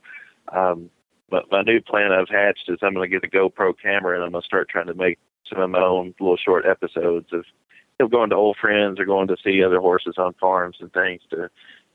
Um, 0.52 0.90
but 1.32 1.52
my 1.52 1.62
new 1.62 1.80
plan 1.80 2.12
I've 2.12 2.28
hatched 2.28 2.70
is 2.70 2.80
I'm 2.82 2.96
going 2.96 3.08
to 3.08 3.20
get 3.20 3.24
a 3.24 3.32
GoPro 3.32 3.76
camera 3.80 4.16
and 4.16 4.24
I'm 4.24 4.32
going 4.32 4.42
to 4.42 4.46
start 4.48 4.68
trying 4.68 4.88
to 4.88 4.96
make 4.96 5.20
some 5.48 5.62
of 5.62 5.70
my 5.70 5.80
own 5.80 6.16
little 6.20 6.38
short 6.38 6.66
episodes 6.66 7.28
of 7.32 7.46
you 8.00 8.06
know, 8.06 8.08
going 8.08 8.30
to 8.32 8.36
old 8.36 8.58
friends 8.60 9.00
or 9.00 9.06
going 9.06 9.28
to 9.28 9.38
see 9.44 9.64
other 9.64 9.80
horses 9.80 10.16
on 10.18 10.34
farms 10.34 10.78
and 10.80 10.92
things 10.92 11.22
to 11.30 11.50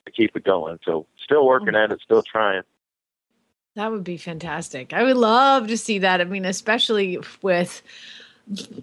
to 0.07 0.13
keep 0.13 0.37
it 0.37 0.45
going. 0.45 0.79
So 0.85 1.07
still 1.23 1.47
working 1.47 1.75
at 1.75 1.91
it, 1.91 2.01
still 2.03 2.23
trying. 2.23 2.63
That 3.77 3.91
would 3.91 4.05
be 4.05 4.17
fantastic. 4.17 4.93
I 4.93 5.03
would 5.03 5.17
love 5.17 5.67
to 5.69 5.77
see 5.77 5.99
that. 5.99 6.21
I 6.21 6.25
mean, 6.25 6.45
especially 6.45 7.19
with 7.43 7.83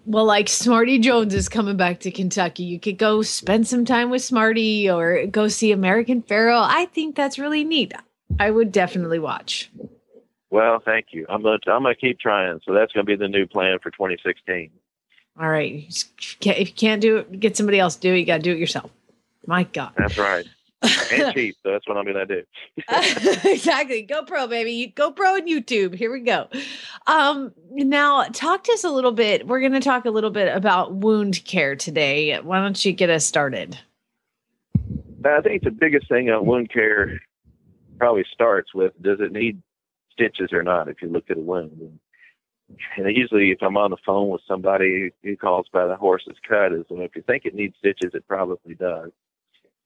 well, 0.05 0.25
like 0.25 0.49
Smarty 0.49 0.99
Jones 0.99 1.34
is 1.34 1.47
coming 1.47 1.77
back 1.77 1.99
to 2.01 2.12
Kentucky. 2.12 2.63
You 2.63 2.79
could 2.79 2.97
go 2.97 3.21
spend 3.21 3.67
some 3.67 3.86
time 3.86 4.10
with 4.10 4.23
Smarty 4.23 4.89
or 4.89 5.27
go 5.27 5.47
see 5.47 5.71
American 5.71 6.21
Pharoah. 6.21 6.67
I 6.69 6.86
think 6.86 7.15
that's 7.15 7.39
really 7.39 7.63
neat. 7.63 7.93
I 8.39 8.51
would 8.51 8.71
definitely 8.71 9.19
watch. 9.19 9.71
Well, 10.49 10.81
thank 10.84 11.07
you. 11.12 11.25
I'm 11.29 11.41
gonna 11.41 11.60
I'm 11.67 11.84
gonna 11.84 11.95
keep 11.95 12.19
trying. 12.19 12.60
So 12.65 12.73
that's 12.73 12.91
gonna 12.91 13.05
be 13.05 13.15
the 13.15 13.29
new 13.29 13.45
plan 13.45 13.77
for 13.81 13.91
2016. 13.91 14.71
All 15.39 15.47
right. 15.47 15.86
If 16.41 16.60
you 16.67 16.73
can't 16.73 17.01
do 17.01 17.17
it, 17.17 17.39
get 17.39 17.55
somebody 17.55 17.79
else 17.79 17.95
to 17.95 18.01
do 18.01 18.13
it. 18.13 18.19
You 18.19 18.25
got 18.25 18.38
to 18.38 18.43
do 18.43 18.51
it 18.51 18.57
yourself. 18.57 18.91
My 19.47 19.63
God. 19.63 19.93
That's 19.97 20.17
right 20.17 20.45
and 20.81 21.33
cheap. 21.33 21.55
So 21.63 21.71
that's 21.71 21.87
what 21.87 21.97
I'm 21.97 22.05
to 22.05 22.25
do. 22.25 22.43
exactly. 23.49 24.05
GoPro, 24.05 24.49
baby. 24.49 24.93
GoPro 24.95 25.37
and 25.37 25.47
YouTube. 25.47 25.95
Here 25.95 26.11
we 26.11 26.21
go. 26.21 26.47
Um, 27.07 27.53
now, 27.71 28.23
talk 28.33 28.63
to 28.65 28.73
us 28.73 28.83
a 28.83 28.89
little 28.89 29.11
bit. 29.11 29.47
We're 29.47 29.59
going 29.59 29.73
to 29.73 29.79
talk 29.79 30.05
a 30.05 30.11
little 30.11 30.29
bit 30.29 30.55
about 30.55 30.93
wound 30.93 31.43
care 31.45 31.75
today. 31.75 32.39
Why 32.39 32.59
don't 32.59 32.83
you 32.83 32.93
get 32.93 33.09
us 33.09 33.25
started? 33.25 33.77
I 35.23 35.41
think 35.41 35.63
the 35.63 35.71
biggest 35.71 36.09
thing 36.09 36.29
on 36.29 36.45
wound 36.45 36.71
care 36.71 37.21
probably 37.99 38.25
starts 38.33 38.73
with 38.73 38.93
does 39.01 39.19
it 39.19 39.31
need 39.31 39.61
stitches 40.11 40.51
or 40.51 40.63
not 40.63 40.87
if 40.87 41.01
you 41.01 41.09
look 41.09 41.29
at 41.29 41.37
a 41.37 41.41
wound. 41.41 41.99
And 42.95 43.15
usually, 43.15 43.51
if 43.51 43.61
I'm 43.61 43.77
on 43.77 43.91
the 43.91 43.97
phone 44.05 44.29
with 44.29 44.41
somebody 44.47 45.11
who 45.23 45.35
calls 45.35 45.67
by 45.73 45.85
the 45.87 45.97
horse's 45.97 46.37
cut, 46.47 46.71
is 46.71 46.85
well, 46.89 47.03
if 47.03 47.15
you 47.15 47.21
think 47.21 47.45
it 47.45 47.53
needs 47.53 47.75
stitches, 47.77 48.11
it 48.13 48.25
probably 48.27 48.75
does 48.75 49.11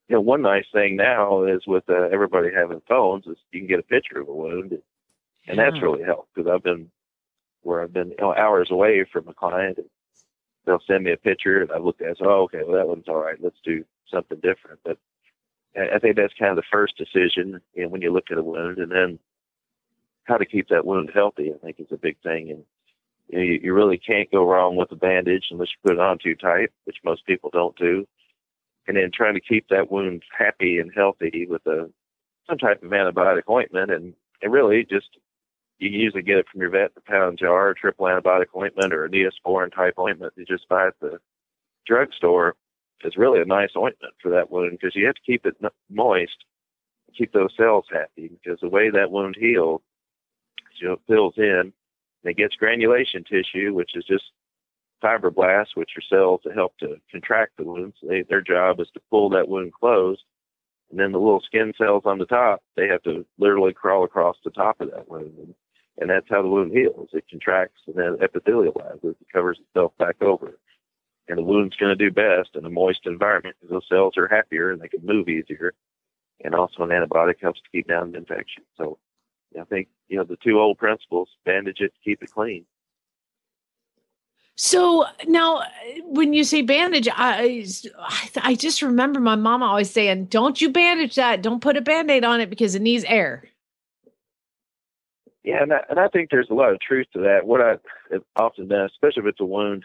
you 0.08 0.14
know, 0.14 0.20
one 0.20 0.42
nice 0.42 0.66
thing 0.72 0.96
now 0.96 1.44
is 1.44 1.66
with 1.66 1.84
uh, 1.88 2.08
everybody 2.12 2.50
having 2.54 2.80
phones 2.88 3.26
is 3.26 3.36
you 3.50 3.60
can 3.60 3.68
get 3.68 3.80
a 3.80 3.84
picture 3.84 4.20
of 4.20 4.28
a 4.28 4.34
wound, 4.34 4.72
and 4.72 5.56
yeah. 5.56 5.70
that's 5.70 5.82
really 5.82 6.04
helped 6.04 6.34
because 6.34 6.50
I've 6.50 6.62
been 6.62 6.90
where 7.62 7.82
I've 7.82 7.92
been 7.92 8.10
you 8.10 8.16
know, 8.20 8.34
hours 8.34 8.70
away 8.70 9.04
from 9.12 9.26
a 9.28 9.34
client, 9.34 9.78
and 9.78 9.88
they'll 10.64 10.78
send 10.86 11.04
me 11.04 11.12
a 11.12 11.16
picture, 11.16 11.60
and 11.60 11.72
I've 11.72 11.82
looked 11.82 12.02
at, 12.02 12.10
it, 12.10 12.18
so 12.18 12.26
oh, 12.26 12.42
okay, 12.42 12.60
well 12.64 12.76
that 12.76 12.86
one's 12.86 13.08
all 13.08 13.20
right. 13.20 13.42
Let's 13.42 13.58
do 13.64 13.84
something 14.08 14.38
different. 14.38 14.78
But 14.84 14.98
I 15.76 15.98
think 15.98 16.16
that's 16.16 16.34
kind 16.38 16.50
of 16.50 16.56
the 16.56 16.62
first 16.70 16.96
decision, 16.96 17.60
you 17.74 17.82
know, 17.82 17.88
when 17.88 18.02
you 18.02 18.12
look 18.12 18.30
at 18.30 18.38
a 18.38 18.42
wound, 18.42 18.78
and 18.78 18.92
then 18.92 19.18
how 20.24 20.36
to 20.36 20.46
keep 20.46 20.68
that 20.68 20.86
wound 20.86 21.10
healthy. 21.12 21.52
I 21.52 21.58
think 21.58 21.80
is 21.80 21.86
a 21.90 21.96
big 21.96 22.16
thing, 22.22 22.50
and 22.50 22.64
you, 23.28 23.38
know, 23.38 23.44
you, 23.44 23.60
you 23.60 23.74
really 23.74 23.98
can't 23.98 24.30
go 24.30 24.48
wrong 24.48 24.76
with 24.76 24.92
a 24.92 24.96
bandage 24.96 25.48
unless 25.50 25.70
you 25.70 25.88
put 25.90 25.98
it 25.98 26.00
on 26.00 26.18
too 26.22 26.36
tight, 26.36 26.70
which 26.84 26.98
most 27.04 27.26
people 27.26 27.50
don't 27.52 27.76
do 27.76 28.06
and 28.86 28.96
then 28.96 29.10
trying 29.12 29.34
to 29.34 29.40
keep 29.40 29.68
that 29.68 29.90
wound 29.90 30.22
happy 30.36 30.78
and 30.78 30.92
healthy 30.94 31.46
with 31.48 31.66
a 31.66 31.90
some 32.48 32.58
type 32.58 32.82
of 32.82 32.90
antibiotic 32.90 33.42
ointment. 33.50 33.90
And 33.90 34.14
and 34.42 34.52
really 34.52 34.84
just 34.84 35.08
you 35.78 35.90
can 35.90 36.00
usually 36.00 36.22
get 36.22 36.38
it 36.38 36.46
from 36.50 36.60
your 36.60 36.70
vet 36.70 36.92
a 36.96 37.00
pound 37.00 37.38
jar, 37.38 37.70
a 37.70 37.74
triple 37.74 38.06
antibiotic 38.06 38.46
ointment 38.56 38.92
or 38.92 39.04
a 39.04 39.10
neosporin 39.10 39.74
type 39.74 39.98
ointment 39.98 40.32
you 40.36 40.44
just 40.44 40.68
buy 40.68 40.86
at 40.86 40.94
the 41.00 41.18
drugstore 41.86 42.54
is 43.04 43.16
really 43.16 43.40
a 43.40 43.44
nice 43.44 43.70
ointment 43.76 44.14
for 44.20 44.30
that 44.30 44.50
wound 44.50 44.72
because 44.72 44.96
you 44.96 45.06
have 45.06 45.14
to 45.14 45.20
keep 45.24 45.46
it 45.46 45.56
moist, 45.90 46.44
keep 47.16 47.32
those 47.32 47.54
cells 47.56 47.84
happy 47.90 48.28
because 48.28 48.58
the 48.60 48.68
way 48.68 48.90
that 48.90 49.10
wound 49.10 49.36
heals, 49.38 49.82
you 50.80 50.88
know, 50.88 50.94
it 50.94 51.00
fills 51.06 51.34
in, 51.36 51.72
and 52.22 52.30
it 52.30 52.36
gets 52.36 52.56
granulation 52.56 53.24
tissue, 53.24 53.72
which 53.72 53.92
is 53.94 54.04
just 54.04 54.24
fibroblasts, 55.02 55.74
which 55.74 55.90
are 55.96 56.16
cells 56.16 56.40
that 56.44 56.54
help 56.54 56.76
to 56.78 56.96
contract 57.10 57.52
the 57.56 57.64
wound. 57.64 57.94
So 58.00 58.08
they, 58.08 58.22
their 58.22 58.40
job 58.40 58.80
is 58.80 58.88
to 58.94 59.00
pull 59.10 59.30
that 59.30 59.48
wound 59.48 59.72
closed. 59.72 60.22
And 60.90 61.00
then 61.00 61.12
the 61.12 61.18
little 61.18 61.40
skin 61.40 61.72
cells 61.76 62.04
on 62.06 62.18
the 62.18 62.26
top, 62.26 62.62
they 62.76 62.86
have 62.88 63.02
to 63.02 63.26
literally 63.38 63.72
crawl 63.72 64.04
across 64.04 64.36
the 64.44 64.50
top 64.50 64.80
of 64.80 64.90
that 64.92 65.08
wound. 65.08 65.32
And, 65.38 65.54
and 65.98 66.10
that's 66.10 66.28
how 66.28 66.42
the 66.42 66.48
wound 66.48 66.72
heals. 66.72 67.08
It 67.12 67.24
contracts 67.28 67.80
and 67.86 67.96
then 67.96 68.16
epithelializes. 68.16 69.16
It 69.20 69.32
covers 69.32 69.58
itself 69.58 69.92
back 69.98 70.22
over. 70.22 70.58
And 71.28 71.38
the 71.38 71.42
wound's 71.42 71.76
going 71.76 71.96
to 71.96 72.04
do 72.04 72.12
best 72.12 72.50
in 72.54 72.64
a 72.64 72.70
moist 72.70 73.00
environment 73.04 73.56
because 73.60 73.72
those 73.72 73.88
cells 73.88 74.16
are 74.16 74.28
happier 74.28 74.70
and 74.70 74.80
they 74.80 74.88
can 74.88 75.04
move 75.04 75.28
easier. 75.28 75.74
And 76.44 76.54
also 76.54 76.82
an 76.82 76.90
antibiotic 76.90 77.40
helps 77.40 77.60
to 77.62 77.70
keep 77.70 77.88
down 77.88 78.12
the 78.12 78.18
infection. 78.18 78.62
So 78.76 78.98
I 79.60 79.64
think, 79.64 79.88
you 80.08 80.18
know, 80.18 80.24
the 80.24 80.36
two 80.36 80.60
old 80.60 80.78
principles, 80.78 81.30
bandage 81.44 81.80
it, 81.80 81.92
keep 82.04 82.22
it 82.22 82.30
clean. 82.30 82.66
So 84.56 85.04
now, 85.26 85.62
when 86.04 86.32
you 86.32 86.42
say 86.42 86.62
bandage, 86.62 87.08
I 87.12 87.66
I 88.36 88.54
just 88.54 88.80
remember 88.80 89.20
my 89.20 89.36
mom 89.36 89.62
always 89.62 89.90
saying, 89.90 90.26
"Don't 90.26 90.60
you 90.60 90.70
bandage 90.70 91.14
that? 91.16 91.42
Don't 91.42 91.60
put 91.60 91.76
a 91.76 91.82
band-aid 91.82 92.24
on 92.24 92.40
it 92.40 92.48
because 92.48 92.74
it 92.74 92.82
needs 92.82 93.04
air." 93.04 93.44
Yeah, 95.44 95.62
and 95.62 95.72
I, 95.72 95.80
and 95.90 96.00
I 96.00 96.08
think 96.08 96.30
there's 96.30 96.50
a 96.50 96.54
lot 96.54 96.72
of 96.72 96.80
truth 96.80 97.06
to 97.12 97.20
that. 97.20 97.46
What 97.46 97.60
I 97.60 97.76
have 98.10 98.22
often 98.34 98.66
done, 98.68 98.86
especially 98.86 99.22
if 99.22 99.28
it's 99.28 99.40
a 99.40 99.44
wound 99.44 99.84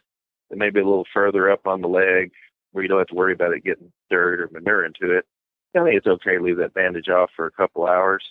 that 0.49 0.57
may 0.57 0.69
be 0.69 0.79
a 0.79 0.85
little 0.85 1.05
further 1.13 1.51
up 1.51 1.67
on 1.67 1.81
the 1.81 1.87
leg 1.87 2.31
where 2.71 2.81
you 2.81 2.87
don't 2.87 2.97
have 2.97 3.07
to 3.07 3.15
worry 3.15 3.33
about 3.33 3.53
it 3.53 3.63
getting 3.63 3.91
dirt 4.09 4.39
or 4.39 4.49
manure 4.51 4.85
into 4.85 5.11
it. 5.11 5.25
I 5.75 5.83
think 5.83 5.95
it's 5.95 6.07
okay 6.07 6.37
to 6.37 6.43
leave 6.43 6.57
that 6.57 6.73
bandage 6.73 7.09
off 7.09 7.29
for 7.35 7.45
a 7.45 7.51
couple 7.51 7.85
hours. 7.85 8.23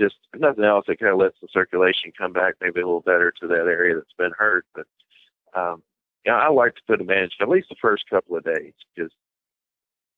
Just 0.00 0.16
if 0.32 0.40
nothing 0.40 0.64
else, 0.64 0.86
it 0.88 0.98
kind 0.98 1.12
of 1.12 1.18
lets 1.18 1.38
the 1.40 1.48
circulation 1.52 2.12
come 2.16 2.32
back 2.32 2.54
maybe 2.60 2.80
a 2.80 2.86
little 2.86 3.02
better 3.02 3.32
to 3.40 3.46
that 3.48 3.66
area 3.66 3.94
that's 3.94 4.12
been 4.18 4.32
hurt. 4.36 4.64
But 4.74 4.86
um, 5.54 5.82
yeah, 6.24 6.34
I 6.34 6.50
like 6.50 6.74
to 6.74 6.82
put 6.86 7.00
a 7.00 7.04
bandage 7.04 7.32
at 7.40 7.48
least 7.48 7.68
the 7.68 7.76
first 7.80 8.04
couple 8.10 8.36
of 8.36 8.44
days 8.44 8.74
because 8.94 9.10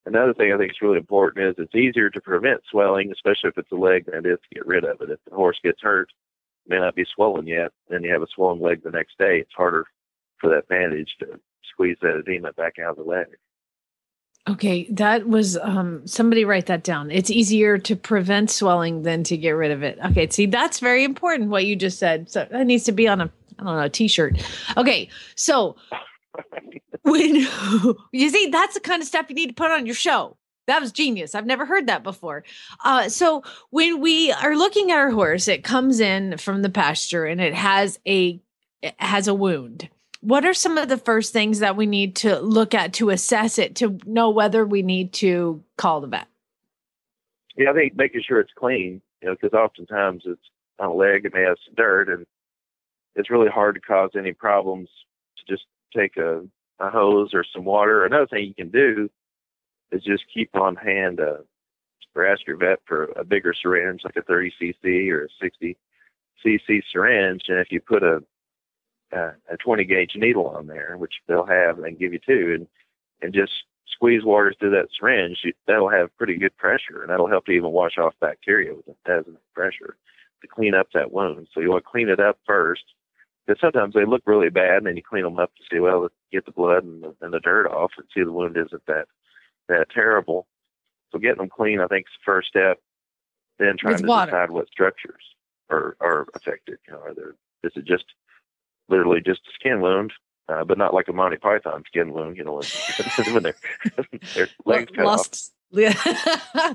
another 0.06 0.34
thing 0.34 0.52
I 0.52 0.58
think 0.58 0.72
is 0.72 0.82
really 0.82 0.98
important 0.98 1.46
is 1.46 1.54
it's 1.58 1.74
easier 1.74 2.10
to 2.10 2.20
prevent 2.20 2.62
swelling, 2.70 3.12
especially 3.12 3.50
if 3.50 3.58
it's 3.58 3.72
a 3.72 3.76
leg, 3.76 4.06
than 4.06 4.26
it 4.26 4.26
is 4.26 4.38
to 4.38 4.54
get 4.54 4.66
rid 4.66 4.84
of 4.84 5.00
it. 5.00 5.10
If 5.10 5.20
the 5.28 5.36
horse 5.36 5.58
gets 5.62 5.80
hurt, 5.80 6.10
it 6.66 6.70
may 6.70 6.78
not 6.78 6.94
be 6.94 7.06
swollen 7.14 7.46
yet, 7.46 7.72
then 7.88 8.02
you 8.02 8.12
have 8.12 8.22
a 8.22 8.26
swollen 8.34 8.60
leg 8.60 8.82
the 8.82 8.90
next 8.90 9.18
day. 9.18 9.38
It's 9.38 9.54
harder 9.56 9.86
for 10.38 10.50
that 10.50 10.68
bandage 10.68 11.14
to 11.20 11.38
squeeze 11.72 11.96
that 12.02 12.16
edema 12.16 12.52
back 12.52 12.78
out 12.78 12.90
of 12.90 12.96
the 12.96 13.04
leg. 13.04 13.26
Okay, 14.48 14.88
that 14.90 15.28
was 15.28 15.56
um 15.58 16.04
somebody 16.04 16.44
write 16.44 16.66
that 16.66 16.82
down. 16.82 17.12
It's 17.12 17.30
easier 17.30 17.78
to 17.78 17.94
prevent 17.94 18.50
swelling 18.50 19.02
than 19.02 19.22
to 19.24 19.36
get 19.36 19.52
rid 19.52 19.70
of 19.70 19.84
it. 19.84 20.00
Okay, 20.04 20.28
see 20.30 20.46
that's 20.46 20.80
very 20.80 21.04
important 21.04 21.50
what 21.50 21.64
you 21.64 21.76
just 21.76 22.00
said. 22.00 22.28
So 22.28 22.48
that 22.50 22.66
needs 22.66 22.82
to 22.84 22.92
be 22.92 23.06
on 23.06 23.20
a 23.20 23.30
I 23.58 23.64
don't 23.64 23.76
know, 23.76 23.82
a 23.82 23.88
t-shirt. 23.88 24.42
Okay. 24.76 25.08
So 25.34 25.76
when 27.02 27.34
you 28.12 28.30
see 28.30 28.48
that's 28.50 28.74
the 28.74 28.80
kind 28.80 29.02
of 29.02 29.08
stuff 29.08 29.26
you 29.28 29.34
need 29.34 29.48
to 29.48 29.54
put 29.54 29.70
on 29.70 29.86
your 29.86 29.94
show. 29.94 30.36
That 30.68 30.80
was 30.80 30.92
genius. 30.92 31.34
I've 31.34 31.46
never 31.46 31.66
heard 31.66 31.88
that 31.88 32.04
before. 32.04 32.44
Uh, 32.84 33.08
so 33.08 33.42
when 33.70 34.00
we 34.00 34.30
are 34.30 34.56
looking 34.56 34.92
at 34.92 34.98
our 34.98 35.10
horse, 35.10 35.48
it 35.48 35.64
comes 35.64 35.98
in 35.98 36.38
from 36.38 36.62
the 36.62 36.70
pasture 36.70 37.24
and 37.24 37.40
it 37.40 37.54
has 37.54 37.98
a 38.06 38.40
it 38.80 38.94
has 38.98 39.28
a 39.28 39.34
wound 39.34 39.88
what 40.22 40.44
are 40.44 40.54
some 40.54 40.78
of 40.78 40.88
the 40.88 40.96
first 40.96 41.32
things 41.32 41.58
that 41.58 41.76
we 41.76 41.84
need 41.84 42.14
to 42.16 42.38
look 42.38 42.74
at 42.74 42.94
to 42.94 43.10
assess 43.10 43.58
it 43.58 43.74
to 43.76 43.98
know 44.06 44.30
whether 44.30 44.64
we 44.64 44.82
need 44.82 45.12
to 45.14 45.62
call 45.76 46.00
the 46.00 46.06
vet? 46.06 46.28
Yeah, 47.56 47.70
I 47.70 47.74
think 47.74 47.96
making 47.96 48.22
sure 48.26 48.40
it's 48.40 48.52
clean, 48.56 49.02
you 49.20 49.28
know, 49.28 49.34
because 49.34 49.52
oftentimes 49.52 50.22
it's 50.24 50.40
on 50.78 50.90
a 50.90 50.94
leg, 50.94 51.24
it 51.24 51.34
may 51.34 51.42
have 51.42 51.56
dirt, 51.76 52.08
and 52.08 52.24
it's 53.14 53.30
really 53.30 53.48
hard 53.48 53.74
to 53.74 53.80
cause 53.80 54.10
any 54.16 54.32
problems 54.32 54.88
to 55.38 55.52
just 55.52 55.66
take 55.94 56.16
a, 56.16 56.42
a 56.78 56.90
hose 56.90 57.34
or 57.34 57.44
some 57.52 57.64
water. 57.64 58.04
Another 58.04 58.26
thing 58.26 58.46
you 58.46 58.54
can 58.54 58.70
do 58.70 59.08
is 59.90 60.02
just 60.02 60.24
keep 60.32 60.54
on 60.56 60.76
hand 60.76 61.20
uh, 61.20 61.38
or 62.14 62.26
ask 62.26 62.46
your 62.46 62.56
vet 62.56 62.80
for 62.86 63.04
a 63.16 63.24
bigger 63.24 63.54
syringe, 63.54 64.02
like 64.04 64.16
a 64.16 64.22
30 64.22 64.52
cc 64.60 65.10
or 65.10 65.24
a 65.24 65.28
60 65.40 65.76
cc 66.44 66.82
syringe, 66.92 67.42
and 67.48 67.58
if 67.58 67.70
you 67.70 67.80
put 67.80 68.02
a 68.02 68.22
uh, 69.14 69.32
a 69.50 69.56
20 69.58 69.84
gauge 69.84 70.12
needle 70.16 70.46
on 70.46 70.66
there, 70.66 70.96
which 70.96 71.12
they'll 71.28 71.44
have 71.44 71.76
and 71.76 71.84
they 71.84 71.92
give 71.92 72.12
you 72.12 72.18
two, 72.26 72.54
and 72.54 72.66
and 73.20 73.34
just 73.34 73.52
squeeze 73.86 74.24
water 74.24 74.54
through 74.58 74.70
that 74.70 74.88
syringe. 74.98 75.38
You, 75.44 75.52
that'll 75.66 75.90
have 75.90 76.16
pretty 76.16 76.36
good 76.36 76.56
pressure, 76.56 77.02
and 77.02 77.10
that'll 77.10 77.28
help 77.28 77.46
to 77.46 77.52
even 77.52 77.70
wash 77.70 77.98
off 77.98 78.14
bacteria 78.20 78.74
with 78.74 78.88
it 78.88 78.96
has 79.06 79.26
enough 79.26 79.40
pressure 79.54 79.96
to 80.40 80.48
clean 80.48 80.74
up 80.74 80.88
that 80.94 81.12
wound. 81.12 81.48
So 81.52 81.60
you 81.60 81.70
want 81.70 81.84
to 81.84 81.90
clean 81.90 82.08
it 82.08 82.20
up 82.20 82.38
first, 82.46 82.82
because 83.46 83.60
sometimes 83.60 83.94
they 83.94 84.04
look 84.04 84.22
really 84.26 84.50
bad, 84.50 84.78
and 84.78 84.86
then 84.86 84.96
you 84.96 85.02
clean 85.02 85.24
them 85.24 85.38
up 85.38 85.54
to 85.56 85.62
see 85.70 85.80
well 85.80 86.08
get 86.30 86.44
the 86.46 86.52
blood 86.52 86.84
and 86.84 87.02
the, 87.02 87.14
and 87.20 87.32
the 87.32 87.40
dirt 87.40 87.66
off, 87.66 87.92
and 87.96 88.06
see 88.14 88.22
the 88.22 88.32
wound 88.32 88.56
isn't 88.56 88.86
that 88.86 89.06
that 89.68 89.86
terrible. 89.90 90.46
So 91.10 91.18
getting 91.18 91.38
them 91.38 91.48
clean, 91.48 91.80
I 91.80 91.86
think, 91.86 92.06
is 92.06 92.12
the 92.18 92.24
first 92.24 92.48
step. 92.48 92.78
Then 93.58 93.76
trying 93.78 93.94
With 93.94 94.02
to 94.02 94.08
water. 94.08 94.30
decide 94.30 94.50
what 94.50 94.68
structures 94.68 95.22
are 95.70 95.96
are 96.00 96.26
affected. 96.34 96.78
You 96.86 96.94
know, 96.94 97.00
are 97.00 97.14
there 97.14 97.34
is 97.62 97.72
it 97.76 97.84
just 97.84 98.04
literally 98.88 99.20
just 99.20 99.40
a 99.48 99.52
skin 99.54 99.80
wound, 99.80 100.12
uh, 100.48 100.64
but 100.64 100.78
not 100.78 100.94
like 100.94 101.08
a 101.08 101.12
Monty 101.12 101.36
Python 101.36 101.82
skin 101.86 102.12
wound, 102.12 102.36
you 102.36 102.44
know, 102.44 102.54
when, 102.54 103.32
when 103.34 103.42
their 103.42 103.54
their 104.34 104.48
legs 104.64 104.90
cut 104.94 105.06
off. 105.06 105.18
Lost. 105.18 105.52
Yeah. 105.70 106.74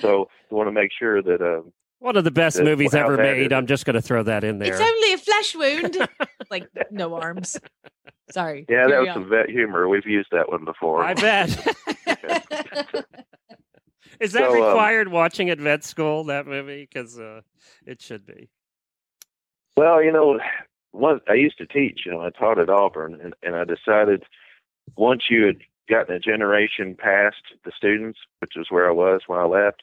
So 0.00 0.28
you 0.50 0.56
want 0.56 0.68
to 0.68 0.72
make 0.72 0.90
sure 0.96 1.20
that 1.20 1.40
um, 1.40 1.72
One 2.04 2.16
of 2.16 2.24
the 2.24 2.30
best 2.30 2.58
That- 2.58 2.64
movies 2.64 2.94
ever 2.94 3.16
made. 3.16 3.50
I'm 3.50 3.66
just 3.66 3.86
going 3.86 3.94
to 3.94 4.02
throw 4.02 4.22
that 4.24 4.44
in 4.44 4.58
there. 4.58 4.74
it's 4.74 4.78
only 4.78 5.14
a 5.14 5.16
flesh 5.16 5.54
wound. 5.56 5.96
like 6.50 6.68
no 6.90 7.14
arms. 7.14 7.56
Sorry. 8.30 8.66
yeah, 8.68 8.82
that 8.82 8.90
Carry 8.90 9.00
was 9.00 9.08
on. 9.08 9.14
some 9.14 9.30
vet 9.30 9.48
humor. 9.48 9.88
We've 9.88 10.04
used 10.06 10.28
that 10.32 10.50
one 10.50 10.66
before. 10.66 11.02
I 11.02 11.14
bet. 11.14 11.48
Is 14.20 14.32
that 14.32 14.50
So, 14.50 14.50
um, 14.50 14.66
required 14.68 15.08
watching 15.08 15.48
at 15.48 15.58
vet 15.58 15.82
school, 15.82 16.24
that 16.24 16.46
movie? 16.46 16.86
Because 16.92 17.18
uh, 17.18 17.40
it 17.86 18.02
should 18.02 18.26
be. 18.26 18.50
Well, 19.74 20.02
you 20.02 20.12
know, 20.12 20.38
one 20.92 21.20
I 21.26 21.34
used 21.34 21.56
to 21.56 21.66
teach. 21.66 22.02
You 22.04 22.12
know, 22.12 22.20
I 22.20 22.28
taught 22.28 22.58
at 22.58 22.68
Auburn, 22.68 23.18
and, 23.18 23.32
and 23.42 23.56
I 23.56 23.64
decided 23.64 24.24
once 24.98 25.22
you 25.30 25.46
had 25.46 25.56
gotten 25.88 26.14
a 26.14 26.20
generation 26.20 26.96
past 26.98 27.36
the 27.64 27.72
students, 27.74 28.18
which 28.40 28.58
is 28.58 28.66
where 28.68 28.86
I 28.86 28.92
was 28.92 29.22
when 29.26 29.38
I 29.38 29.44
left, 29.44 29.82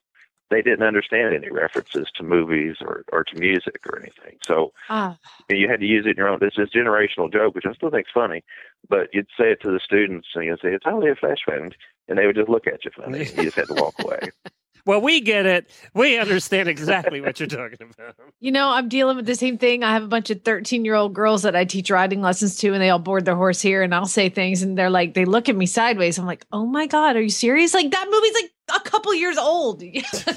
they 0.51 0.61
didn't 0.61 0.85
understand 0.85 1.33
any 1.33 1.49
references 1.49 2.07
to 2.15 2.23
movies 2.23 2.75
or, 2.81 3.03
or 3.11 3.23
to 3.23 3.39
music 3.39 3.79
or 3.89 3.97
anything. 3.99 4.37
So 4.45 4.73
Ah, 4.89 5.17
you 5.49 5.67
had 5.67 5.79
to 5.79 5.85
use 5.87 6.05
it 6.05 6.11
in 6.11 6.17
your 6.17 6.27
own. 6.29 6.37
It's 6.41 6.57
this 6.57 6.69
generational 6.69 7.31
joke, 7.33 7.55
which 7.55 7.65
I 7.65 7.73
still 7.73 7.89
think's 7.89 8.11
funny, 8.13 8.43
but 8.87 9.07
you'd 9.13 9.27
say 9.37 9.51
it 9.51 9.61
to 9.61 9.71
the 9.71 9.79
students 9.83 10.27
and 10.35 10.45
you'd 10.45 10.59
say, 10.61 10.69
it's 10.73 10.85
only 10.85 11.09
a 11.09 11.15
flash 11.15 11.39
wound. 11.47 11.75
And 12.07 12.17
they 12.17 12.25
would 12.27 12.35
just 12.35 12.49
look 12.49 12.67
at 12.67 12.83
you 12.85 12.91
funny. 12.95 13.19
and 13.21 13.29
you 13.37 13.43
just 13.45 13.55
had 13.55 13.67
to 13.67 13.73
walk 13.75 13.95
away. 14.03 14.19
Well, 14.85 15.01
we 15.01 15.21
get 15.21 15.45
it. 15.45 15.69
We 15.93 16.17
understand 16.17 16.67
exactly 16.67 17.21
what 17.21 17.39
you're 17.39 17.47
talking 17.47 17.77
about. 17.81 18.15
you 18.39 18.51
know, 18.51 18.69
I'm 18.69 18.89
dealing 18.89 19.15
with 19.15 19.25
the 19.25 19.35
same 19.35 19.57
thing. 19.57 19.83
I 19.83 19.91
have 19.91 20.03
a 20.03 20.07
bunch 20.07 20.29
of 20.29 20.41
13 20.43 20.83
year 20.85 20.95
old 20.95 21.13
girls 21.13 21.43
that 21.43 21.55
I 21.55 21.65
teach 21.65 21.89
riding 21.89 22.21
lessons 22.21 22.55
to, 22.57 22.73
and 22.73 22.81
they 22.81 22.89
all 22.89 22.99
board 22.99 23.25
their 23.25 23.35
horse 23.35 23.61
here. 23.61 23.83
And 23.83 23.93
I'll 23.93 24.05
say 24.05 24.29
things, 24.29 24.61
and 24.63 24.77
they're 24.77 24.89
like, 24.89 25.13
they 25.13 25.25
look 25.25 25.49
at 25.49 25.55
me 25.55 25.65
sideways. 25.65 26.17
I'm 26.17 26.25
like, 26.25 26.45
oh 26.51 26.65
my 26.65 26.87
God, 26.87 27.15
are 27.15 27.21
you 27.21 27.29
serious? 27.29 27.73
Like, 27.73 27.91
that 27.91 28.07
movie's 28.09 28.33
like 28.33 28.51
a 28.81 28.89
couple 28.89 29.13
years 29.13 29.37
old. 29.37 29.79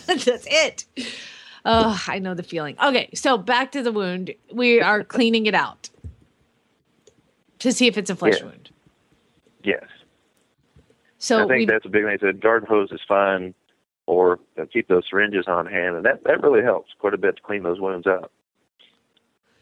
That's 0.07 0.47
it. 0.51 0.84
Oh, 1.64 2.03
I 2.07 2.18
know 2.18 2.34
the 2.34 2.42
feeling. 2.42 2.76
Okay, 2.82 3.09
so 3.14 3.38
back 3.38 3.72
to 3.72 3.82
the 3.82 3.92
wound. 3.92 4.34
We 4.53 4.80
are 4.82 5.03
cleaning 5.03 5.47
it 5.47 5.55
out 5.55 5.88
to 7.61 7.72
see 7.72 7.86
if 7.86 7.97
it's 7.97 8.11
a 8.11 8.16
flesh 8.16 8.40
Yeah. 8.40 8.47
wound. 8.47 8.70
Yes. 9.62 9.84
So 11.16 11.36
I 11.38 11.49
think 11.49 11.61
we 11.61 11.64
that's 11.64 11.86
a 11.86 11.88
big 11.88 12.05
thing. 12.05 12.18
So 12.20 12.32
garden 12.32 12.68
hose 12.68 12.90
is 12.92 13.01
fine, 13.09 13.55
or 14.07 14.38
know, 14.57 14.66
keep 14.66 14.88
those 14.88 15.05
syringes 15.09 15.46
on 15.46 15.66
hand, 15.66 15.96
and 15.96 16.05
that 16.05 16.24
that 16.24 16.42
really 16.42 16.62
helps 16.62 16.92
quite 16.98 17.14
a 17.14 17.18
bit 17.18 17.36
to 17.36 17.42
clean 17.42 17.62
those 17.62 17.80
wounds 17.80 18.07
up. 18.07 18.30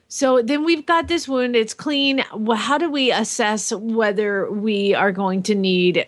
So 0.08 0.42
then 0.42 0.64
we've 0.64 0.84
got 0.84 1.08
this 1.08 1.26
wound. 1.26 1.56
It's 1.56 1.72
clean. 1.72 2.22
Well, 2.34 2.58
How 2.58 2.76
do 2.76 2.90
we 2.90 3.10
assess 3.10 3.72
whether 3.72 4.50
we 4.50 4.94
are 4.94 5.10
going 5.10 5.42
to 5.44 5.54
need 5.54 6.06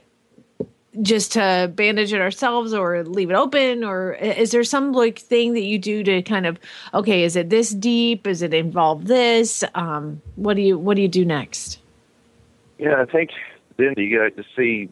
just 1.03 1.33
to 1.33 1.73
bandage 1.75 2.13
it 2.13 2.21
ourselves 2.21 2.73
or 2.73 3.03
leave 3.03 3.31
it 3.31 3.35
open 3.35 3.83
or 3.83 4.13
is 4.15 4.53
there 4.53 4.63
some 4.63 4.93
like 4.93 5.19
thing 5.19 5.55
that 5.55 5.65
you 5.65 5.77
do 5.77 6.05
to 6.05 6.23
kind 6.23 6.47
of 6.47 6.59
okay 6.93 7.25
is 7.25 7.35
it 7.35 7.51
this 7.51 7.71
deep 7.71 8.27
is 8.29 8.43
it 8.43 8.55
involve 8.55 9.07
this 9.07 9.65
um 9.75 10.23
what 10.37 10.55
do 10.55 10.63
you 10.63 10.79
what 10.79 10.95
do 10.95 11.03
you 11.03 11.09
do 11.09 11.25
next 11.25 11.81
Yeah, 12.79 13.03
I 13.03 13.07
think 13.07 13.31
then 13.77 13.95
you 13.97 14.19
got 14.19 14.37
to 14.37 14.45
see 14.57 14.89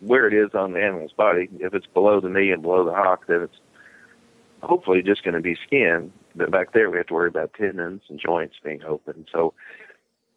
where 0.00 0.26
it 0.26 0.34
is 0.34 0.54
on 0.54 0.72
the 0.72 0.80
animal's 0.80 1.12
body. 1.12 1.48
If 1.60 1.74
it's 1.74 1.86
below 1.86 2.20
the 2.20 2.28
knee 2.28 2.50
and 2.50 2.62
below 2.62 2.84
the 2.84 2.94
hock, 2.94 3.26
then 3.28 3.42
it's 3.42 3.60
hopefully 4.62 5.02
just 5.02 5.24
going 5.24 5.34
to 5.34 5.40
be 5.40 5.56
skin. 5.66 6.12
But 6.34 6.50
back 6.50 6.72
there, 6.72 6.90
we 6.90 6.98
have 6.98 7.08
to 7.08 7.14
worry 7.14 7.28
about 7.28 7.54
tendons 7.54 8.02
and 8.08 8.20
joints 8.20 8.56
being 8.62 8.82
open. 8.84 9.26
So 9.32 9.54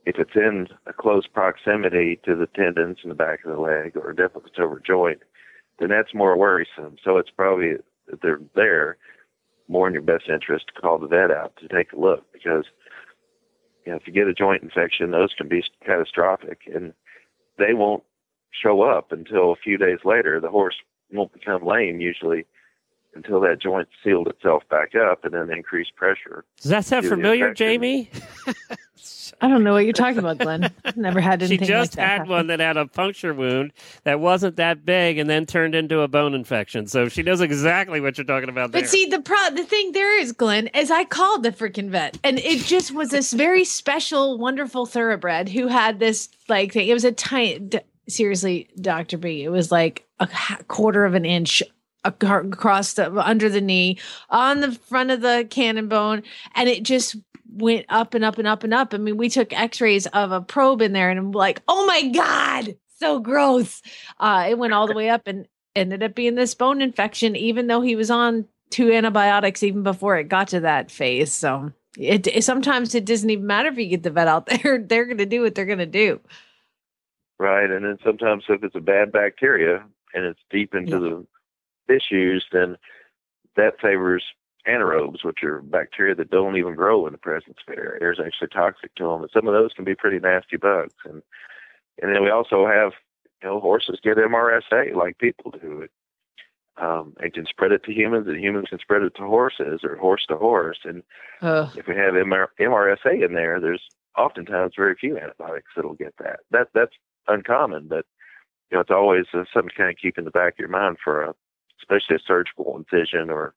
if 0.05 0.17
it's 0.17 0.35
in 0.35 0.67
a 0.85 0.93
close 0.93 1.27
proximity 1.27 2.19
to 2.25 2.35
the 2.35 2.47
tendons 2.47 2.99
in 3.03 3.09
the 3.09 3.15
back 3.15 3.45
of 3.45 3.51
the 3.51 3.61
leg 3.61 3.95
or 3.95 4.11
if 4.11 4.31
it's 4.35 4.59
over 4.59 4.81
joint, 4.85 5.21
then 5.79 5.89
that's 5.89 6.13
more 6.13 6.37
worrisome. 6.37 6.97
So 7.03 7.17
it's 7.17 7.29
probably, 7.29 7.73
if 8.07 8.19
they're 8.21 8.39
there, 8.55 8.97
more 9.67 9.87
in 9.87 9.93
your 9.93 10.03
best 10.03 10.29
interest 10.29 10.65
to 10.67 10.81
call 10.81 10.99
the 10.99 11.07
vet 11.07 11.31
out 11.31 11.53
to 11.57 11.67
take 11.67 11.91
a 11.91 11.99
look 11.99 12.31
because 12.31 12.65
you 13.85 13.91
know, 13.91 13.97
if 13.97 14.07
you 14.07 14.13
get 14.13 14.27
a 14.27 14.33
joint 14.33 14.63
infection, 14.63 15.11
those 15.11 15.33
can 15.37 15.47
be 15.47 15.63
catastrophic, 15.85 16.61
and 16.73 16.93
they 17.57 17.73
won't 17.73 18.03
show 18.61 18.81
up 18.83 19.11
until 19.11 19.51
a 19.51 19.55
few 19.55 19.77
days 19.77 19.99
later. 20.03 20.39
The 20.39 20.49
horse 20.49 20.75
won't 21.11 21.33
become 21.33 21.65
lame 21.65 21.99
usually 22.01 22.45
until 23.15 23.39
that 23.41 23.61
joint 23.61 23.87
sealed 24.03 24.27
itself 24.27 24.63
back 24.69 24.93
up, 24.93 25.23
and 25.23 25.33
then 25.33 25.49
increased 25.49 25.95
pressure. 25.95 26.43
Does 26.61 26.71
that 26.71 26.85
sound 26.85 27.05
familiar. 27.05 27.53
Jamie? 27.53 28.09
i 29.41 29.47
don't 29.47 29.63
know 29.63 29.73
what 29.73 29.83
you're 29.83 29.93
talking 29.93 30.17
about 30.17 30.37
glenn 30.37 30.71
never 30.95 31.19
had 31.19 31.41
anything. 31.41 31.59
She 31.59 31.65
just 31.65 31.91
like 31.91 31.95
that 31.97 32.01
had 32.01 32.17
happen. 32.19 32.29
one 32.29 32.47
that 32.47 32.59
had 32.59 32.77
a 32.77 32.87
puncture 32.87 33.33
wound 33.33 33.73
that 34.03 34.19
wasn't 34.19 34.55
that 34.55 34.85
big 34.85 35.17
and 35.17 35.29
then 35.29 35.45
turned 35.45 35.75
into 35.75 35.99
a 36.01 36.07
bone 36.07 36.33
infection. 36.33 36.87
So 36.87 37.09
she 37.09 37.21
knows 37.21 37.41
exactly 37.41 37.99
what 37.99 38.17
you're 38.17 38.25
talking 38.25 38.49
about 38.49 38.71
there. 38.71 38.81
But 38.81 38.89
see, 38.89 39.05
the 39.05 39.19
pro 39.21 39.37
the 39.51 39.63
thing 39.63 39.91
there 39.91 40.17
is, 40.19 40.31
Glenn, 40.31 40.67
is 40.67 40.91
I 40.91 41.03
called 41.03 41.43
the 41.43 41.51
freaking 41.51 41.89
vet, 41.89 42.17
and 42.23 42.39
it 42.39 42.61
just 42.61 42.93
was 42.93 43.09
this 43.09 43.33
very 43.33 43.65
special, 43.65 44.37
wonderful 44.37 44.85
thoroughbred 44.85 45.49
who 45.49 45.67
had 45.67 45.99
this 45.99 46.29
like 46.47 46.73
thing. 46.73 46.87
It 46.87 46.93
was 46.93 47.05
a 47.05 47.11
tiny, 47.11 47.59
d- 47.59 47.79
seriously, 48.07 48.69
Doctor 48.79 49.17
B. 49.17 49.43
It 49.43 49.49
was 49.49 49.71
like 49.71 50.05
a 50.19 50.27
quarter 50.67 51.05
of 51.05 51.13
an 51.13 51.25
inch 51.25 51.61
across 52.03 52.93
the 52.93 53.11
under 53.19 53.49
the 53.49 53.61
knee 53.61 53.97
on 54.29 54.61
the 54.61 54.71
front 54.71 55.11
of 55.11 55.21
the 55.21 55.47
cannon 55.49 55.87
bone, 55.87 56.23
and 56.53 56.69
it 56.69 56.83
just 56.83 57.15
went 57.51 57.85
up 57.89 58.13
and 58.13 58.23
up 58.23 58.37
and 58.37 58.47
up 58.47 58.63
and 58.63 58.73
up. 58.73 58.93
I 58.93 58.97
mean, 58.97 59.17
we 59.17 59.29
took 59.29 59.53
X-rays 59.53 60.07
of 60.07 60.31
a 60.31 60.41
probe 60.41 60.81
in 60.81 60.93
there, 60.93 61.09
and 61.09 61.19
I'm 61.19 61.31
like, 61.31 61.61
oh 61.67 61.85
my 61.85 62.09
god, 62.09 62.75
so 62.97 63.19
gross. 63.19 63.81
Uh, 64.19 64.47
it 64.49 64.57
went 64.57 64.73
all 64.73 64.87
the 64.87 64.93
way 64.93 65.09
up 65.09 65.27
and 65.27 65.47
ended 65.75 66.03
up 66.03 66.15
being 66.15 66.35
this 66.35 66.55
bone 66.55 66.81
infection, 66.81 67.35
even 67.35 67.67
though 67.67 67.81
he 67.81 67.95
was 67.95 68.11
on 68.11 68.45
two 68.69 68.91
antibiotics 68.91 69.63
even 69.63 69.83
before 69.83 70.17
it 70.17 70.29
got 70.29 70.49
to 70.49 70.61
that 70.61 70.91
phase. 70.91 71.31
So 71.31 71.71
it, 71.97 72.27
it 72.27 72.43
sometimes 72.43 72.95
it 72.95 73.05
doesn't 73.05 73.29
even 73.29 73.47
matter 73.47 73.69
if 73.69 73.77
you 73.77 73.87
get 73.87 74.03
the 74.03 74.11
vet 74.11 74.27
out 74.27 74.47
there; 74.47 74.77
they're 74.87 75.05
going 75.05 75.17
to 75.17 75.25
do 75.25 75.41
what 75.41 75.55
they're 75.55 75.65
going 75.65 75.79
to 75.79 75.85
do. 75.85 76.19
Right, 77.37 77.69
and 77.69 77.83
then 77.83 77.97
sometimes 78.03 78.45
if 78.47 78.63
it's 78.63 78.75
a 78.75 78.79
bad 78.81 79.11
bacteria 79.11 79.83
and 80.13 80.25
it's 80.25 80.39
deep 80.49 80.73
into 80.73 80.93
Yeah. 80.93 80.99
the 80.99 81.27
tissues, 81.87 82.45
then 82.51 82.77
that 83.55 83.79
favors 83.81 84.23
anaerobes, 84.65 85.23
which 85.23 85.43
are 85.43 85.61
bacteria 85.61 86.15
that 86.15 86.29
don't 86.31 86.55
even 86.57 86.75
grow 86.75 87.05
in 87.07 87.11
the 87.11 87.17
presence 87.17 87.57
of 87.67 87.77
air. 87.77 87.97
Air 88.01 88.11
is 88.13 88.19
actually 88.19 88.47
toxic 88.47 88.93
to 88.95 89.03
them, 89.03 89.21
and 89.21 89.31
some 89.31 89.47
of 89.47 89.53
those 89.53 89.73
can 89.73 89.85
be 89.85 89.95
pretty 89.95 90.19
nasty 90.19 90.57
bugs. 90.57 90.93
And 91.05 91.21
and 92.01 92.13
then 92.13 92.23
we 92.23 92.29
also 92.29 92.67
have, 92.67 92.91
you 93.41 93.47
know, 93.49 93.59
horses 93.61 93.99
get 94.03 94.17
MRSA 94.17 94.93
like 94.95 95.17
people 95.17 95.51
do. 95.51 95.81
It, 95.81 95.91
um, 96.77 97.13
they 97.21 97.29
can 97.29 97.45
spread 97.45 97.71
it 97.71 97.83
to 97.85 97.93
humans, 97.93 98.27
and 98.27 98.37
humans 98.37 98.67
can 98.69 98.79
spread 98.79 99.01
it 99.03 99.15
to 99.15 99.23
horses, 99.23 99.81
or 99.83 99.95
horse 99.95 100.25
to 100.27 100.35
horse. 100.35 100.79
And 100.83 101.03
Ugh. 101.41 101.69
if 101.77 101.87
we 101.87 101.95
have 101.95 102.15
MR- 102.15 102.47
MRSA 102.59 103.23
in 103.23 103.33
there, 103.33 103.61
there's 103.61 103.87
oftentimes 104.17 104.73
very 104.75 104.95
few 104.95 105.17
antibiotics 105.17 105.71
that'll 105.75 105.93
get 105.93 106.15
that. 106.19 106.41
That 106.51 106.67
that's 106.73 106.95
uncommon, 107.27 107.87
but 107.87 108.05
you 108.71 108.75
know 108.77 108.81
it's 108.81 108.91
always 108.91 109.25
uh, 109.33 109.43
something 109.53 109.69
to 109.69 109.75
kind 109.75 109.89
of 109.89 109.97
keep 110.01 110.17
in 110.17 110.25
the 110.25 110.31
back 110.31 110.53
of 110.53 110.59
your 110.59 110.69
mind 110.69 110.97
for 111.03 111.23
a, 111.23 111.33
especially 111.81 112.15
a 112.15 112.19
surgical 112.25 112.75
incision 112.77 113.29
or 113.29 113.53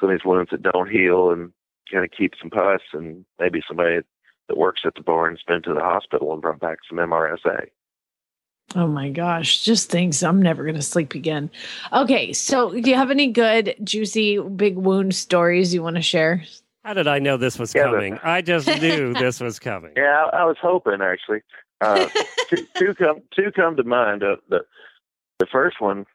some 0.00 0.10
of 0.10 0.14
these 0.18 0.24
wounds 0.24 0.50
that 0.50 0.62
don't 0.62 0.90
heal 0.90 1.30
and 1.30 1.52
kind 1.92 2.04
of 2.04 2.10
keep 2.10 2.32
some 2.40 2.50
pus 2.50 2.80
and 2.92 3.24
maybe 3.38 3.62
somebody 3.66 4.00
that 4.48 4.56
works 4.58 4.82
at 4.84 4.94
the 4.94 5.02
barn's 5.02 5.42
been 5.46 5.62
to 5.62 5.72
the 5.74 5.80
hospital 5.80 6.32
and 6.32 6.42
brought 6.42 6.60
back 6.60 6.78
some 6.88 6.98
MRSA. 6.98 7.66
Oh 8.74 8.86
my 8.88 9.10
gosh, 9.10 9.62
just 9.62 9.90
thinks 9.90 10.22
I'm 10.22 10.40
never 10.42 10.64
going 10.64 10.74
to 10.74 10.82
sleep 10.82 11.14
again. 11.14 11.50
Okay, 11.92 12.32
so 12.32 12.72
do 12.72 12.90
you 12.90 12.96
have 12.96 13.10
any 13.10 13.28
good, 13.28 13.74
juicy, 13.84 14.38
big 14.40 14.76
wound 14.76 15.14
stories 15.14 15.72
you 15.72 15.82
want 15.82 15.96
to 15.96 16.02
share? 16.02 16.42
How 16.82 16.94
did 16.94 17.06
I 17.06 17.18
know 17.18 17.36
this 17.36 17.58
was 17.58 17.74
Yeah, 17.74 17.84
but- 17.84 17.92
coming? 17.92 18.18
I 18.22 18.40
just 18.42 18.66
knew 18.66 19.14
this 19.14 19.38
was 19.40 19.58
coming. 19.58 19.92
Yeah, 19.96 20.26
I, 20.32 20.38
I 20.38 20.44
was 20.44 20.56
hoping 20.60 21.00
actually. 21.02 21.42
Uh, 21.84 22.08
two, 22.76 22.94
come 22.94 23.22
two 23.34 23.50
come 23.54 23.76
to 23.76 23.84
mind. 23.84 24.22
Uh, 24.22 24.36
the 24.48 24.60
the 25.38 25.46
first 25.50 25.80
one 25.80 26.06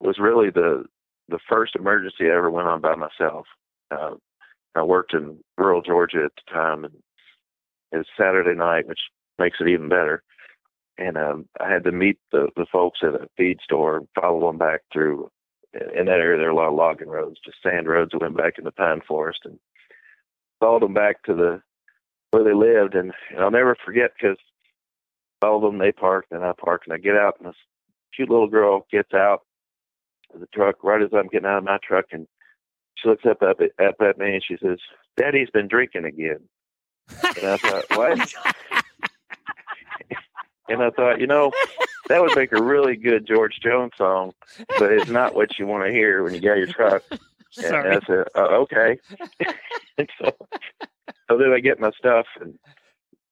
was 0.00 0.18
really 0.18 0.50
the 0.50 0.84
the 1.28 1.38
first 1.48 1.76
emergency 1.76 2.24
I 2.24 2.36
ever 2.36 2.50
went 2.50 2.68
on 2.68 2.80
by 2.80 2.94
myself. 2.94 3.46
Uh, 3.90 4.14
I 4.74 4.82
worked 4.82 5.14
in 5.14 5.38
rural 5.58 5.82
Georgia 5.82 6.24
at 6.24 6.32
the 6.34 6.52
time, 6.52 6.84
and 6.84 6.94
it 7.92 7.98
was 7.98 8.06
Saturday 8.18 8.56
night, 8.56 8.86
which 8.86 9.00
makes 9.38 9.58
it 9.60 9.68
even 9.68 9.88
better. 9.88 10.22
And 10.98 11.16
um, 11.16 11.48
I 11.60 11.70
had 11.70 11.84
to 11.84 11.92
meet 11.92 12.18
the 12.32 12.48
the 12.56 12.66
folks 12.70 13.00
at 13.02 13.14
a 13.14 13.28
feed 13.36 13.58
store 13.62 13.96
and 13.98 14.08
follow 14.20 14.46
them 14.46 14.58
back 14.58 14.80
through. 14.92 15.30
In 15.72 16.06
that 16.06 16.18
area, 16.18 16.36
there 16.36 16.48
are 16.48 16.50
a 16.50 16.56
lot 16.56 16.68
of 16.68 16.74
logging 16.74 17.08
roads, 17.08 17.38
just 17.44 17.62
sand 17.62 17.86
roads 17.86 18.10
that 18.10 18.20
went 18.20 18.36
back 18.36 18.58
in 18.58 18.64
the 18.64 18.72
pine 18.72 19.00
forest, 19.06 19.40
and 19.44 19.58
followed 20.58 20.82
them 20.82 20.94
back 20.94 21.22
to 21.24 21.34
the 21.34 21.62
where 22.32 22.44
they 22.44 22.54
lived. 22.54 22.94
And, 22.94 23.12
and 23.30 23.40
I'll 23.40 23.50
never 23.50 23.76
forget 23.84 24.10
because 24.20 24.36
all 25.42 25.56
of 25.56 25.62
them 25.62 25.78
they 25.78 25.92
park, 25.92 26.26
and 26.30 26.44
I 26.44 26.52
park, 26.52 26.82
and 26.86 26.94
I 26.94 26.98
get 26.98 27.16
out 27.16 27.36
and 27.38 27.48
this 27.48 27.56
cute 28.14 28.30
little 28.30 28.48
girl 28.48 28.86
gets 28.90 29.14
out 29.14 29.40
of 30.34 30.40
the 30.40 30.46
truck 30.54 30.82
right 30.82 31.02
as 31.02 31.10
I'm 31.12 31.28
getting 31.28 31.46
out 31.46 31.58
of 31.58 31.64
my 31.64 31.78
truck 31.82 32.06
and 32.12 32.26
she 32.96 33.08
looks 33.08 33.24
up 33.24 33.42
at, 33.42 33.56
up 33.84 33.94
at 34.00 34.18
me 34.18 34.34
and 34.34 34.44
she 34.46 34.56
says, 34.62 34.78
"Daddy's 35.16 35.50
been 35.50 35.68
drinking 35.68 36.04
again." 36.04 36.40
And 37.08 37.46
I 37.46 37.56
thought, 37.56 37.84
what? 37.96 38.34
and 40.68 40.82
I 40.82 40.90
thought, 40.90 41.20
you 41.20 41.26
know, 41.26 41.50
that 42.08 42.20
would 42.20 42.36
make 42.36 42.52
a 42.52 42.62
really 42.62 42.96
good 42.96 43.26
George 43.26 43.58
Jones 43.62 43.92
song, 43.96 44.32
but 44.78 44.92
it's 44.92 45.10
not 45.10 45.34
what 45.34 45.58
you 45.58 45.66
want 45.66 45.84
to 45.84 45.92
hear 45.92 46.22
when 46.22 46.34
you 46.34 46.40
get 46.40 46.52
out 46.52 46.58
of 46.58 46.68
your 46.68 46.74
truck. 46.74 47.02
And 47.10 47.20
Sorry. 47.66 47.96
I 47.96 48.00
said, 48.06 48.24
oh, 48.36 48.62
okay. 48.62 48.98
and 49.98 50.08
so, 50.20 50.32
so 51.28 51.38
then 51.38 51.52
I 51.52 51.58
get 51.58 51.80
my 51.80 51.90
stuff 51.98 52.26
and 52.40 52.56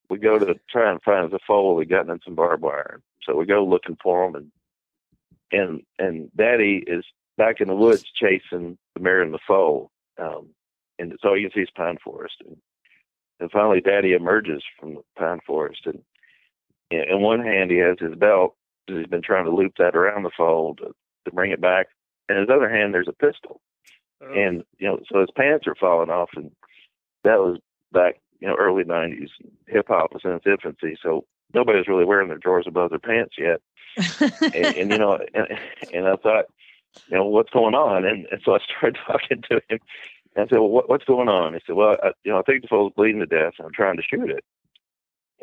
we 0.09 0.17
go 0.17 0.39
to 0.39 0.55
try 0.69 0.91
and 0.91 1.01
find 1.03 1.29
the 1.31 1.39
foal 1.45 1.75
we 1.75 1.85
gotten 1.85 2.11
in 2.11 2.19
some 2.23 2.35
barbed 2.35 2.63
wire. 2.63 3.01
So 3.23 3.35
we 3.35 3.45
go 3.45 3.63
looking 3.65 3.97
for 4.01 4.31
them 4.31 4.35
and 4.35 4.51
and 5.51 5.81
and 5.97 6.29
Daddy 6.35 6.83
is 6.87 7.03
back 7.37 7.61
in 7.61 7.67
the 7.67 7.75
woods 7.75 8.03
chasing 8.15 8.77
the 8.95 9.01
mare 9.01 9.21
and 9.21 9.33
the 9.33 9.39
foal. 9.47 9.91
Um, 10.17 10.49
and 10.97 11.17
so 11.21 11.33
you 11.33 11.49
can 11.49 11.53
see 11.55 11.59
his 11.61 11.69
pine 11.75 11.97
forest. 12.03 12.35
And, 12.45 12.57
and 13.39 13.51
finally, 13.51 13.79
Daddy 13.81 14.13
emerges 14.13 14.61
from 14.79 14.95
the 14.95 15.01
pine 15.17 15.39
forest, 15.47 15.81
and 15.85 16.01
in 16.91 16.99
in 17.09 17.21
one 17.21 17.41
hand 17.41 17.71
he 17.71 17.77
has 17.77 17.97
his 17.99 18.15
belt. 18.15 18.55
'cause 18.87 18.97
He's 18.97 19.07
been 19.07 19.21
trying 19.21 19.45
to 19.45 19.51
loop 19.51 19.73
that 19.77 19.95
around 19.95 20.23
the 20.23 20.31
foal 20.35 20.75
to, 20.75 20.93
to 21.25 21.31
bring 21.31 21.51
it 21.51 21.61
back. 21.61 21.87
In 22.27 22.37
his 22.37 22.49
other 22.49 22.69
hand, 22.69 22.93
there's 22.93 23.07
a 23.07 23.13
pistol 23.13 23.61
Oh. 24.21 24.33
and 24.33 24.63
you 24.79 24.87
know, 24.87 24.99
so 25.09 25.21
his 25.21 25.31
pants 25.35 25.65
are 25.67 25.75
falling 25.75 26.09
off, 26.09 26.29
and 26.35 26.51
that 27.23 27.39
was 27.39 27.57
back, 27.93 28.19
you 28.39 28.47
know, 28.47 28.55
early 28.55 28.83
'90s. 28.83 29.29
Hip 29.67 29.87
hop 29.87 30.13
was 30.13 30.21
in 30.23 30.31
its 30.31 30.45
infancy, 30.45 30.97
so 31.01 31.25
nobody 31.53 31.77
was 31.77 31.87
really 31.87 32.05
wearing 32.05 32.27
their 32.27 32.37
drawers 32.37 32.65
above 32.67 32.89
their 32.89 32.99
pants 32.99 33.35
yet. 33.37 33.61
And, 34.41 34.55
and 34.55 34.91
you 34.91 34.97
know, 34.97 35.19
and, 35.33 35.47
and 35.93 36.07
I 36.07 36.15
thought, 36.15 36.45
you 37.09 37.17
know, 37.17 37.25
what's 37.25 37.49
going 37.49 37.75
on? 37.75 38.05
And, 38.05 38.25
and 38.31 38.41
so 38.43 38.53
I 38.53 38.59
started 38.59 38.97
talking 39.07 39.41
to 39.49 39.55
him. 39.69 39.79
And 40.35 40.45
I 40.45 40.47
said, 40.47 40.59
well, 40.59 40.69
what, 40.69 40.89
what's 40.89 41.05
going 41.05 41.27
on? 41.27 41.53
He 41.53 41.59
said, 41.65 41.75
well, 41.75 41.97
I, 42.01 42.11
you 42.23 42.31
know, 42.31 42.39
I 42.39 42.43
think 42.43 42.61
the 42.61 42.67
foal's 42.67 42.93
bleeding 42.95 43.19
to 43.19 43.25
death, 43.25 43.53
and 43.57 43.65
I'm 43.65 43.73
trying 43.73 43.97
to 43.97 44.03
shoot 44.03 44.29
it. 44.29 44.43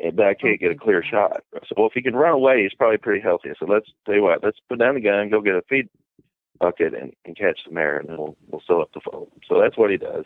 And, 0.03 0.15
but 0.15 0.27
I 0.27 0.33
can't 0.33 0.59
get 0.59 0.71
a 0.71 0.75
clear 0.75 1.03
shot. 1.03 1.43
I 1.53 1.59
said, 1.59 1.77
well, 1.77 1.87
if 1.87 1.93
he 1.93 2.01
can 2.01 2.15
run 2.15 2.33
away, 2.33 2.63
he's 2.63 2.73
probably 2.73 2.97
pretty 2.97 3.21
healthy. 3.21 3.49
I 3.49 3.53
said, 3.59 3.69
let's 3.69 3.89
tell 4.05 4.15
you 4.15 4.23
what, 4.23 4.43
let's 4.43 4.59
put 4.69 4.79
down 4.79 4.95
the 4.95 5.01
gun, 5.01 5.29
go 5.29 5.41
get 5.41 5.55
a 5.55 5.61
feed 5.69 5.89
bucket 6.59 6.93
and, 6.93 7.13
and 7.25 7.37
catch 7.37 7.59
the 7.65 7.73
mare, 7.73 7.97
and 7.97 8.09
then 8.09 8.17
we'll 8.17 8.37
we'll 8.47 8.63
sew 8.65 8.81
up 8.81 8.91
the 8.93 9.01
foal. 9.01 9.31
So 9.47 9.59
that's 9.59 9.77
what 9.77 9.91
he 9.91 9.97
does. 9.97 10.25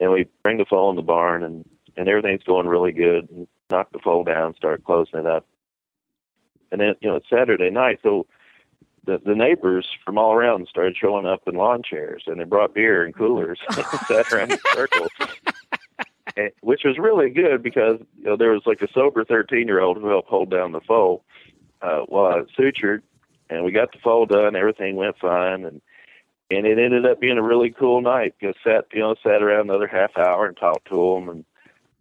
And 0.00 0.12
we 0.12 0.28
bring 0.42 0.58
the 0.58 0.64
foal 0.64 0.90
in 0.90 0.96
the 0.96 1.02
barn, 1.02 1.42
and 1.42 1.68
and 1.96 2.08
everything's 2.08 2.42
going 2.42 2.66
really 2.66 2.92
good. 2.92 3.28
And 3.30 3.48
knock 3.70 3.92
the 3.92 3.98
foal 3.98 4.24
down, 4.24 4.54
start 4.54 4.84
closing 4.84 5.20
it 5.20 5.26
up, 5.26 5.46
and 6.70 6.80
then 6.80 6.94
you 7.00 7.08
know 7.08 7.16
it's 7.16 7.30
Saturday 7.30 7.70
night, 7.70 8.00
so 8.02 8.26
the 9.06 9.18
the 9.24 9.34
neighbors 9.34 9.86
from 10.04 10.18
all 10.18 10.32
around 10.32 10.68
started 10.68 10.96
showing 10.96 11.26
up 11.26 11.42
in 11.46 11.54
lawn 11.54 11.82
chairs, 11.82 12.24
and 12.26 12.40
they 12.40 12.44
brought 12.44 12.74
beer 12.74 13.04
and 13.04 13.14
coolers 13.14 13.58
and 13.76 13.86
sat 14.06 14.32
around 14.32 14.52
in 14.52 14.58
circles. 14.74 15.10
And, 16.38 16.50
which 16.60 16.82
was 16.84 16.98
really 16.98 17.30
good 17.30 17.62
because 17.62 17.98
you 18.18 18.24
know 18.24 18.36
there 18.36 18.50
was 18.50 18.66
like 18.66 18.82
a 18.82 18.92
sober 18.92 19.24
13 19.24 19.66
year 19.66 19.80
old 19.80 19.96
who 19.96 20.08
helped 20.08 20.28
hold 20.28 20.50
down 20.50 20.72
the 20.72 20.82
foal 20.82 21.24
uh, 21.80 22.00
while 22.00 22.26
I 22.26 22.60
sutured, 22.60 23.00
and 23.48 23.64
we 23.64 23.72
got 23.72 23.92
the 23.92 23.98
foal 24.04 24.26
done. 24.26 24.54
Everything 24.54 24.96
went 24.96 25.16
fine, 25.18 25.64
and 25.64 25.80
and 26.50 26.66
it 26.66 26.78
ended 26.78 27.04
up 27.06 27.20
being 27.20 27.38
a 27.38 27.42
really 27.42 27.70
cool 27.70 28.00
night. 28.00 28.34
Just 28.40 28.58
sat 28.64 28.86
you 28.92 29.00
know 29.00 29.14
sat 29.22 29.42
around 29.42 29.68
another 29.70 29.86
half 29.86 30.16
hour 30.16 30.46
and 30.46 30.56
talked 30.56 30.88
to 30.88 30.94
them, 31.14 31.28
and 31.28 31.44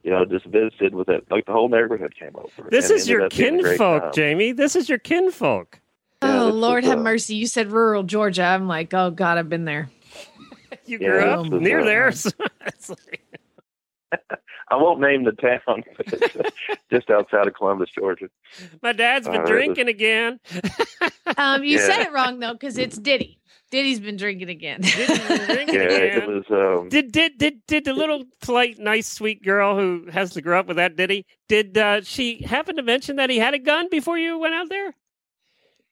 you 0.03 0.11
know 0.11 0.25
just 0.25 0.45
visited 0.45 0.93
with 0.95 1.09
it. 1.09 1.25
Like 1.29 1.45
the 1.45 1.51
whole 1.53 1.69
neighborhood 1.69 2.13
came 2.19 2.35
over. 2.35 2.69
This 2.69 2.89
is 2.89 3.07
your 3.09 3.23
up 3.23 3.31
being 3.31 3.59
a 3.59 3.61
great 3.61 3.77
kinfolk. 3.79 4.13
Jamie. 4.13 4.51
This 4.51 4.75
is 4.75 4.87
your 4.89 4.99
kinfolk. 4.99 5.79
Yeah, 6.23 6.43
oh 6.43 6.49
Lord 6.49 6.83
have 6.85 6.99
uh, 6.99 7.03
mercy! 7.03 7.35
You 7.35 7.45
said 7.47 7.71
rural 7.71 8.03
Georgia. 8.03 8.43
I'm 8.43 8.67
like, 8.67 8.93
oh 8.93 9.11
God, 9.11 9.37
I've 9.37 9.49
been 9.49 9.65
there. 9.65 9.89
You 10.87 10.99
Yeah, 11.01 11.07
grew 11.09 11.19
up 11.21 11.45
near 11.61 11.79
uh, 11.79 11.85
there. 11.85 12.11
so 12.11 12.29
it's 12.67 12.89
like- 12.89 13.21
I 14.69 14.75
won't 14.75 14.99
name 14.99 15.23
the 15.23 15.31
town, 15.31 15.83
but 15.97 16.05
it's 16.07 16.57
just 16.91 17.09
outside 17.09 17.47
of 17.47 17.53
Columbus, 17.55 17.89
Georgia. 17.97 18.29
my 18.83 18.91
dad's 18.93 19.27
been 19.27 19.37
Uh, 19.37 19.39
it 19.39 19.41
was- 19.43 19.49
drinking 19.49 19.87
again. 19.87 20.39
Um, 21.37 21.63
you 21.63 21.77
Yeah. 21.79 21.85
said 21.87 21.99
it 22.07 22.11
wrong 22.11 22.39
though, 22.39 22.53
because 22.53 22.77
it's 22.77 22.97
Diddy. 22.97 23.39
Diddy's 23.72 23.99
been 23.99 24.16
drinking 24.18 24.49
again. 24.49 24.82
Diddy's 24.82 25.28
been 25.28 25.45
drinking 25.45 25.76
Yeah, 25.76 25.82
it 25.82 26.18
again. 26.18 26.43
was. 26.49 26.80
Um, 26.82 26.89
Did 26.89 27.11
did 27.11 27.38
did 27.38 27.61
did 27.68 27.86
the 27.86 27.93
little 27.93 28.24
polite, 28.41 28.78
nice, 28.80 29.07
sweet 29.11 29.43
girl 29.43 29.76
who 29.78 30.05
has 30.11 30.32
to 30.34 30.41
grow 30.41 30.59
up 30.59 30.68
with 30.68 30.78
that? 30.78 30.95
Did 30.95 31.09
he? 31.09 31.26
Did 31.49 31.78
uh, 31.78 32.01
she 32.01 32.43
happen 32.43 32.76
to 32.78 32.84
mention 32.84 33.16
that 33.18 33.30
he 33.30 33.38
had 33.38 33.53
a 33.53 33.59
gun 33.59 33.88
before 33.89 34.18
you 34.18 34.38
went 34.38 34.53
out 34.53 34.70
there? 34.70 34.93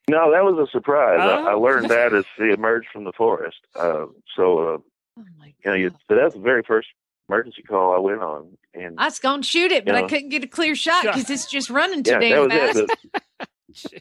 no, 0.09 0.32
that 0.32 0.43
was 0.43 0.57
a 0.67 0.69
surprise. 0.71 1.19
I, 1.21 1.51
I 1.51 1.53
Oh. 1.53 1.61
learned 1.61 1.89
that 1.89 2.13
as 2.13 2.26
he 2.38 2.49
emerged 2.51 2.88
from 2.91 3.05
the 3.05 3.13
forest. 3.13 3.55
Uh, 3.74 4.07
so, 4.36 4.59
uh, 4.59 4.78
oh 4.78 5.24
my 5.39 5.47
you 5.63 5.71
know, 5.71 5.74
you, 5.74 5.89
God. 5.91 5.99
so 6.09 6.15
that's 6.15 6.34
the 6.36 6.41
very 6.41 6.61
first 6.61 6.89
emergency 7.30 7.61
call 7.63 7.95
I 7.95 7.99
went 7.99 8.21
on, 8.21 8.57
and 8.74 8.95
I 8.99 9.05
was 9.05 9.19
gonna 9.19 9.43
shoot 9.43 9.71
it, 9.71 9.86
but 9.86 9.95
I 9.95 10.07
couldn't 10.07 10.30
get 10.30 10.43
a 10.43 10.47
clear 10.47 10.76
shot 10.76 11.03
because 11.03 11.30
it's 11.30 11.49
just 11.49 11.69
running 11.69 12.03
too 12.03 12.11
yeah, 12.11 12.19
that 12.19 12.30
damn 12.30 12.43
was 12.43 12.51
fast. 12.51 12.78
it. 12.78 12.89
The- 13.39 13.99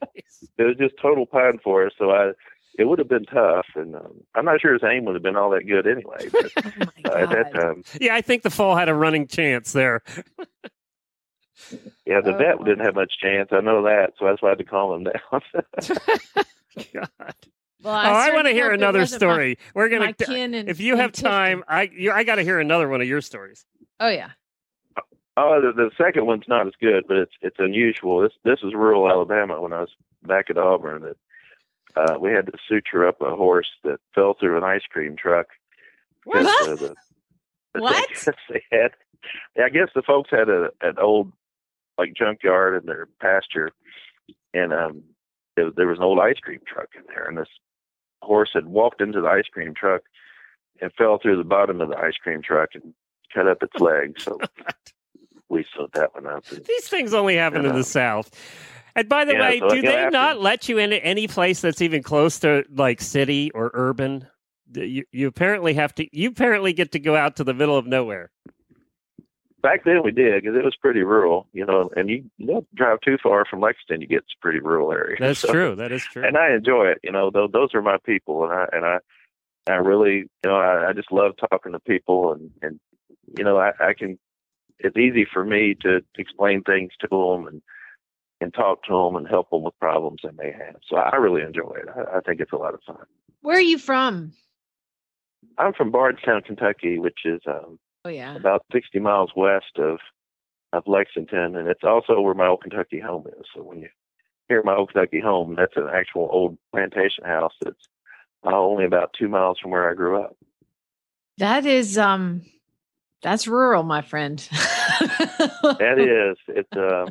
it 0.58 0.62
was 0.64 0.76
just 0.76 0.94
total 1.00 1.24
pine 1.24 1.58
forest. 1.62 1.96
So 1.98 2.10
I, 2.10 2.32
it 2.78 2.84
would 2.84 2.98
have 2.98 3.08
been 3.08 3.24
tough, 3.24 3.66
and 3.74 3.94
um, 3.96 4.22
I'm 4.34 4.44
not 4.44 4.60
sure 4.60 4.72
his 4.72 4.82
aim 4.84 5.04
would 5.04 5.14
have 5.14 5.22
been 5.22 5.36
all 5.36 5.50
that 5.50 5.66
good 5.66 5.86
anyway. 5.86 6.28
But 6.30 6.50
Oh 7.06 7.10
uh, 7.12 7.18
at 7.22 7.30
that 7.30 7.52
time, 7.54 7.84
Yeah, 8.00 8.14
I 8.14 8.20
think 8.20 8.42
the 8.42 8.50
fall 8.50 8.76
had 8.76 8.88
a 8.88 8.94
running 8.94 9.26
chance 9.26 9.72
there. 9.72 10.02
yeah, 12.06 12.20
the 12.20 12.34
Oh, 12.34 12.38
vet 12.38 12.64
didn't 12.64 12.84
have 12.84 12.94
much 12.94 13.12
chance. 13.20 13.48
I 13.52 13.60
know 13.60 13.82
that, 13.84 14.12
so 14.18 14.26
that's 14.26 14.42
why 14.42 14.48
I 14.48 14.50
had 14.52 14.58
to 14.58 14.64
calm 14.64 15.06
him 15.06 15.12
down. 15.12 15.42
God. 16.94 17.08
Well, 17.84 17.94
oh, 17.94 17.98
I 17.98 18.30
want 18.32 18.46
to 18.46 18.52
hear 18.52 18.70
another 18.70 19.00
wasn't 19.00 19.22
my- 19.22 19.26
story. 19.26 19.58
We're 19.74 19.88
gonna. 19.88 20.14
and- 20.28 20.68
if 20.68 20.78
you 20.78 20.96
have 20.96 21.10
time, 21.10 21.64
I 21.66 21.90
you, 21.92 22.12
I 22.12 22.22
got 22.22 22.36
to 22.36 22.44
hear 22.44 22.60
another 22.60 22.88
one 22.88 23.00
of 23.00 23.08
your 23.08 23.20
stories. 23.20 23.66
Oh 23.98 24.06
yeah. 24.08 24.30
Oh, 25.36 25.60
the, 25.60 25.72
the 25.72 25.90
second 25.98 26.26
one's 26.26 26.44
not 26.46 26.64
as 26.68 26.74
good, 26.80 27.02
but 27.08 27.16
it's 27.16 27.32
it's 27.40 27.56
unusual. 27.58 28.20
This 28.20 28.30
this 28.44 28.60
is 28.62 28.72
rural 28.72 29.10
Alabama 29.10 29.60
when 29.60 29.72
I 29.72 29.80
was 29.80 29.88
back 30.22 30.48
at 30.48 30.58
Auburn. 30.58 31.02
That 31.02 31.16
uh, 31.96 32.18
we 32.20 32.30
had 32.30 32.46
to 32.46 32.52
suture 32.68 33.06
up 33.06 33.20
a 33.20 33.34
horse 33.36 33.68
that 33.84 33.98
fell 34.14 34.34
through 34.38 34.56
an 34.56 34.64
ice 34.64 34.82
cream 34.90 35.16
truck. 35.16 35.46
What? 36.24 36.46
Uh, 36.68 36.74
the- 36.76 36.94
What? 37.74 38.08
they 38.50 38.62
had, 38.70 38.92
I 39.62 39.68
guess 39.68 39.88
the 39.94 40.02
folks 40.02 40.30
had 40.30 40.48
a 40.48 40.68
an 40.80 40.94
old 41.00 41.32
like 41.98 42.14
junkyard 42.14 42.80
in 42.80 42.86
their 42.86 43.06
pasture, 43.20 43.70
and 44.54 44.72
um, 44.72 45.02
there, 45.56 45.70
there 45.70 45.86
was 45.86 45.98
an 45.98 46.04
old 46.04 46.18
ice 46.20 46.38
cream 46.38 46.60
truck 46.66 46.88
in 46.96 47.02
there, 47.08 47.26
and 47.26 47.36
this 47.38 47.48
horse 48.22 48.50
had 48.54 48.66
walked 48.66 49.00
into 49.00 49.20
the 49.20 49.28
ice 49.28 49.46
cream 49.52 49.74
truck 49.74 50.02
and 50.80 50.92
fell 50.94 51.18
through 51.18 51.36
the 51.36 51.44
bottom 51.44 51.80
of 51.80 51.88
the 51.90 51.96
ice 51.98 52.16
cream 52.22 52.40
truck 52.42 52.70
and 52.74 52.94
cut 53.34 53.46
up 53.48 53.62
its 53.62 53.74
leg. 53.80 54.18
So 54.20 54.38
we 55.48 55.64
sewed 55.76 55.92
that 55.94 56.14
one 56.14 56.26
up. 56.26 56.44
And, 56.50 56.64
These 56.64 56.88
things 56.88 57.12
only 57.14 57.36
happen 57.36 57.60
in 57.64 57.72
Yeah. 57.72 57.76
the 57.78 57.84
South. 57.84 58.30
And 58.94 59.08
by 59.08 59.24
the 59.24 59.32
Yeah, 59.34 59.40
way, 59.40 59.58
so, 59.60 59.68
do 59.70 59.82
they 59.82 60.08
not 60.10 60.40
let 60.40 60.68
you 60.68 60.78
into 60.78 61.02
any 61.04 61.26
place 61.28 61.60
that's 61.60 61.80
even 61.80 62.02
close 62.02 62.38
to 62.40 62.64
like 62.74 63.00
city 63.00 63.50
or 63.52 63.70
urban? 63.74 64.26
You, 64.74 65.04
you 65.12 65.26
apparently 65.28 65.74
have 65.74 65.94
to. 65.96 66.06
You 66.16 66.28
apparently 66.30 66.72
get 66.72 66.92
to 66.92 66.98
go 66.98 67.14
out 67.16 67.36
to 67.36 67.44
the 67.44 67.54
middle 67.54 67.76
of 67.76 67.86
nowhere. 67.86 68.30
back 69.62 69.84
then 69.84 70.02
we 70.02 70.10
did 70.10 70.42
because 70.42 70.56
it 70.56 70.64
was 70.64 70.74
pretty 70.80 71.02
rural, 71.02 71.46
you 71.52 71.64
know, 71.64 71.88
and 71.96 72.10
you, 72.10 72.24
you 72.36 72.46
don't 72.46 72.74
drive 72.74 73.00
too 73.00 73.16
far 73.22 73.44
from 73.44 73.60
Lexington, 73.60 74.00
you 74.00 74.06
get 74.08 74.20
to 74.28 74.34
pretty 74.40 74.58
rural 74.58 74.92
area. 74.92 75.16
That's 75.20 75.40
So- 75.40 75.52
true. 75.52 75.74
That 75.76 75.92
is 75.92 76.02
true. 76.04 76.24
and 76.24 76.36
I 76.36 76.52
enjoy 76.54 76.86
it. 76.88 76.98
You 77.02 77.12
know, 77.12 77.30
those 77.30 77.50
those 77.52 77.74
are 77.74 77.82
my 77.82 77.98
people, 78.04 78.44
and 78.44 78.52
I 78.52 78.66
and 78.72 78.84
I 78.84 78.98
I 79.68 79.74
really, 79.74 80.16
you 80.16 80.26
know, 80.50 80.56
I, 80.56 80.88
I 80.88 80.92
just 80.92 81.12
love 81.12 81.32
talking 81.50 81.72
to 81.72 81.80
people, 81.80 82.32
and 82.32 82.50
and 82.62 82.80
you 83.38 83.44
know, 83.44 83.56
I, 83.58 83.70
I 83.80 83.92
can. 83.94 84.18
It's 84.80 84.96
easy 84.96 85.24
for 85.32 85.44
me 85.44 85.76
to 85.82 86.00
explain 86.18 86.62
things 86.62 86.90
to 87.00 87.06
them 87.08 87.46
and 87.46 87.62
and 88.42 88.52
talk 88.52 88.82
to 88.84 88.92
them 88.92 89.16
and 89.16 89.26
help 89.28 89.50
them 89.50 89.62
with 89.62 89.78
problems 89.80 90.20
they 90.22 90.30
may 90.36 90.52
have. 90.52 90.76
So 90.88 90.96
I 90.96 91.16
really 91.16 91.42
enjoy 91.42 91.74
it. 91.76 91.88
I, 91.94 92.18
I 92.18 92.20
think 92.20 92.40
it's 92.40 92.52
a 92.52 92.56
lot 92.56 92.74
of 92.74 92.80
fun. 92.86 93.04
Where 93.40 93.56
are 93.56 93.60
you 93.60 93.78
from? 93.78 94.32
I'm 95.58 95.72
from 95.72 95.90
Bardstown, 95.90 96.42
Kentucky, 96.42 96.98
which 96.98 97.20
is 97.24 97.40
um, 97.46 97.78
Oh 98.04 98.08
yeah. 98.10 98.34
about 98.36 98.64
60 98.72 98.98
miles 98.98 99.30
west 99.36 99.78
of 99.78 99.98
of 100.72 100.84
Lexington, 100.86 101.54
and 101.54 101.68
it's 101.68 101.84
also 101.84 102.18
where 102.20 102.32
my 102.34 102.46
old 102.46 102.62
Kentucky 102.62 102.98
home 102.98 103.26
is. 103.38 103.44
So 103.54 103.62
when 103.62 103.80
you 103.80 103.88
hear 104.48 104.62
my 104.64 104.74
old 104.74 104.90
Kentucky 104.90 105.20
home, 105.20 105.54
that's 105.56 105.76
an 105.76 105.88
actual 105.92 106.28
old 106.32 106.56
plantation 106.72 107.24
house 107.24 107.52
that's 107.62 107.88
uh, 108.46 108.56
only 108.56 108.86
about 108.86 109.14
two 109.18 109.28
miles 109.28 109.58
from 109.58 109.70
where 109.70 109.90
I 109.90 109.94
grew 109.94 110.22
up. 110.22 110.34
That 111.38 111.66
is 111.66 111.98
um 111.98 112.42
that's 113.22 113.46
rural, 113.46 113.82
my 113.82 114.02
friend. 114.02 114.38
That 115.78 115.98
is, 115.98 116.38
it's 116.48 116.72
a 116.76 117.06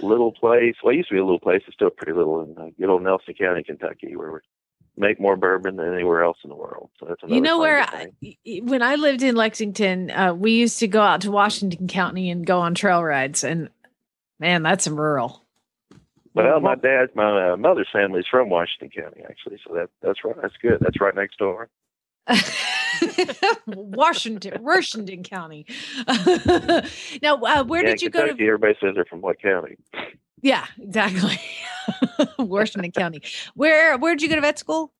little 0.00 0.32
place. 0.32 0.76
Well, 0.82 0.94
it 0.94 0.98
used 0.98 1.08
to 1.08 1.14
be 1.14 1.20
a 1.20 1.24
little 1.24 1.40
place. 1.40 1.62
It's 1.66 1.74
still 1.74 1.90
pretty 1.90 2.12
little 2.12 2.42
in 2.42 2.56
uh, 2.58 2.70
good 2.78 2.88
old 2.88 3.02
Nelson 3.02 3.34
County, 3.34 3.62
Kentucky, 3.62 4.16
where 4.16 4.32
we 4.32 4.38
make 4.96 5.20
more 5.20 5.36
bourbon 5.36 5.76
than 5.76 5.92
anywhere 5.92 6.22
else 6.22 6.38
in 6.44 6.50
the 6.50 6.56
world. 6.56 6.90
So 6.98 7.06
that's 7.06 7.22
another 7.22 7.34
You 7.34 7.40
know 7.40 7.58
where 7.58 7.80
I, 7.80 8.08
when 8.62 8.82
I 8.82 8.96
lived 8.96 9.22
in 9.22 9.36
Lexington, 9.36 10.10
uh, 10.10 10.34
we 10.34 10.52
used 10.52 10.78
to 10.80 10.88
go 10.88 11.00
out 11.00 11.22
to 11.22 11.30
Washington 11.30 11.88
County 11.88 12.30
and 12.30 12.46
go 12.46 12.60
on 12.60 12.74
trail 12.74 13.02
rides, 13.02 13.44
and 13.44 13.70
man, 14.38 14.62
that's 14.62 14.84
some 14.84 14.98
rural. 14.98 15.42
Well, 16.34 16.60
my 16.60 16.76
dad, 16.76 17.10
my 17.14 17.52
uh, 17.52 17.56
mother's 17.56 17.88
family 17.92 18.20
is 18.20 18.26
from 18.30 18.48
Washington 18.48 18.90
County, 19.02 19.22
actually. 19.28 19.58
So 19.66 19.74
that 19.74 19.90
that's 20.00 20.24
right. 20.24 20.36
That's 20.40 20.56
good. 20.60 20.78
That's 20.80 21.00
right 21.00 21.14
next 21.14 21.38
door. 21.38 21.68
Washington, 23.66 24.62
Washington 24.62 25.22
County. 25.22 25.66
now, 27.22 27.36
uh, 27.36 27.64
where 27.64 27.82
yeah, 27.82 27.90
did 27.90 28.02
you 28.02 28.10
Kentucky, 28.10 28.32
go 28.32 28.36
to? 28.36 28.46
Everybody 28.46 28.74
says 28.80 28.94
they're 28.94 29.04
from 29.04 29.20
what 29.20 29.40
county? 29.40 29.76
Yeah, 30.40 30.66
exactly. 30.80 31.38
Washington 32.38 32.90
County. 32.92 33.22
Where 33.54 33.96
where 33.98 34.14
did 34.14 34.22
you 34.22 34.28
go 34.28 34.34
to 34.34 34.40
vet 34.40 34.58
school? 34.58 34.92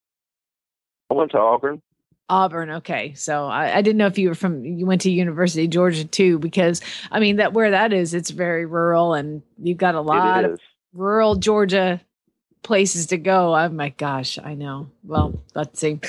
I 1.10 1.14
went 1.14 1.32
to 1.32 1.38
Auburn. 1.38 1.82
Auburn. 2.28 2.70
Okay, 2.70 3.12
so 3.14 3.46
I, 3.46 3.76
I 3.76 3.82
didn't 3.82 3.98
know 3.98 4.06
if 4.06 4.16
you 4.16 4.28
were 4.28 4.34
from 4.34 4.64
you 4.64 4.86
went 4.86 5.02
to 5.02 5.10
University 5.10 5.64
of 5.64 5.70
Georgia 5.70 6.04
too, 6.04 6.38
because 6.38 6.80
I 7.10 7.20
mean 7.20 7.36
that 7.36 7.52
where 7.52 7.70
that 7.72 7.92
is, 7.92 8.14
it's 8.14 8.30
very 8.30 8.64
rural, 8.64 9.14
and 9.14 9.42
you've 9.62 9.78
got 9.78 9.94
a 9.94 10.00
lot 10.00 10.44
of 10.44 10.60
rural 10.94 11.34
Georgia 11.34 12.00
places 12.62 13.06
to 13.08 13.18
go. 13.18 13.54
Oh 13.54 13.68
my 13.68 13.90
gosh, 13.90 14.38
I 14.42 14.54
know. 14.54 14.90
Well, 15.04 15.42
let's 15.54 15.78
see. 15.80 16.00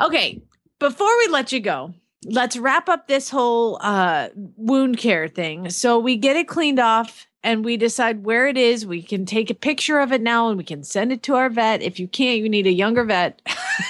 Okay, 0.00 0.40
before 0.82 1.16
we 1.18 1.28
let 1.28 1.52
you 1.52 1.60
go, 1.60 1.94
let's 2.24 2.56
wrap 2.56 2.88
up 2.88 3.06
this 3.06 3.30
whole 3.30 3.78
uh, 3.80 4.30
wound 4.34 4.98
care 4.98 5.28
thing. 5.28 5.70
So 5.70 6.00
we 6.00 6.16
get 6.16 6.34
it 6.34 6.48
cleaned 6.48 6.80
off 6.80 7.28
and 7.44 7.64
we 7.64 7.76
decide 7.76 8.24
where 8.24 8.48
it 8.48 8.58
is. 8.58 8.84
We 8.84 9.00
can 9.00 9.24
take 9.24 9.48
a 9.48 9.54
picture 9.54 10.00
of 10.00 10.10
it 10.10 10.20
now 10.20 10.48
and 10.48 10.58
we 10.58 10.64
can 10.64 10.82
send 10.82 11.12
it 11.12 11.22
to 11.24 11.36
our 11.36 11.48
vet. 11.48 11.82
If 11.82 12.00
you 12.00 12.08
can't, 12.08 12.40
you 12.40 12.48
need 12.48 12.66
a 12.66 12.72
younger 12.72 13.04
vet 13.04 13.40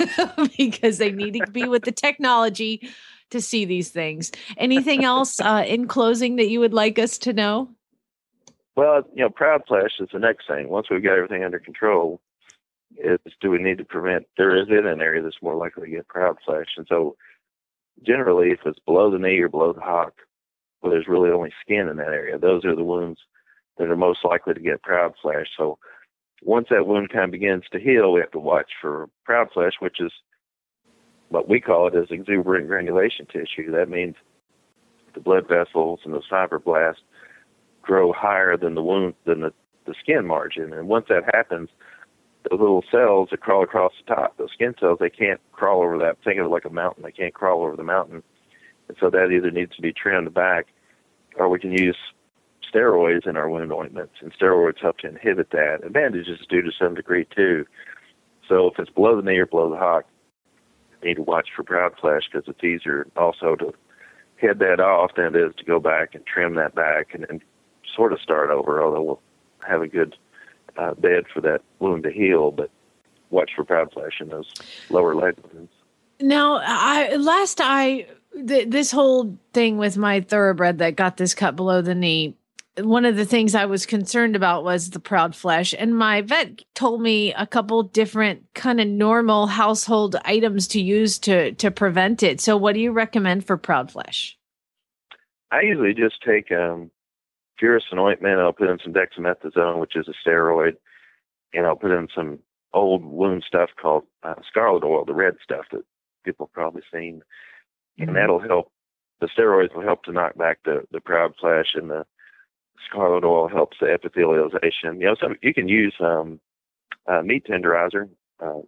because 0.58 0.98
they 0.98 1.10
need 1.10 1.32
to 1.32 1.50
be 1.50 1.64
with 1.64 1.84
the 1.84 1.92
technology 1.92 2.90
to 3.30 3.40
see 3.40 3.64
these 3.64 3.88
things. 3.88 4.30
Anything 4.58 5.02
else 5.02 5.40
uh, 5.40 5.64
in 5.66 5.88
closing 5.88 6.36
that 6.36 6.50
you 6.50 6.60
would 6.60 6.74
like 6.74 6.98
us 6.98 7.16
to 7.18 7.32
know? 7.32 7.70
Well, 8.76 9.02
you 9.14 9.22
know, 9.22 9.30
proud 9.30 9.62
flesh 9.66 9.92
is 9.98 10.10
the 10.12 10.18
next 10.18 10.46
thing. 10.46 10.68
Once 10.68 10.88
we've 10.90 11.02
got 11.02 11.16
everything 11.16 11.42
under 11.42 11.58
control, 11.58 12.20
is 12.98 13.18
do 13.40 13.50
we 13.50 13.58
need 13.58 13.78
to 13.78 13.84
prevent? 13.84 14.26
There 14.36 14.56
is 14.56 14.68
in 14.68 14.86
an 14.86 15.00
area 15.00 15.22
that's 15.22 15.42
more 15.42 15.56
likely 15.56 15.84
to 15.84 15.96
get 15.96 16.08
proud 16.08 16.36
flesh, 16.44 16.68
and 16.76 16.86
so 16.88 17.16
generally, 18.04 18.50
if 18.50 18.60
it's 18.64 18.78
below 18.80 19.10
the 19.10 19.18
knee 19.18 19.38
or 19.40 19.48
below 19.48 19.72
the 19.72 19.80
hock, 19.80 20.14
where 20.80 20.92
there's 20.92 21.08
really 21.08 21.30
only 21.30 21.52
skin 21.64 21.88
in 21.88 21.96
that 21.96 22.08
area, 22.08 22.38
those 22.38 22.64
are 22.64 22.76
the 22.76 22.84
wounds 22.84 23.20
that 23.78 23.88
are 23.88 23.96
most 23.96 24.20
likely 24.24 24.54
to 24.54 24.60
get 24.60 24.82
proud 24.82 25.14
flesh. 25.20 25.46
So 25.56 25.78
once 26.42 26.68
that 26.70 26.86
wound 26.86 27.10
kind 27.10 27.26
of 27.26 27.30
begins 27.30 27.64
to 27.72 27.80
heal, 27.80 28.12
we 28.12 28.20
have 28.20 28.32
to 28.32 28.38
watch 28.38 28.70
for 28.80 29.08
proud 29.24 29.48
flesh, 29.52 29.74
which 29.80 30.00
is 30.00 30.12
what 31.28 31.48
we 31.48 31.60
call 31.60 31.86
it 31.86 31.94
as 31.94 32.10
exuberant 32.10 32.66
granulation 32.66 33.26
tissue. 33.26 33.70
That 33.70 33.88
means 33.88 34.16
the 35.14 35.20
blood 35.20 35.48
vessels 35.48 36.00
and 36.04 36.12
the 36.12 36.22
fibroblasts 36.30 36.96
grow 37.80 38.12
higher 38.12 38.56
than 38.56 38.74
the 38.74 38.82
wound 38.82 39.14
than 39.24 39.40
the, 39.40 39.52
the 39.86 39.94
skin 40.00 40.26
margin. 40.26 40.72
And 40.72 40.88
once 40.88 41.06
that 41.08 41.34
happens, 41.34 41.68
the 42.48 42.56
little 42.56 42.84
cells 42.90 43.28
that 43.30 43.40
crawl 43.40 43.62
across 43.62 43.92
the 44.04 44.14
top, 44.14 44.36
those 44.36 44.52
skin 44.52 44.74
cells, 44.78 44.98
they 45.00 45.10
can't 45.10 45.40
crawl 45.52 45.82
over 45.82 45.98
that. 45.98 46.18
Think 46.24 46.38
of 46.38 46.46
it 46.46 46.50
like 46.50 46.64
a 46.64 46.70
mountain. 46.70 47.02
They 47.02 47.12
can't 47.12 47.34
crawl 47.34 47.62
over 47.62 47.76
the 47.76 47.82
mountain. 47.82 48.22
And 48.88 48.96
so 49.00 49.10
that 49.10 49.30
either 49.30 49.50
needs 49.50 49.74
to 49.76 49.82
be 49.82 49.92
trimmed 49.92 50.32
back 50.34 50.66
or 51.36 51.48
we 51.48 51.58
can 51.58 51.72
use 51.72 51.96
steroids 52.72 53.26
in 53.26 53.36
our 53.36 53.48
wound 53.48 53.72
ointments. 53.72 54.14
And 54.20 54.32
steroids 54.32 54.80
help 54.80 54.98
to 54.98 55.08
inhibit 55.08 55.50
that. 55.50 55.80
And 55.82 55.92
bandages 55.92 56.40
do 56.48 56.62
to 56.62 56.70
some 56.78 56.94
degree 56.94 57.26
too. 57.34 57.66
So 58.48 58.68
if 58.68 58.78
it's 58.78 58.90
below 58.90 59.16
the 59.16 59.22
knee 59.22 59.38
or 59.38 59.46
below 59.46 59.70
the 59.70 59.76
hock, 59.76 60.04
you 61.02 61.08
need 61.08 61.14
to 61.16 61.22
watch 61.22 61.48
for 61.54 61.62
proud 61.62 61.94
flesh 62.00 62.22
because 62.30 62.48
it's 62.48 62.64
easier 62.64 63.06
also 63.16 63.56
to 63.56 63.72
head 64.36 64.58
that 64.58 64.80
off 64.80 65.12
than 65.16 65.26
it 65.26 65.36
is 65.36 65.54
to 65.56 65.64
go 65.64 65.78
back 65.78 66.14
and 66.14 66.26
trim 66.26 66.56
that 66.56 66.74
back 66.74 67.14
and 67.14 67.24
then 67.28 67.40
sort 67.94 68.12
of 68.12 68.20
start 68.20 68.50
over, 68.50 68.82
although 68.82 69.02
we'll 69.02 69.20
have 69.66 69.82
a 69.82 69.88
good 69.88 70.16
uh, 70.76 70.94
bed 70.94 71.24
for 71.32 71.40
that 71.42 71.60
wound 71.78 72.04
to 72.04 72.10
heal. 72.10 72.50
But 72.50 72.70
watch 73.30 73.50
for 73.56 73.64
proud 73.64 73.92
flesh 73.92 74.20
in 74.20 74.28
those 74.28 74.52
lower 74.90 75.14
leg 75.14 75.34
wounds. 75.52 75.72
Now, 76.20 76.60
I 76.62 77.16
last 77.16 77.60
I 77.60 78.06
th- 78.46 78.68
this 78.68 78.92
whole 78.92 79.36
thing 79.52 79.78
with 79.78 79.96
my 79.96 80.20
thoroughbred 80.20 80.78
that 80.78 80.96
got 80.96 81.16
this 81.16 81.34
cut 81.34 81.56
below 81.56 81.82
the 81.82 81.94
knee. 81.94 82.36
One 82.78 83.04
of 83.04 83.16
the 83.16 83.26
things 83.26 83.54
I 83.54 83.66
was 83.66 83.84
concerned 83.84 84.34
about 84.34 84.64
was 84.64 84.90
the 84.90 85.00
proud 85.00 85.36
flesh, 85.36 85.74
and 85.76 85.96
my 85.96 86.22
vet 86.22 86.62
told 86.74 87.02
me 87.02 87.34
a 87.34 87.46
couple 87.46 87.82
different 87.82 88.46
kind 88.54 88.80
of 88.80 88.86
normal 88.86 89.46
household 89.46 90.16
items 90.24 90.68
to 90.68 90.80
use 90.80 91.18
to 91.20 91.52
to 91.52 91.70
prevent 91.70 92.22
it. 92.22 92.40
So, 92.40 92.56
what 92.56 92.74
do 92.74 92.80
you 92.80 92.92
recommend 92.92 93.46
for 93.46 93.56
proud 93.58 93.90
flesh? 93.90 94.38
I 95.50 95.62
usually 95.62 95.92
just 95.92 96.22
take 96.22 96.50
um, 96.50 96.90
Furacin 97.60 97.98
ointment. 97.98 98.40
I'll 98.40 98.52
put 98.52 98.70
in 98.70 98.78
some 98.82 98.92
dexamethasone, 98.92 99.80
which 99.80 99.96
is 99.96 100.08
a 100.08 100.28
steroid, 100.28 100.76
and 101.52 101.66
I'll 101.66 101.76
put 101.76 101.90
in 101.90 102.08
some 102.14 102.38
old 102.72 103.04
wound 103.04 103.44
stuff 103.46 103.70
called 103.80 104.04
uh, 104.22 104.34
scarlet 104.48 104.84
oil, 104.84 105.04
the 105.04 105.14
red 105.14 105.34
stuff 105.42 105.66
that 105.72 105.84
people 106.24 106.46
have 106.46 106.52
probably 106.52 106.82
seen, 106.92 107.22
and 107.98 108.16
that'll 108.16 108.40
help. 108.40 108.70
The 109.20 109.28
steroids 109.28 109.74
will 109.74 109.82
help 109.82 110.02
to 110.04 110.12
knock 110.12 110.36
back 110.36 110.60
the 110.64 110.82
the 110.90 111.00
proud 111.00 111.34
flesh, 111.40 111.74
and 111.74 111.90
the 111.90 112.04
scarlet 112.88 113.24
oil 113.24 113.48
helps 113.48 113.76
the 113.80 113.86
epithelialization. 113.86 114.98
You 114.98 115.06
know, 115.06 115.16
so 115.20 115.34
you 115.42 115.54
can 115.54 115.68
use 115.68 115.94
um, 116.00 116.40
uh, 117.06 117.22
meat 117.22 117.46
tenderizer. 117.46 118.08
Uh, 118.42 118.62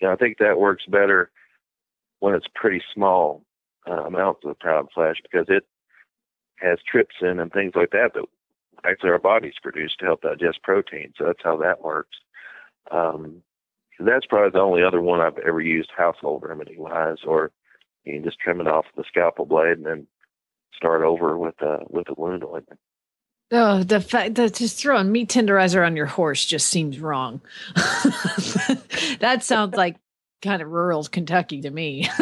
you 0.00 0.06
know, 0.06 0.12
I 0.12 0.16
think 0.16 0.38
that 0.38 0.58
works 0.58 0.84
better 0.86 1.30
when 2.20 2.34
it's 2.34 2.46
pretty 2.54 2.82
small 2.94 3.44
uh, 3.88 4.04
amounts 4.04 4.40
of 4.44 4.58
proud 4.58 4.88
flesh 4.94 5.16
because 5.22 5.46
it 5.48 5.64
has 6.60 6.78
trypsin 6.92 7.40
and 7.40 7.52
things 7.52 7.72
like 7.74 7.90
that 7.90 8.14
that 8.14 8.24
actually 8.84 9.10
our 9.10 9.18
bodies 9.18 9.54
produce 9.62 9.94
to 9.98 10.04
help 10.04 10.22
digest 10.22 10.62
protein. 10.62 11.12
So 11.16 11.24
that's 11.24 11.42
how 11.42 11.56
that 11.58 11.82
works. 11.82 12.16
Um, 12.90 13.42
that's 13.98 14.26
probably 14.26 14.50
the 14.50 14.60
only 14.64 14.82
other 14.82 15.00
one 15.00 15.20
I've 15.20 15.38
ever 15.38 15.60
used 15.60 15.90
household 15.96 16.42
remedy 16.46 16.76
wise, 16.78 17.18
or 17.26 17.50
you 18.04 18.14
can 18.14 18.24
just 18.24 18.38
trim 18.38 18.60
it 18.60 18.66
off 18.66 18.86
the 18.96 19.04
scalpel 19.06 19.44
blade 19.44 19.78
and 19.78 19.86
then 19.86 20.06
start 20.74 21.02
over 21.02 21.36
with 21.36 21.62
uh 21.62 21.80
with 21.90 22.06
the 22.06 22.14
wound 22.16 22.42
ointment. 22.44 22.80
Oh, 23.52 23.82
the 23.82 24.00
fact 24.00 24.36
that 24.36 24.54
just 24.54 24.78
throwing 24.78 25.10
meat 25.10 25.28
tenderizer 25.28 25.84
on 25.84 25.96
your 25.96 26.06
horse 26.06 26.46
just 26.46 26.68
seems 26.68 27.00
wrong. 27.00 27.40
that 27.74 29.40
sounds 29.42 29.76
like 29.76 29.96
kind 30.40 30.62
of 30.62 30.68
rural 30.68 31.04
Kentucky 31.04 31.60
to 31.62 31.70
me. 31.70 32.08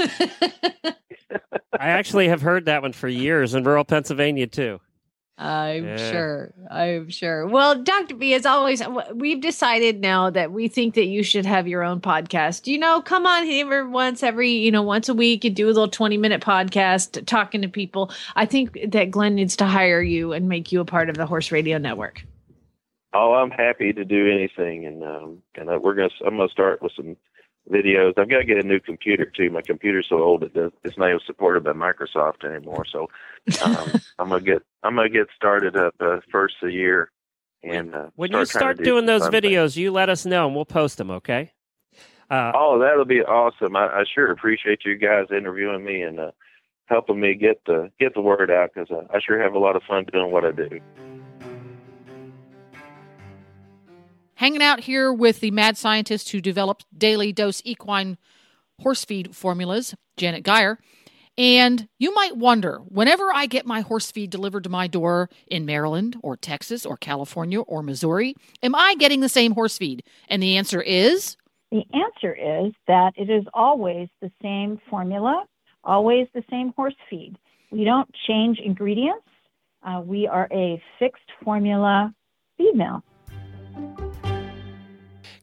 I 1.73 1.89
actually 1.89 2.29
have 2.29 2.43
heard 2.43 2.67
that 2.67 2.83
one 2.83 2.93
for 2.93 3.09
years 3.09 3.55
in 3.55 3.65
rural 3.65 3.85
Pennsylvania 3.85 4.47
too. 4.47 4.81
I'm 5.41 5.85
Yeah. 5.87 6.11
sure. 6.11 6.55
I'm 6.69 7.11
sure. 7.11 7.47
Well, 7.47 7.81
Dr. 7.81 8.17
B, 8.17 8.35
as 8.35 8.45
always, 8.45 8.83
we've 9.15 9.41
decided 9.41 10.01
now 10.01 10.31
that 10.31 10.51
we 10.51 10.67
think 10.67 10.95
that 10.95 11.05
you 11.05 11.23
should 11.23 11.47
have 11.47 11.69
your 11.69 11.85
own 11.85 12.01
podcast. 12.01 12.67
You 12.67 12.79
know, 12.79 13.01
come 13.01 13.25
on 13.25 13.45
here 13.45 13.87
once 13.87 14.25
every, 14.25 14.51
you 14.51 14.73
know, 14.73 14.83
once 14.83 15.09
a 15.09 15.15
week 15.15 15.45
and 15.45 15.55
do 15.55 15.67
a 15.67 15.69
little 15.69 15.87
20 15.89 16.17
minute 16.17 16.41
podcast 16.41 17.25
talking 17.27 17.63
to 17.63 17.69
people. 17.69 18.11
I 18.35 18.47
think 18.47 18.77
that 18.91 19.13
Glenn 19.13 19.37
needs 19.37 19.55
to 19.57 19.67
hire 19.67 20.03
you 20.03 20.33
and 20.33 20.49
make 20.49 20.73
you 20.73 20.81
a 20.81 20.85
part 20.85 21.09
of 21.09 21.17
the 21.17 21.27
Horse 21.27 21.53
Radio 21.53 21.79
Network. 21.79 22.25
Oh, 23.15 23.35
I'm 23.35 23.51
happy 23.51 23.93
to 23.93 24.05
do 24.05 24.29
anything, 24.31 24.85
and 24.87 25.03
um, 25.05 25.43
and 25.55 25.71
uh, 25.71 25.79
we're 25.81 25.95
gonna. 25.95 26.11
I'm 26.27 26.37
gonna 26.37 26.49
start 26.51 26.83
with 26.83 26.93
some 26.95 27.17
videos. 27.69 28.15
I've 28.19 28.29
got 28.29 28.39
to 28.39 28.45
get 28.45 28.59
a 28.65 28.67
new 28.67 28.81
computer 28.81 29.25
too. 29.25 29.51
My 29.51 29.63
computer's 29.63 30.07
so 30.09 30.23
old 30.23 30.43
it 30.43 30.55
does, 30.55 30.73
it's 30.85 30.97
not 30.99 31.09
even 31.09 31.21
supported 31.27 31.65
by 31.65 31.73
Microsoft 31.73 32.45
anymore. 32.45 32.85
So 32.85 33.09
um, 33.65 33.93
I'm 34.19 34.29
gonna 34.29 34.41
get. 34.41 34.63
I'm 34.83 34.95
gonna 34.97 35.09
get 35.09 35.29
started 35.37 35.77
up 35.77 35.95
uh, 36.01 36.19
first 36.31 36.57
of 36.63 36.69
the 36.69 36.75
year, 36.75 37.11
and 37.63 37.95
uh, 37.95 38.07
When 38.17 38.31
you 38.31 38.45
start 38.45 38.49
trying 38.49 38.61
start 38.61 38.79
do 38.79 38.85
doing 38.85 39.07
those 39.07 39.23
fun 39.23 39.33
things. 39.33 39.45
videos, 39.45 39.77
you 39.77 39.91
let 39.93 40.09
us 40.09 40.25
know 40.27 40.47
and 40.47 40.55
we'll 40.57 40.65
post 40.65 40.99
them. 40.99 41.11
Okay. 41.11 41.53
Uh, 42.31 42.53
Oh, 42.55 42.79
that'll 42.79 43.05
be 43.07 43.23
awesome. 43.23 43.75
I, 43.75 43.87
I 43.87 44.05
sure 44.15 44.31
appreciate 44.31 44.81
you 44.85 44.97
guys 44.97 45.27
interviewing 45.31 45.83
me 45.85 46.03
and 46.03 46.21
uh, 46.21 46.31
helping 46.87 47.19
me 47.21 47.35
get 47.35 47.63
the 47.67 47.91
get 47.99 48.15
the 48.15 48.21
word 48.21 48.51
out 48.51 48.71
because 48.75 48.91
uh, 48.91 49.05
I 49.15 49.19
sure 49.21 49.41
have 49.43 49.55
a 49.55 49.59
lot 49.59 49.77
of 49.77 49.83
fun 49.85 50.05
doing 50.13 50.31
what 50.31 50.45
I 50.45 50.53
do. 50.53 50.81
Hanging 54.39 54.63
out 54.63 54.79
here 54.79 55.13
with 55.13 55.41
the 55.41 55.51
mad 55.51 55.77
scientist 55.77 56.31
who 56.31 56.41
developed 56.41 56.87
daily 56.97 57.33
dose 57.33 57.61
equine 57.65 58.19
horse 58.81 59.05
feed 59.05 59.35
formulas, 59.35 59.97
Janet 60.17 60.45
Geyer. 60.45 60.79
And 61.37 61.89
you 61.99 62.15
might 62.15 62.37
wonder 62.37 62.79
whenever 62.87 63.33
I 63.35 63.47
get 63.47 63.67
my 63.67 63.81
horse 63.81 64.13
feed 64.13 64.31
delivered 64.31 64.63
to 64.63 64.71
my 64.71 64.87
door 64.87 65.29
in 65.49 65.67
Maryland 65.67 66.21
or 66.23 66.37
Texas 66.37 66.87
or 66.87 66.97
California 66.97 67.63
or 67.63 67.83
Missouri, 67.83 68.37
am 68.63 68.77
I 68.77 68.95
getting 68.97 69.23
the 69.23 69.29
same 69.29 69.55
horse 69.55 69.77
feed? 69.77 70.05
And 70.29 70.41
the 70.41 70.57
answer 70.57 70.81
is 70.81 71.37
The 71.73 71.83
answer 71.93 72.33
is 72.33 72.73
that 72.87 73.15
it 73.17 73.31
is 73.31 73.43
always 73.53 74.09
the 74.21 74.31
same 74.41 74.81
formula, 74.89 75.47
always 75.83 76.29
the 76.33 76.45
same 76.49 76.73
horse 76.77 76.95
feed. 77.11 77.37
We 77.73 77.83
don't 77.83 78.09
change 78.29 78.61
ingredients. 78.65 79.27
Uh, 79.83 80.01
we 80.05 80.29
are 80.29 80.47
a 80.53 80.81
fixed 81.01 81.29
formula 81.43 82.15
feed 82.57 82.77
mill. 82.77 83.03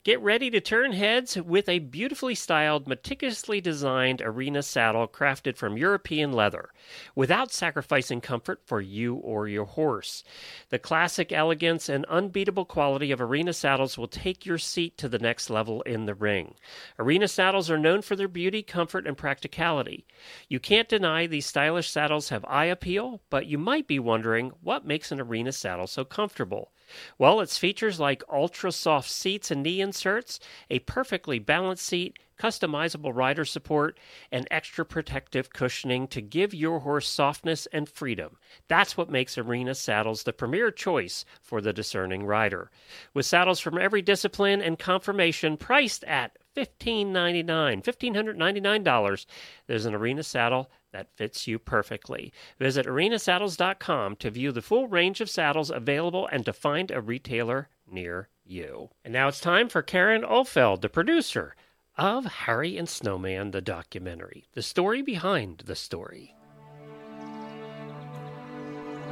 Get 0.05 0.21
ready 0.21 0.51
to 0.51 0.61
turn 0.61 0.91
heads 0.91 1.35
with 1.35 1.67
a 1.67 1.79
beautifully 1.79 2.35
styled, 2.35 2.87
meticulously 2.87 3.59
designed 3.59 4.21
arena 4.21 4.61
saddle 4.61 5.07
crafted 5.07 5.57
from 5.57 5.79
European 5.79 6.31
leather, 6.31 6.69
without 7.15 7.51
sacrificing 7.51 8.21
comfort 8.21 8.61
for 8.67 8.79
you 8.79 9.15
or 9.15 9.47
your 9.47 9.65
horse. 9.65 10.23
The 10.69 10.77
classic 10.77 11.31
elegance 11.31 11.89
and 11.89 12.05
unbeatable 12.05 12.65
quality 12.65 13.09
of 13.09 13.19
arena 13.19 13.51
saddles 13.51 13.97
will 13.97 14.07
take 14.07 14.45
your 14.45 14.59
seat 14.59 14.95
to 14.99 15.09
the 15.09 15.17
next 15.17 15.49
level 15.49 15.81
in 15.81 16.05
the 16.05 16.13
ring. 16.13 16.53
Arena 16.99 17.27
saddles 17.27 17.71
are 17.71 17.79
known 17.79 18.03
for 18.03 18.15
their 18.15 18.27
beauty, 18.27 18.61
comfort, 18.61 19.07
and 19.07 19.17
practicality. 19.17 20.05
You 20.47 20.59
can't 20.59 20.87
deny 20.87 21.25
these 21.25 21.47
stylish 21.47 21.89
saddles 21.89 22.29
have 22.29 22.45
eye 22.45 22.65
appeal, 22.65 23.21
but 23.31 23.47
you 23.47 23.57
might 23.57 23.87
be 23.87 23.97
wondering 23.97 24.51
what 24.61 24.85
makes 24.85 25.11
an 25.11 25.19
arena 25.19 25.51
saddle 25.51 25.87
so 25.87 26.05
comfortable. 26.05 26.71
Well, 27.17 27.39
its 27.41 27.57
features 27.57 27.99
like 27.99 28.23
ultra 28.31 28.71
soft 28.71 29.09
seats 29.09 29.51
and 29.51 29.63
knee 29.63 29.81
inserts, 29.81 30.39
a 30.69 30.79
perfectly 30.79 31.39
balanced 31.39 31.85
seat, 31.85 32.19
customizable 32.39 33.15
rider 33.15 33.45
support, 33.45 33.97
and 34.31 34.47
extra 34.51 34.85
protective 34.85 35.51
cushioning 35.51 36.07
to 36.09 36.21
give 36.21 36.53
your 36.53 36.79
horse 36.79 37.07
softness 37.07 37.67
and 37.71 37.87
freedom. 37.87 38.37
That's 38.67 38.97
what 38.97 39.09
makes 39.09 39.37
Arena 39.37 39.75
saddles 39.75 40.23
the 40.23 40.33
premier 40.33 40.71
choice 40.71 41.25
for 41.41 41.61
the 41.61 41.73
discerning 41.73 42.25
rider. 42.25 42.71
With 43.13 43.25
saddles 43.25 43.59
from 43.59 43.77
every 43.77 44.01
discipline 44.01 44.61
and 44.61 44.77
conformation 44.77 45.57
priced 45.57 46.03
at 46.03 46.37
$1599, 46.55 47.45
$1,599, 47.83 49.25
there's 49.67 49.85
an 49.85 49.95
Arena 49.95 50.23
saddle 50.23 50.69
that 50.91 51.15
fits 51.15 51.47
you 51.47 51.59
perfectly. 51.59 52.31
Visit 52.57 52.85
arenasaddles.com 52.85 54.15
to 54.15 54.29
view 54.31 54.51
the 54.51 54.61
full 54.61 54.87
range 54.87 55.21
of 55.21 55.29
saddles 55.29 55.69
available 55.69 56.27
and 56.31 56.45
to 56.45 56.53
find 56.53 56.91
a 56.91 57.01
retailer 57.01 57.69
near 57.89 58.29
you. 58.45 58.89
And 59.03 59.13
now 59.13 59.27
it's 59.27 59.41
time 59.41 59.67
for 59.67 59.81
Karin 59.81 60.21
Offeld, 60.21 60.81
the 60.81 60.89
producer 60.89 61.55
of 61.97 62.25
Harry 62.25 62.77
and 62.77 62.87
Snowman, 62.87 63.51
the 63.51 63.61
documentary, 63.61 64.45
the 64.53 64.61
story 64.61 65.01
behind 65.01 65.63
the 65.65 65.75
story. 65.75 66.35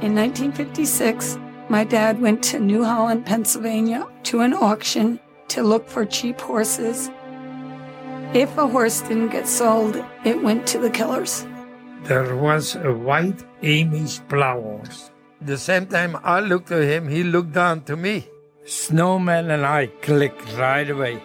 In 0.00 0.14
1956, 0.14 1.38
my 1.68 1.84
dad 1.84 2.20
went 2.20 2.42
to 2.44 2.58
New 2.58 2.84
Holland, 2.84 3.24
Pennsylvania 3.24 4.06
to 4.24 4.40
an 4.40 4.52
auction 4.52 5.18
to 5.48 5.62
look 5.62 5.88
for 5.88 6.04
cheap 6.04 6.40
horses. 6.40 7.10
If 8.34 8.58
a 8.58 8.66
horse 8.66 9.00
didn't 9.02 9.28
get 9.28 9.46
sold, 9.46 9.94
it 10.24 10.42
went 10.42 10.66
to 10.66 10.80
the 10.80 10.90
killers. 10.90 11.46
There 12.02 12.34
was 12.34 12.74
a 12.74 12.92
white 12.92 13.44
Amish 13.62 14.28
plow 14.28 14.60
horse. 14.60 15.12
The 15.40 15.56
same 15.56 15.86
time 15.86 16.18
I 16.24 16.40
looked 16.40 16.72
at 16.72 16.82
him, 16.82 17.06
he 17.06 17.22
looked 17.22 17.52
down 17.52 17.84
to 17.84 17.94
me. 17.94 18.26
Snowman 18.64 19.52
and 19.52 19.64
I 19.64 19.86
clicked 20.02 20.52
right 20.58 20.90
away. 20.90 21.22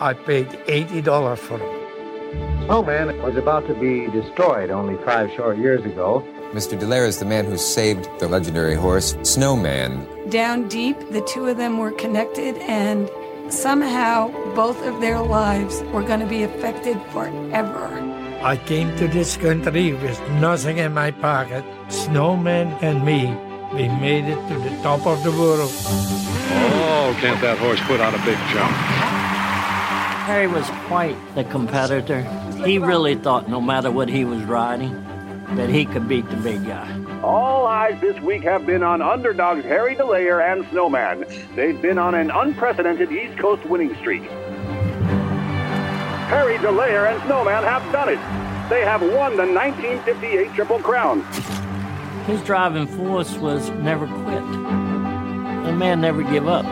I 0.00 0.12
paid 0.12 0.48
$80 0.66 1.38
for 1.38 1.58
him. 1.58 2.64
Snowman 2.64 3.22
was 3.22 3.36
about 3.36 3.68
to 3.68 3.74
be 3.74 4.08
destroyed 4.08 4.70
only 4.70 4.96
five 5.04 5.30
short 5.36 5.56
years 5.56 5.84
ago. 5.84 6.26
Mr. 6.50 6.76
de 6.76 6.84
Leyer 6.84 7.06
is 7.06 7.20
the 7.20 7.26
man 7.26 7.44
who 7.44 7.56
saved 7.56 8.08
the 8.18 8.26
legendary 8.26 8.74
horse, 8.74 9.16
Snowman. 9.22 10.04
Down 10.30 10.66
deep, 10.66 10.98
the 11.12 11.20
two 11.20 11.46
of 11.46 11.58
them 11.58 11.78
were 11.78 11.92
connected, 11.92 12.56
and 12.56 13.08
somehow 13.52 14.28
both 14.54 14.80
of 14.86 15.00
their 15.00 15.20
lives 15.20 15.82
were 15.92 16.02
going 16.02 16.20
to 16.20 16.26
be 16.26 16.42
affected 16.42 17.00
forever. 17.10 17.88
I 18.42 18.56
came 18.56 18.96
to 18.96 19.06
this 19.06 19.36
country 19.36 19.92
with 19.92 20.18
nothing 20.40 20.78
in 20.78 20.94
my 20.94 21.10
pocket. 21.10 21.64
Snowman 21.88 22.68
and 22.80 23.04
me, 23.04 23.26
we 23.74 23.88
made 24.00 24.24
it 24.24 24.48
to 24.48 24.58
the 24.58 24.70
top 24.82 25.06
of 25.06 25.22
the 25.24 25.30
world. 25.32 25.70
Oh, 25.72 27.16
can't 27.20 27.40
that 27.42 27.58
horse 27.58 27.80
put 27.82 28.00
on 28.00 28.14
a 28.14 28.18
big 28.24 28.38
jump? 28.52 28.72
Harry 30.26 30.46
was 30.46 30.68
quite 30.86 31.16
the 31.34 31.44
competitor. 31.44 32.22
He 32.64 32.78
really 32.78 33.14
thought 33.14 33.48
no 33.48 33.60
matter 33.60 33.90
what 33.90 34.08
he 34.08 34.24
was 34.24 34.42
riding, 34.44 34.94
that 35.56 35.68
he 35.68 35.84
could 35.84 36.08
beat 36.08 36.28
the 36.30 36.36
big 36.36 36.64
guy. 36.64 37.09
All 37.22 37.66
eyes 37.66 38.00
this 38.00 38.18
week 38.20 38.42
have 38.44 38.64
been 38.64 38.82
on 38.82 39.02
underdogs 39.02 39.62
Harry 39.64 39.94
de 39.94 40.02
Leyer 40.02 40.40
and 40.40 40.66
Snowman. 40.70 41.26
They've 41.54 41.80
been 41.80 41.98
on 41.98 42.14
an 42.14 42.30
unprecedented 42.30 43.12
East 43.12 43.38
Coast 43.38 43.62
winning 43.66 43.94
streak. 43.96 44.22
Harry 46.30 46.56
de 46.58 46.68
Leyer 46.68 47.12
and 47.12 47.22
Snowman 47.24 47.62
have 47.62 47.82
done 47.92 48.08
it. 48.08 48.18
They 48.70 48.80
have 48.82 49.02
won 49.02 49.36
the 49.36 49.44
1958 49.44 50.54
Triple 50.54 50.78
Crown. 50.78 51.20
His 52.24 52.42
driving 52.42 52.86
force 52.86 53.36
was 53.36 53.68
never 53.70 54.06
quit. 54.06 54.42
The 55.66 55.72
man 55.76 56.00
never 56.00 56.22
give 56.22 56.48
up. 56.48 56.64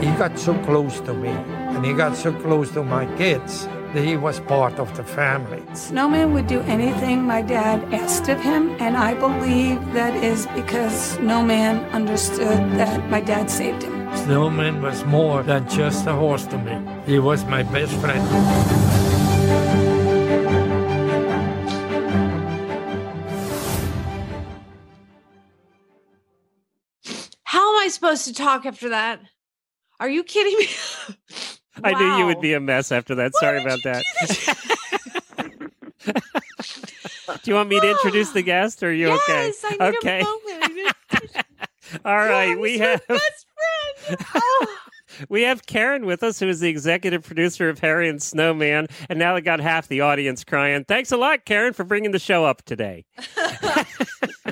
He 0.00 0.10
got 0.12 0.38
so 0.38 0.54
close 0.62 1.00
to 1.00 1.12
me, 1.12 1.30
and 1.30 1.84
he 1.84 1.92
got 1.92 2.16
so 2.16 2.32
close 2.32 2.70
to 2.72 2.84
my 2.84 3.06
kids 3.16 3.66
that 3.66 3.71
he 3.94 4.16
was 4.16 4.40
part 4.40 4.78
of 4.78 4.96
the 4.96 5.04
family. 5.04 5.62
Snowman 5.74 6.32
would 6.32 6.46
do 6.46 6.60
anything 6.62 7.22
my 7.22 7.42
dad 7.42 7.92
asked 7.92 8.28
of 8.28 8.40
him, 8.40 8.70
and 8.80 8.96
I 8.96 9.14
believe 9.14 9.80
that 9.92 10.14
is 10.24 10.46
because 10.54 10.94
Snowman 11.14 11.84
understood 11.92 12.58
that 12.78 13.10
my 13.10 13.20
dad 13.20 13.50
saved 13.50 13.82
him. 13.82 14.16
Snowman 14.16 14.80
was 14.80 15.04
more 15.04 15.42
than 15.42 15.68
just 15.68 16.06
a 16.06 16.12
horse 16.12 16.46
to 16.46 16.58
me. 16.58 16.76
He 17.06 17.18
was 17.18 17.44
my 17.44 17.62
best 17.62 17.92
friend. 17.94 18.22
How 27.44 27.76
am 27.76 27.84
I 27.84 27.88
supposed 27.88 28.24
to 28.24 28.32
talk 28.32 28.64
after 28.64 28.88
that? 28.88 29.20
Are 30.00 30.08
you 30.08 30.24
kidding 30.24 30.58
me? 30.58 30.68
I 31.82 31.92
knew 31.94 32.18
you 32.18 32.26
would 32.26 32.40
be 32.40 32.54
a 32.54 32.60
mess 32.60 32.92
after 32.92 33.14
that. 33.16 33.34
Sorry 33.36 33.62
about 33.62 33.80
that. 33.84 34.04
Do 37.42 37.50
you 37.50 37.54
want 37.54 37.68
me 37.68 37.80
to 37.80 37.90
introduce 37.90 38.30
the 38.30 38.42
guest 38.44 38.82
or 38.82 38.88
are 38.88 38.92
you 38.92 39.10
okay? 39.10 39.46
Yes, 39.46 39.64
I 39.64 39.70
need 39.70 39.96
okay. 39.96 40.22
moment. 40.22 40.96
All 42.04 42.16
right, 42.16 42.52
I'm 42.52 42.60
we 42.60 42.78
have 42.78 43.06
best 43.06 43.46
friend. 44.06 44.24
Oh, 44.34 44.76
We 45.28 45.42
have 45.42 45.66
Karin 45.66 46.06
with 46.06 46.22
us, 46.22 46.40
who 46.40 46.48
is 46.48 46.60
the 46.60 46.68
executive 46.68 47.22
producer 47.22 47.68
of 47.68 47.78
Harry 47.80 48.08
and 48.08 48.22
Snowman, 48.22 48.86
and 49.10 49.18
now 49.18 49.34
we 49.34 49.42
got 49.42 49.60
half 49.60 49.88
the 49.88 50.00
audience 50.00 50.42
crying. 50.42 50.84
Thanks 50.84 51.12
a 51.12 51.16
lot, 51.16 51.44
Karin, 51.44 51.74
for 51.74 51.84
bringing 51.84 52.12
the 52.12 52.18
show 52.18 52.44
up 52.44 52.62
today. 52.62 53.04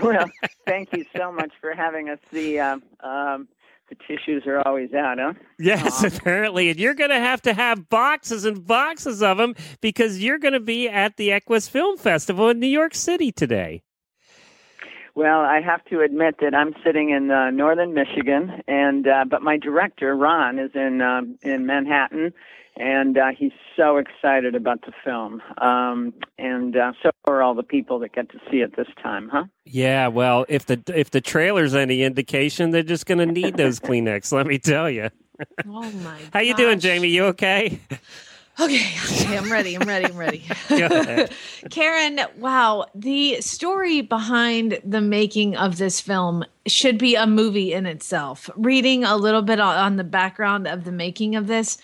well, 0.02 0.30
thank 0.66 0.92
you 0.92 1.04
so 1.16 1.32
much 1.32 1.52
for 1.60 1.74
having 1.74 2.10
us. 2.10 2.18
The 2.30 2.60
um, 2.60 2.82
um, 3.00 3.48
the 3.90 3.96
tissues 4.06 4.44
are 4.46 4.66
always 4.66 4.94
out, 4.94 5.18
huh? 5.18 5.34
Yes, 5.58 6.02
apparently. 6.04 6.70
And 6.70 6.78
you're 6.78 6.94
going 6.94 7.10
to 7.10 7.18
have 7.18 7.42
to 7.42 7.52
have 7.52 7.88
boxes 7.88 8.44
and 8.44 8.66
boxes 8.66 9.22
of 9.22 9.36
them 9.36 9.54
because 9.80 10.22
you're 10.22 10.38
going 10.38 10.54
to 10.54 10.60
be 10.60 10.88
at 10.88 11.16
the 11.16 11.32
Equus 11.32 11.68
Film 11.68 11.98
Festival 11.98 12.48
in 12.48 12.60
New 12.60 12.68
York 12.68 12.94
City 12.94 13.30
today. 13.32 13.82
Well, 15.16 15.40
I 15.40 15.60
have 15.60 15.84
to 15.86 16.00
admit 16.00 16.36
that 16.40 16.54
I'm 16.54 16.72
sitting 16.84 17.10
in 17.10 17.30
uh, 17.30 17.50
northern 17.50 17.92
Michigan, 17.92 18.62
and 18.68 19.06
uh, 19.06 19.24
but 19.28 19.42
my 19.42 19.58
director 19.58 20.14
Ron 20.14 20.58
is 20.58 20.70
in 20.74 21.02
um, 21.02 21.36
in 21.42 21.66
Manhattan, 21.66 22.32
and 22.76 23.18
uh, 23.18 23.28
he's 23.36 23.52
so 23.76 23.96
excited 23.98 24.54
about 24.54 24.82
the 24.86 24.92
film. 25.04 25.42
Um, 25.58 26.14
and 26.38 26.76
uh, 26.76 26.92
so 27.02 27.10
are 27.26 27.42
all 27.42 27.54
the 27.54 27.62
people 27.62 27.98
that 28.00 28.12
get 28.12 28.28
to 28.30 28.38
see 28.50 28.58
it 28.58 28.76
this 28.76 28.88
time, 29.02 29.28
huh? 29.30 29.44
Yeah, 29.64 30.08
well, 30.08 30.46
if 30.48 30.66
the 30.66 30.82
if 30.94 31.10
the 31.10 31.20
trailer's 31.20 31.74
any 31.74 32.02
indication, 32.02 32.70
they're 32.70 32.82
just 32.82 33.06
going 33.06 33.18
to 33.18 33.26
need 33.26 33.56
those 33.56 33.80
Kleenex. 33.80 34.32
Let 34.32 34.46
me 34.46 34.58
tell 34.58 34.90
you. 34.90 35.10
Oh 35.66 35.90
my! 35.90 36.20
How 36.32 36.40
you 36.40 36.54
doing, 36.54 36.80
Jamie? 36.80 37.08
You 37.08 37.26
okay? 37.26 37.78
Okay, 38.58 38.90
okay, 39.06 39.38
I'm 39.38 39.50
ready. 39.50 39.74
I'm 39.74 39.88
ready. 39.88 40.04
I'm 40.06 40.18
ready. 40.18 40.44
Karin, 41.70 42.20
wow, 42.36 42.84
the 42.94 43.40
story 43.40 44.02
behind 44.02 44.80
the 44.84 45.00
making 45.00 45.56
of 45.56 45.78
this 45.78 46.00
film 46.00 46.44
should 46.66 46.98
be 46.98 47.14
a 47.14 47.26
movie 47.26 47.72
in 47.72 47.86
itself. 47.86 48.50
Reading 48.56 49.02
a 49.04 49.16
little 49.16 49.40
bit 49.40 49.60
on- 49.60 49.76
on 49.78 49.96
the 49.96 50.04
background 50.04 50.66
of 50.66 50.84
the 50.84 50.92
making 50.92 51.36
of 51.36 51.46
this, 51.46 51.78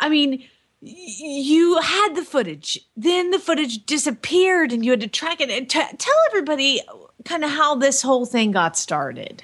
I 0.00 0.08
mean, 0.08 0.44
you 0.80 1.80
had 1.80 2.14
the 2.14 2.24
footage, 2.24 2.78
then 2.96 3.30
the 3.30 3.38
footage 3.38 3.84
disappeared, 3.84 4.72
and 4.72 4.84
you 4.84 4.92
had 4.92 5.00
to 5.00 5.08
track 5.08 5.40
it. 5.40 5.50
And 5.50 5.68
t- 5.68 5.80
tell 5.98 6.16
everybody 6.28 6.80
kind 7.24 7.44
of 7.44 7.50
how 7.50 7.74
this 7.74 8.02
whole 8.02 8.26
thing 8.26 8.52
got 8.52 8.76
started. 8.76 9.42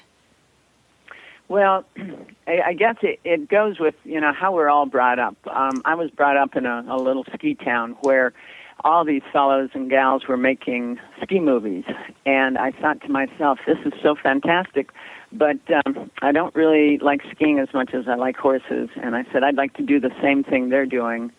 Well, 1.47 1.85
I, 2.47 2.73
guess 2.73 2.95
it, 3.01 3.19
it 3.23 3.49
goes 3.49 3.79
with 3.79 3.95
you 4.03 4.21
know 4.21 4.31
how 4.33 4.53
we're 4.53 4.69
all 4.69 4.85
brought 4.85 5.19
up. 5.19 5.35
Um, 5.47 5.81
I 5.83 5.95
was 5.95 6.09
brought 6.11 6.37
up 6.37 6.55
in 6.55 6.65
a, 6.65 6.85
a 6.87 6.97
little 6.97 7.25
ski 7.33 7.55
town 7.55 7.97
where 8.01 8.33
all 8.83 9.05
these 9.05 9.23
fellows 9.31 9.69
and 9.73 9.89
gals 9.89 10.27
were 10.27 10.37
making 10.37 10.99
ski 11.21 11.39
movies, 11.39 11.85
and 12.25 12.57
I 12.57 12.71
thought 12.71 13.01
to 13.01 13.09
myself, 13.09 13.59
this 13.65 13.77
is 13.85 13.93
so 14.01 14.15
fantastic. 14.15 14.91
But 15.31 15.57
um, 15.85 16.11
I 16.21 16.31
don't 16.31 16.55
really 16.55 16.97
like 16.99 17.21
skiing 17.31 17.59
as 17.59 17.73
much 17.73 17.93
as 17.93 18.07
I 18.07 18.15
like 18.15 18.37
horses, 18.37 18.89
and 18.95 19.15
I 19.15 19.25
said 19.31 19.43
I'd 19.43 19.55
like 19.55 19.73
to 19.73 19.83
do 19.83 19.99
the 19.99 20.11
same 20.21 20.43
thing 20.43 20.69
they're 20.69 20.85
doing, 20.85 21.31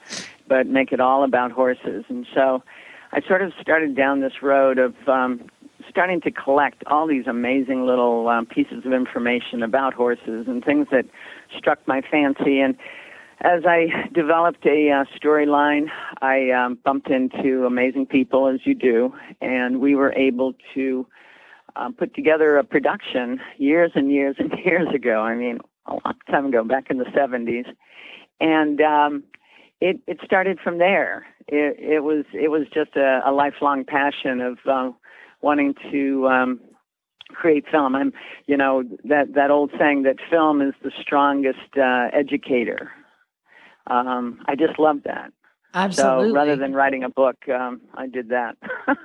but 0.49 0.67
make 0.67 0.93
it 0.93 1.01
all 1.01 1.25
about 1.25 1.53
horses. 1.53 2.05
And 2.09 2.27
so 2.35 2.63
I 3.13 3.23
sort 3.23 3.43
of 3.43 3.53
started 3.61 3.97
down 3.97 4.21
this 4.21 4.43
road 4.43 4.79
of 4.79 4.95
um, 5.09 5.49
starting 5.89 6.21
to 6.23 6.31
collect 6.31 6.83
all 6.87 7.07
these 7.07 7.27
amazing 7.27 7.87
little 7.87 8.29
um, 8.29 8.45
pieces 8.45 8.85
of 8.85 8.93
information 8.93 9.63
about 9.63 9.95
horses 9.95 10.47
and 10.47 10.65
things 10.65 10.89
that 10.91 11.07
struck 11.57 11.79
my 11.87 12.03
fancy. 12.03 12.61
And 12.61 12.77
as 13.41 13.63
I 13.67 14.09
developed 14.15 14.65
a 14.67 14.91
uh, 14.91 15.05
storyline, 15.19 15.87
I 16.23 16.51
um, 16.51 16.79
bumped 16.85 17.11
into 17.11 17.67
amazing 17.67 18.07
people, 18.07 18.49
as 18.49 18.61
you 18.65 18.75
do, 18.75 19.15
and 19.41 19.81
we 19.81 19.95
were 19.95 20.13
able 20.15 20.55
to 20.75 21.07
um, 21.77 21.93
put 21.93 22.15
together 22.15 22.57
a 22.57 22.65
production 22.65 23.41
years 23.59 23.93
and 23.95 24.11
years 24.11 24.37
and 24.39 24.53
years 24.65 24.89
ago. 24.95 25.21
I 25.21 25.35
mean, 25.35 25.59
a 25.87 25.93
long 25.93 26.15
time 26.31 26.47
ago, 26.47 26.65
back 26.65 26.91
in 26.91 26.99
the 26.99 27.05
70s. 27.05 27.67
And 28.41 28.81
um, 28.81 29.25
it, 29.81 30.01
it 30.07 30.19
started 30.25 30.59
from 30.63 30.79
there. 30.79 31.27
It, 31.49 31.79
it 31.79 32.01
was 32.01 32.25
it 32.33 32.51
was 32.51 32.63
just 32.75 32.97
a, 32.97 33.21
a 33.25 33.33
lifelong 33.33 33.85
passion 33.85 34.41
of 34.41 34.59
uh, 34.69 34.91
wanting 35.43 35.75
to 35.93 36.27
um, 36.27 36.61
create 37.29 37.65
film. 37.71 37.95
I'm, 37.95 38.13
you 38.47 38.57
know, 38.57 38.83
that 39.05 39.35
that 39.35 39.51
old 39.51 39.71
saying 39.79 40.03
that 40.03 40.17
film 40.29 40.61
is 40.61 40.75
the 40.83 40.91
strongest 41.01 41.77
uh, 41.77 42.09
educator. 42.13 42.91
Um, 43.87 44.41
I 44.47 44.57
just 44.57 44.79
love 44.79 45.03
that. 45.05 45.33
Absolutely. 45.77 46.31
So 46.31 46.35
rather 46.35 46.57
than 46.57 46.73
writing 46.73 47.05
a 47.05 47.11
book, 47.11 47.37
um, 47.51 47.83
I 47.95 48.07
did 48.07 48.31
that. 48.31 48.57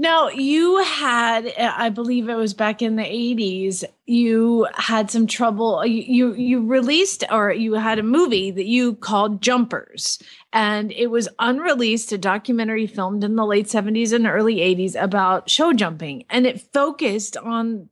Now, 0.00 0.28
you 0.28 0.82
had, 0.84 1.52
I 1.58 1.88
believe 1.88 2.28
it 2.28 2.36
was 2.36 2.54
back 2.54 2.82
in 2.82 2.94
the 2.94 3.02
80s, 3.02 3.82
you 4.06 4.68
had 4.76 5.10
some 5.10 5.26
trouble. 5.26 5.84
You, 5.84 6.02
you, 6.02 6.34
you 6.34 6.64
released 6.64 7.24
or 7.30 7.52
you 7.52 7.74
had 7.74 7.98
a 7.98 8.04
movie 8.04 8.52
that 8.52 8.66
you 8.66 8.94
called 8.94 9.42
Jumpers, 9.42 10.20
and 10.52 10.92
it 10.92 11.08
was 11.08 11.28
unreleased, 11.40 12.12
a 12.12 12.18
documentary 12.18 12.86
filmed 12.86 13.24
in 13.24 13.34
the 13.34 13.44
late 13.44 13.66
70s 13.66 14.12
and 14.12 14.26
early 14.26 14.56
80s 14.56 15.00
about 15.00 15.50
show 15.50 15.72
jumping. 15.72 16.24
And 16.30 16.46
it 16.46 16.60
focused 16.72 17.36
on 17.36 17.88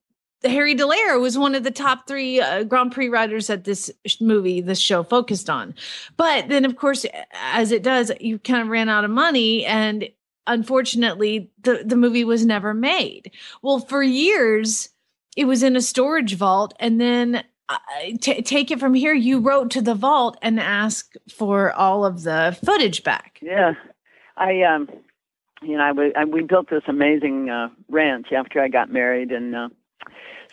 Harry 0.49 0.75
de 0.75 0.85
Leyer 0.85 1.21
was 1.21 1.39
one 1.39 1.55
of 1.55 1.65
the 1.65 1.71
top 1.71 2.07
three 2.07 2.41
uh, 2.41 2.65
Grand 2.65 2.93
Prix 2.93 3.09
riders 3.09 3.47
that 3.47 3.65
this 3.65 3.91
movie, 4.21 4.61
this 4.61 4.79
show 4.79 5.03
focused 5.03 5.51
on. 5.51 5.75
But 6.17 6.49
then, 6.49 6.65
of 6.65 6.77
course, 6.77 7.07
as 7.33 7.73
it 7.73 7.83
does, 7.83 8.13
you 8.21 8.39
kind 8.39 8.63
of 8.63 8.69
ran 8.69 8.89
out 8.89 9.05
of 9.05 9.11
money, 9.11 9.65
and 9.67 10.09
unfortunately, 10.47 11.51
the 11.63 11.83
the 11.85 11.97
movie 11.97 12.25
was 12.25 12.45
never 12.45 12.75
made. 12.75 13.31
Well, 13.63 13.79
for 13.79 14.03
years, 14.03 14.91
it 15.37 15.45
was 15.45 15.63
in 15.63 15.77
a 15.77 15.83
storage 15.83 16.35
vault, 16.35 16.75
and 16.81 17.01
then. 17.01 17.45
Uh, 17.69 17.79
t- 18.21 18.43
take 18.43 18.71
it 18.71 18.79
from 18.79 18.95
here. 18.95 19.13
You 19.13 19.41
wrote 19.41 19.73
to 19.73 19.83
the 19.83 19.97
vault 19.97 20.39
and 20.41 20.61
asked 20.61 21.17
for 21.29 21.73
all 21.73 22.05
of 22.05 22.23
the 22.23 22.57
footage 22.65 23.03
back. 23.03 23.41
Yeah, 23.43 23.73
I 24.37 24.63
um, 24.63 24.89
you 25.63 25.77
know, 25.77 25.83
I, 25.83 25.89
w- 25.89 26.13
I 26.17 26.25
we 26.27 26.43
built 26.43 26.71
this 26.71 26.85
amazing 26.87 27.51
uh, 27.51 27.71
ranch 27.89 28.29
after 28.31 28.61
I 28.61 28.69
got 28.69 28.93
married, 28.93 29.33
and 29.33 29.57
uh, 29.57 29.69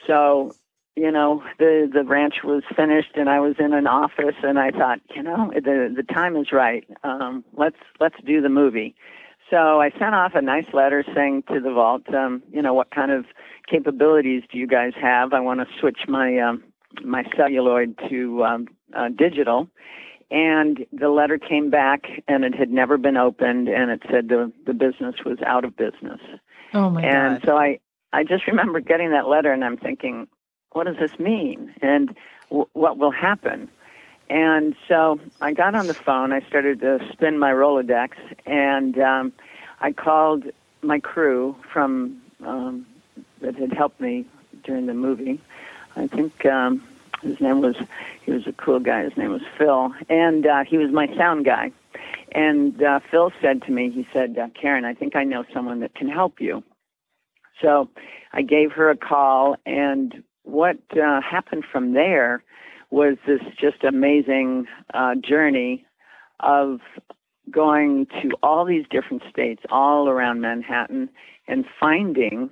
so 0.08 0.51
you 0.95 1.12
know 1.12 1.43
the 1.60 1.89
the 1.91 2.04
ranch 2.04 2.43
was 2.43 2.64
finished, 2.76 3.16
and 3.16 3.30
I 3.30 3.39
was 3.39 3.56
in 3.60 3.74
an 3.74 3.88
office, 3.88 4.36
and 4.43 4.60
I 4.60 4.72
thought, 4.72 4.99
you 5.16 5.24
know, 5.24 5.51
the 5.54 5.93
the 5.95 6.04
time 6.04 6.36
is 6.36 6.51
right. 6.51 6.88
Um, 7.04 7.43
let's 7.54 7.78
let's 7.99 8.16
do 8.26 8.41
the 8.41 8.49
movie. 8.49 8.95
So 9.49 9.82
I 9.82 9.91
sent 9.91 10.16
off 10.16 10.34
a 10.36 10.41
nice 10.41 10.66
letter 10.74 11.04
saying 11.14 11.43
to 11.54 11.60
the 11.60 11.72
vault, 11.72 12.12
um, 12.14 12.41
you 12.51 12.62
know, 12.62 12.74
what 12.74 12.91
kind 12.91 13.12
of 13.12 13.26
capabilities 13.70 14.43
do 14.51 14.58
you 14.58 14.68
guys 14.68 14.93
have? 14.99 15.34
I 15.34 15.41
want 15.41 15.60
to 15.60 15.68
switch 15.80 16.01
my 16.08 16.39
um, 16.39 16.64
my 17.04 17.24
celluloid 17.36 17.97
to 18.10 18.43
um, 18.43 18.68
uh, 18.95 19.10
digital. 19.10 19.68
And 20.32 20.86
the 20.91 21.10
letter 21.10 21.38
came 21.38 21.70
back, 21.70 22.06
and 22.28 22.43
it 22.43 22.56
had 22.56 22.72
never 22.72 22.97
been 22.97 23.18
opened, 23.18 23.68
and 23.68 23.91
it 23.91 24.01
said 24.10 24.30
the 24.30 24.51
the 24.66 24.74
business 24.74 25.16
was 25.26 25.38
out 25.45 25.66
of 25.66 25.76
business. 25.76 26.20
Oh 26.74 26.89
my 26.89 27.04
and 27.04 27.41
god! 27.41 27.47
so 27.47 27.58
I 27.58 27.80
I 28.14 28.24
just 28.24 28.47
remember 28.47 28.80
getting 28.80 29.09
that 29.11 29.28
letter, 29.28 29.51
and 29.51 29.66
I'm 29.66 29.76
thinking, 29.76 30.28
what 30.72 30.86
does 30.86 30.97
this 30.97 31.20
mean, 31.20 31.74
and 31.82 32.16
w- 32.49 32.70
what 32.74 32.97
will 32.97 33.11
happen? 33.11 33.70
And 34.30 34.76
so 34.88 35.20
I 35.41 35.53
got 35.53 35.76
on 35.76 35.88
the 35.88 35.95
phone. 35.95 36.32
I 36.32 36.41
started 36.47 36.80
to 36.82 36.99
spin 37.11 37.39
my 37.39 37.51
Rolodex, 37.51 38.11
and 38.45 38.97
um, 38.99 39.34
I 39.82 39.91
called 39.91 40.45
my 40.82 40.99
crew 40.99 41.55
from 41.72 42.22
um, 42.45 42.86
that 43.41 43.55
had 43.55 43.74
helped 43.74 43.99
me 43.99 44.26
during 44.64 44.86
the 44.86 44.93
movie. 44.93 45.41
I 45.95 46.07
think 46.07 46.45
um, 46.45 46.84
his 47.22 47.39
name 47.41 47.61
was 47.61 47.76
he 48.26 48.32
was 48.32 48.45
a 48.47 48.53
cool 48.53 48.80
guy. 48.80 49.03
His 49.03 49.18
name 49.18 49.32
was 49.32 49.41
Phil, 49.57 49.91
and 50.09 50.45
uh, 50.45 50.64
he 50.68 50.78
was 50.78 50.91
my 50.91 51.07
sound 51.18 51.45
guy. 51.45 51.72
And 52.32 52.82
uh, 52.82 52.99
Phil 53.11 53.32
said 53.41 53.64
to 53.64 53.72
me, 53.72 53.91
he 53.91 54.07
said, 54.14 54.38
uh, 54.38 54.47
"Karin, 54.59 54.86
I 54.86 54.93
think 54.93 55.16
I 55.16 55.24
know 55.24 55.43
someone 55.53 55.80
that 55.82 55.95
can 55.95 56.09
help 56.09 56.39
you." 56.39 56.64
So 57.62 57.89
I 58.34 58.41
gave 58.41 58.72
her 58.72 58.89
a 58.89 58.97
call, 58.97 59.56
and 59.66 60.24
what 60.43 60.78
uh, 60.91 61.22
happened 61.22 61.64
from 61.72 61.93
there 61.93 62.43
was 62.89 63.18
this 63.26 63.41
just 63.60 63.84
amazing 63.84 64.66
uh, 64.93 65.16
journey 65.16 65.86
of 66.39 66.80
going 67.49 68.06
to 68.22 68.32
all 68.41 68.66
these 68.66 68.86
different 68.89 69.24
states, 69.30 69.64
all 69.70 70.10
around 70.10 70.41
Manhattan, 70.41 71.10
and 71.47 71.66
finding 71.80 72.51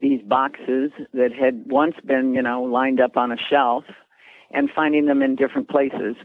these 0.00 0.20
boxes 0.22 0.90
that 1.14 1.32
had 1.32 1.64
once 1.66 1.94
been, 2.04 2.34
you 2.34 2.42
know, 2.42 2.62
lined 2.62 3.00
up 3.00 3.16
on 3.16 3.32
a 3.32 3.36
shelf, 3.36 3.84
and 4.50 4.68
finding 4.74 5.06
them 5.06 5.22
in 5.22 5.36
different 5.36 5.68
places. 5.68 6.16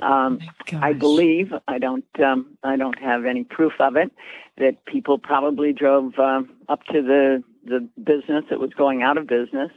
Um, 0.00 0.38
I 0.72 0.92
believe 0.92 1.52
I 1.68 1.78
don't. 1.78 2.04
Um, 2.22 2.56
I 2.62 2.76
don't 2.76 2.98
have 2.98 3.24
any 3.24 3.44
proof 3.44 3.72
of 3.78 3.96
it. 3.96 4.10
That 4.58 4.84
people 4.86 5.18
probably 5.18 5.72
drove 5.72 6.18
um, 6.18 6.50
up 6.68 6.84
to 6.84 7.02
the 7.02 7.42
the 7.64 7.88
business 8.02 8.44
that 8.50 8.60
was 8.60 8.70
going 8.76 9.02
out 9.02 9.18
of 9.18 9.26
business, 9.26 9.70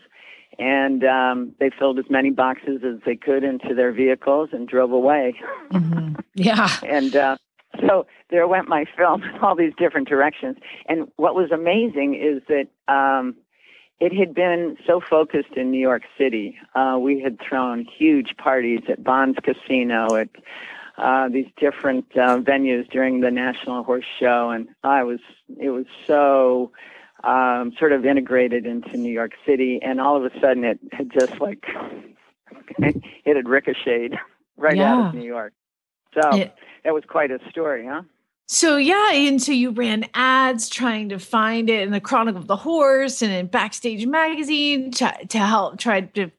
and 0.58 1.04
um, 1.04 1.54
they 1.60 1.70
filled 1.70 2.00
as 2.00 2.06
many 2.10 2.30
boxes 2.30 2.82
as 2.84 3.00
they 3.06 3.16
could 3.16 3.44
into 3.44 3.74
their 3.76 3.92
vehicles 3.92 4.50
and 4.52 4.68
drove 4.68 4.92
away. 4.92 5.36
Yeah. 6.36 6.70
And 6.84 7.16
uh, 7.16 7.38
so 7.80 8.06
there 8.30 8.48
went 8.48 8.68
my 8.68 8.86
film 8.98 9.24
in 9.24 9.38
all 9.42 9.56
these 9.56 9.74
different 9.78 10.08
directions. 10.08 10.58
And 10.88 11.08
what 11.16 11.34
was 11.34 11.52
amazing 11.52 12.16
is 12.16 12.42
that 12.48 12.68
um, 12.94 13.36
it 14.00 14.14
had 14.14 14.34
been 14.34 14.78
so 14.86 15.00
focused 15.00 15.54
in 15.56 15.72
New 15.72 15.80
York 15.80 16.04
City. 16.18 16.58
Uh, 16.76 16.98
we 17.00 17.22
had 17.22 17.40
thrown 17.40 17.86
huge 17.86 18.36
parties 18.38 18.82
at 18.90 19.04
Bond's 19.04 19.40
Casino, 19.42 20.16
at 20.16 20.30
uh, 20.98 21.30
these 21.30 21.48
different 21.58 22.06
uh, 22.16 22.40
venues 22.40 22.90
during 22.90 23.22
the 23.22 23.32
National 23.32 23.84
Horse 23.84 24.06
Show, 24.20 24.50
and 24.50 24.70
I 24.84 25.04
was 25.04 25.20
it 25.60 25.70
was 25.70 25.86
so 26.08 26.72
um, 27.26 27.74
sort 27.80 27.92
of 27.92 28.06
integrated 28.06 28.66
into 28.66 28.98
New 28.98 29.12
York 29.12 29.32
City, 29.46 29.80
and 29.82 30.00
all 30.00 30.16
of 30.18 30.24
a 30.24 30.40
sudden 30.40 30.64
it 30.64 30.80
had 30.92 31.12
just 31.12 31.34
like 31.42 31.64
it 32.80 33.36
had 33.36 33.48
ricocheted 33.50 34.16
right 34.58 34.80
out 34.80 35.08
of 35.08 35.14
New 35.14 35.26
York. 35.26 35.54
So 36.14 36.36
Yeah. 36.36 36.50
that 36.84 36.94
was 36.94 37.04
quite 37.08 37.32
a 37.32 37.40
story, 37.50 37.86
huh? 37.88 38.04
So 38.48 38.78
yeah, 38.78 39.12
and 39.12 39.42
so 39.42 39.52
you 39.52 39.72
ran 39.72 40.06
ads 40.14 40.70
trying 40.70 41.10
to 41.10 41.18
find 41.18 41.68
it 41.68 41.82
in 41.82 41.92
the 41.92 42.00
Chronicle 42.00 42.40
of 42.40 42.48
the 42.48 42.56
Horse 42.56 43.24
and 43.24 43.34
in 43.34 43.48
Backstage 43.48 44.06
Magazine 44.06 44.92
to, 44.92 45.12
to 45.30 45.40
help 45.40 45.80
try 45.80 46.02
to 46.02 46.30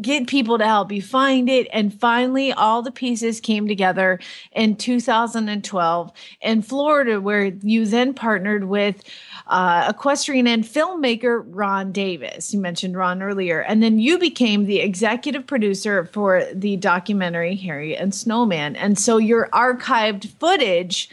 get 0.00 0.26
people 0.26 0.58
to 0.58 0.66
help 0.66 0.90
you 0.90 1.00
find 1.00 1.48
it. 1.48 1.68
And 1.72 1.92
finally, 1.92 2.52
all 2.52 2.82
the 2.82 2.90
pieces 2.90 3.40
came 3.40 3.68
together 3.68 4.18
in 4.52 4.76
2012 4.76 6.12
in 6.40 6.62
Florida, 6.62 7.20
where 7.20 7.44
you 7.44 7.86
then 7.86 8.12
partnered 8.14 8.64
with 8.64 9.02
uh, 9.46 9.86
equestrian 9.88 10.46
and 10.46 10.64
filmmaker 10.64 11.44
Ron 11.46 11.92
Davis. 11.92 12.52
You 12.52 12.60
mentioned 12.60 12.96
Ron 12.96 13.22
earlier. 13.22 13.60
And 13.60 13.82
then 13.82 13.98
you 13.98 14.18
became 14.18 14.64
the 14.64 14.80
executive 14.80 15.46
producer 15.46 16.06
for 16.06 16.44
the 16.52 16.76
documentary 16.76 17.54
Harry 17.56 17.96
and 17.96 18.14
Snowman. 18.14 18.76
And 18.76 18.98
so 18.98 19.18
your 19.18 19.48
archived 19.52 20.28
footage 20.38 21.08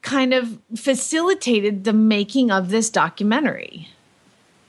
kind 0.00 0.32
of 0.34 0.58
facilitated 0.74 1.84
the 1.84 1.92
making 1.92 2.50
of 2.50 2.70
this 2.70 2.90
documentary. 2.90 3.88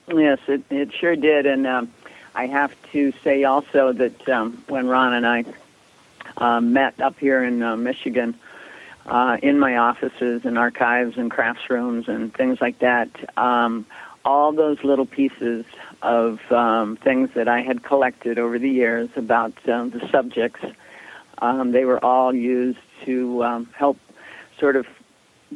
Yes, 0.07 0.39
it, 0.47 0.61
it 0.69 0.89
sure 0.93 1.15
did. 1.15 1.45
And 1.45 1.65
um, 1.65 1.93
I 2.35 2.47
have 2.47 2.73
to 2.91 3.13
say 3.23 3.43
also 3.43 3.93
that 3.93 4.27
um, 4.29 4.63
when 4.67 4.87
Ron 4.87 5.13
and 5.13 5.27
I 5.27 5.45
uh, 6.37 6.61
met 6.61 6.99
up 6.99 7.19
here 7.19 7.43
in 7.43 7.61
uh, 7.61 7.75
Michigan, 7.75 8.35
uh, 9.05 9.37
in 9.43 9.59
my 9.59 9.77
offices 9.77 10.45
and 10.45 10.57
archives 10.57 11.17
and 11.17 11.29
crafts 11.29 11.69
rooms 11.69 12.07
and 12.07 12.33
things 12.33 12.59
like 12.61 12.79
that, 12.79 13.09
um, 13.37 13.85
all 14.25 14.51
those 14.53 14.83
little 14.83 15.05
pieces 15.05 15.65
of 16.01 16.39
um, 16.51 16.95
things 16.97 17.29
that 17.35 17.47
I 17.47 17.61
had 17.61 17.83
collected 17.83 18.39
over 18.39 18.57
the 18.57 18.69
years 18.69 19.09
about 19.15 19.53
um, 19.69 19.89
the 19.91 20.07
subjects, 20.09 20.65
um, 21.39 21.71
they 21.71 21.85
were 21.85 22.03
all 22.03 22.33
used 22.33 22.79
to 23.05 23.43
um, 23.43 23.69
help 23.75 23.97
sort 24.59 24.75
of 24.75 24.87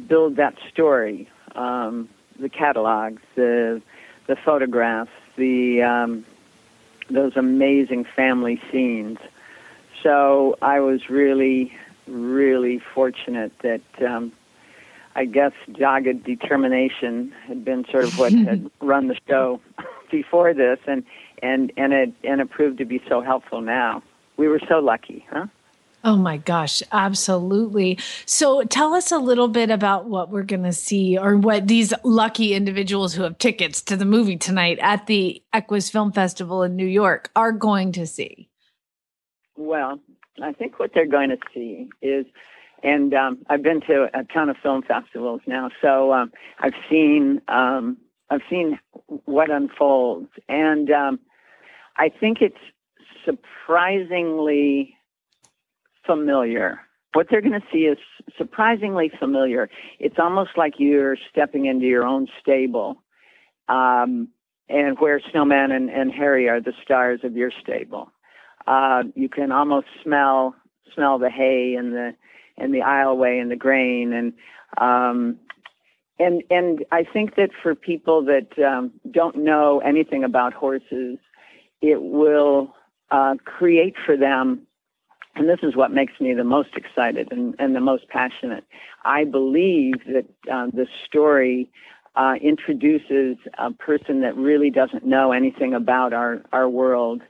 build 0.06 0.36
that 0.36 0.54
story. 0.70 1.28
Um, 1.54 2.08
the 2.38 2.48
catalogs, 2.48 3.22
the 3.34 3.82
the 4.26 4.36
photographs, 4.36 5.10
the 5.36 5.82
those 7.10 7.36
amazing 7.36 8.04
family 8.04 8.60
scenes. 8.70 9.18
So 10.02 10.56
I 10.62 10.80
was 10.80 11.10
really, 11.10 11.76
really 12.06 12.78
fortunate 12.78 13.52
that 13.60 13.80
um, 14.06 14.32
I 15.16 15.24
guess 15.24 15.52
dogged 15.72 16.24
determination 16.24 17.32
had 17.46 17.64
been 17.64 17.84
sort 17.90 18.04
of 18.04 18.18
what 18.18 18.32
had 18.32 18.70
run 18.80 19.08
the 19.08 19.16
show 19.26 19.60
before 20.10 20.54
this, 20.54 20.78
and 20.86 21.04
and 21.42 21.72
and 21.76 21.92
it 21.92 22.12
and 22.24 22.40
it 22.40 22.50
proved 22.50 22.78
to 22.78 22.84
be 22.84 23.02
so 23.08 23.20
helpful 23.20 23.60
now. 23.60 24.02
We 24.36 24.46
were 24.46 24.60
so 24.68 24.78
lucky, 24.78 25.26
huh? 25.30 25.46
Oh 26.04 26.16
my 26.16 26.36
gosh, 26.36 26.82
absolutely. 26.92 27.98
So 28.24 28.62
tell 28.62 28.94
us 28.94 29.10
a 29.10 29.18
little 29.18 29.48
bit 29.48 29.70
about 29.70 30.06
what 30.06 30.30
we're 30.30 30.44
going 30.44 30.62
to 30.62 30.72
see 30.72 31.18
or 31.18 31.36
what 31.36 31.66
these 31.66 31.92
lucky 32.04 32.54
individuals 32.54 33.14
who 33.14 33.24
have 33.24 33.38
tickets 33.38 33.82
to 33.82 33.96
the 33.96 34.04
movie 34.04 34.36
tonight 34.36 34.78
at 34.80 35.06
the 35.06 35.42
Equus 35.52 35.90
Film 35.90 36.12
Festival 36.12 36.62
in 36.62 36.76
New 36.76 36.86
York 36.86 37.30
are 37.34 37.50
going 37.50 37.90
to 37.92 38.06
see. 38.06 38.48
Well, 39.56 39.98
I 40.40 40.52
think 40.52 40.78
what 40.78 40.92
they're 40.94 41.04
going 41.04 41.30
to 41.30 41.38
see 41.52 41.88
is, 42.00 42.26
and 42.84 43.12
um, 43.12 43.38
I've 43.48 43.62
been 43.62 43.80
to 43.82 44.08
a 44.14 44.22
ton 44.22 44.48
of 44.48 44.56
film 44.62 44.82
festivals 44.82 45.40
now, 45.48 45.70
so 45.82 46.12
um, 46.12 46.30
I've 46.60 46.74
seen 46.88 47.42
um, 47.48 47.96
I've 48.30 48.42
seen 48.48 48.78
what 49.24 49.50
unfolds, 49.50 50.28
and 50.48 50.90
um, 50.90 51.18
I 51.96 52.08
think 52.08 52.38
it's 52.40 52.56
surprisingly 53.24 54.94
familiar. 56.08 56.80
What 57.12 57.28
they're 57.30 57.40
going 57.40 57.60
to 57.60 57.66
see 57.72 57.80
is 57.80 57.98
surprisingly 58.36 59.10
familiar. 59.18 59.70
It's 60.00 60.18
almost 60.18 60.50
like 60.56 60.74
you're 60.78 61.16
stepping 61.30 61.66
into 61.66 61.86
your 61.86 62.04
own 62.04 62.26
stable, 62.40 63.02
um, 63.68 64.28
and 64.68 64.98
where 64.98 65.20
Snowman 65.30 65.70
and, 65.70 65.88
and 65.90 66.12
Harry 66.12 66.48
are 66.48 66.60
the 66.60 66.72
stars 66.82 67.20
of 67.22 67.36
your 67.36 67.50
stable. 67.62 68.10
Uh, 68.66 69.04
you 69.14 69.28
can 69.28 69.52
almost 69.52 69.86
smell 70.02 70.54
smell 70.94 71.18
the 71.18 71.30
hay 71.30 71.74
and 71.78 71.92
the 71.92 72.14
and 72.56 72.74
the 72.74 72.80
aisleway 72.80 73.40
and 73.40 73.50
the 73.50 73.56
grain 73.56 74.12
and 74.12 74.32
um, 74.78 75.38
and 76.18 76.42
and 76.50 76.84
I 76.92 77.04
think 77.04 77.36
that 77.36 77.50
for 77.62 77.74
people 77.74 78.24
that 78.24 78.58
um, 78.62 78.92
don't 79.10 79.36
know 79.36 79.80
anything 79.84 80.24
about 80.24 80.52
horses, 80.52 81.18
it 81.80 82.02
will 82.02 82.74
uh, 83.10 83.36
create 83.44 83.94
for 84.04 84.16
them. 84.16 84.66
And 85.38 85.48
this 85.48 85.60
is 85.62 85.76
what 85.76 85.92
makes 85.92 86.14
me 86.20 86.34
the 86.34 86.42
most 86.42 86.70
excited 86.74 87.28
and, 87.30 87.54
and 87.60 87.74
the 87.76 87.80
most 87.80 88.08
passionate. 88.08 88.64
I 89.04 89.22
believe 89.22 89.94
that 90.06 90.26
uh, 90.52 90.66
the 90.66 90.86
story 91.06 91.70
uh, 92.16 92.34
introduces 92.42 93.36
a 93.56 93.70
person 93.72 94.22
that 94.22 94.36
really 94.36 94.70
doesn't 94.70 95.06
know 95.06 95.30
anything 95.30 95.74
about 95.74 96.12
our, 96.12 96.42
our 96.52 96.68
world. 96.68 97.22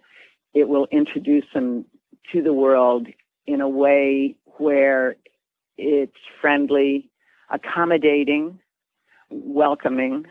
It 0.55 0.71
will 0.71 0.89
introduce 0.91 1.45
them 1.53 1.85
to 2.33 2.43
the 2.43 2.55
world 2.55 3.09
in 3.47 3.61
a 3.61 3.69
way 3.69 4.37
where 4.57 5.17
it's 5.77 6.17
friendly, 6.41 7.11
accommodating, 7.51 8.59
welcoming, 9.29 10.25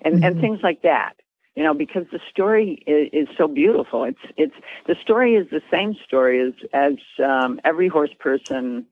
and, 0.00 0.24
and 0.24 0.40
things 0.40 0.58
like 0.64 0.82
that. 0.82 1.14
You 1.56 1.62
know, 1.62 1.72
because 1.74 2.04
the 2.10 2.18
story 2.28 2.82
is, 2.86 3.28
is 3.28 3.36
so 3.38 3.46
beautiful. 3.46 4.02
It's 4.04 4.18
it's 4.36 4.54
the 4.86 4.96
story 5.00 5.34
is 5.36 5.46
the 5.50 5.62
same 5.70 5.94
story 6.04 6.40
as 6.40 6.52
as 6.72 6.94
um, 7.24 7.60
every 7.64 7.86
horse 7.88 8.10
person 8.18 8.86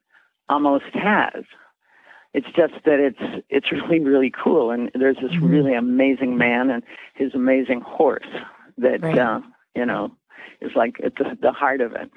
almost 0.48 0.84
has. 0.94 1.44
It's 2.34 2.46
just 2.54 2.74
that 2.84 3.00
it's 3.00 3.44
it's 3.48 3.72
really 3.72 3.98
really 4.00 4.30
cool, 4.30 4.70
and 4.70 4.90
there's 4.94 5.16
this 5.20 5.36
really 5.38 5.74
amazing 5.74 6.36
man 6.38 6.70
and 6.70 6.82
his 7.14 7.34
amazing 7.34 7.80
horse 7.80 8.26
that 8.78 9.02
Right. 9.02 9.18
uh, 9.18 9.40
you 9.74 9.84
know 9.84 10.12
is 10.60 10.70
like 10.76 11.00
at 11.04 11.16
the, 11.16 11.36
the 11.42 11.50
heart 11.52 11.80
of 11.80 11.92
it. 11.94 12.10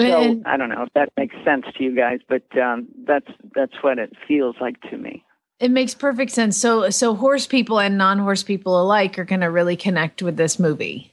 So 0.00 0.04
And- 0.04 0.42
I 0.46 0.56
don't 0.56 0.68
know 0.68 0.82
if 0.82 0.92
that 0.94 1.10
makes 1.16 1.36
sense 1.44 1.64
to 1.76 1.84
you 1.84 1.94
guys, 1.94 2.18
but 2.28 2.42
um, 2.58 2.88
that's 3.06 3.30
that's 3.54 3.82
what 3.82 4.00
it 4.00 4.12
feels 4.26 4.56
like 4.60 4.80
to 4.90 4.96
me. 4.98 5.22
It 5.58 5.70
makes 5.70 5.94
perfect 5.94 6.32
sense. 6.32 6.56
So 6.56 6.90
so 6.90 7.14
horse 7.14 7.46
people 7.46 7.80
and 7.80 7.96
non-horse 7.96 8.42
people 8.42 8.80
alike 8.80 9.18
are 9.18 9.24
going 9.24 9.40
to 9.40 9.50
really 9.50 9.76
connect 9.76 10.22
with 10.22 10.36
this 10.36 10.58
movie. 10.58 11.12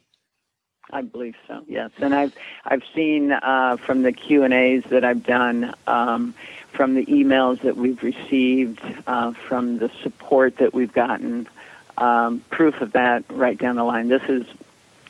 I 0.92 1.02
believe 1.02 1.36
so. 1.48 1.64
Yes, 1.68 1.92
and 2.00 2.14
I've 2.14 2.36
I've 2.66 2.84
seen 2.94 3.32
uh, 3.32 3.78
from 3.78 4.04
the 4.04 4.12
Q 4.12 4.44
and 4.44 4.54
A's 4.54 4.84
that 4.90 5.04
I've 5.04 5.24
done, 5.24 5.74
um, 5.88 6.36
from 6.72 6.94
the 6.94 7.06
emails 7.06 7.62
that 7.62 7.78
we've 7.78 8.04
received, 8.04 8.82
uh, 9.08 9.32
from 9.32 9.80
the 9.80 9.90
support 10.04 10.58
that 10.58 10.74
we've 10.74 10.94
gotten, 10.94 11.48
um, 11.98 12.44
proof 12.52 12.82
of 12.82 12.92
that 12.92 13.24
right 13.30 13.58
down 13.58 13.78
the 13.78 13.84
line. 13.84 14.10
This 14.10 14.24
is 14.28 14.46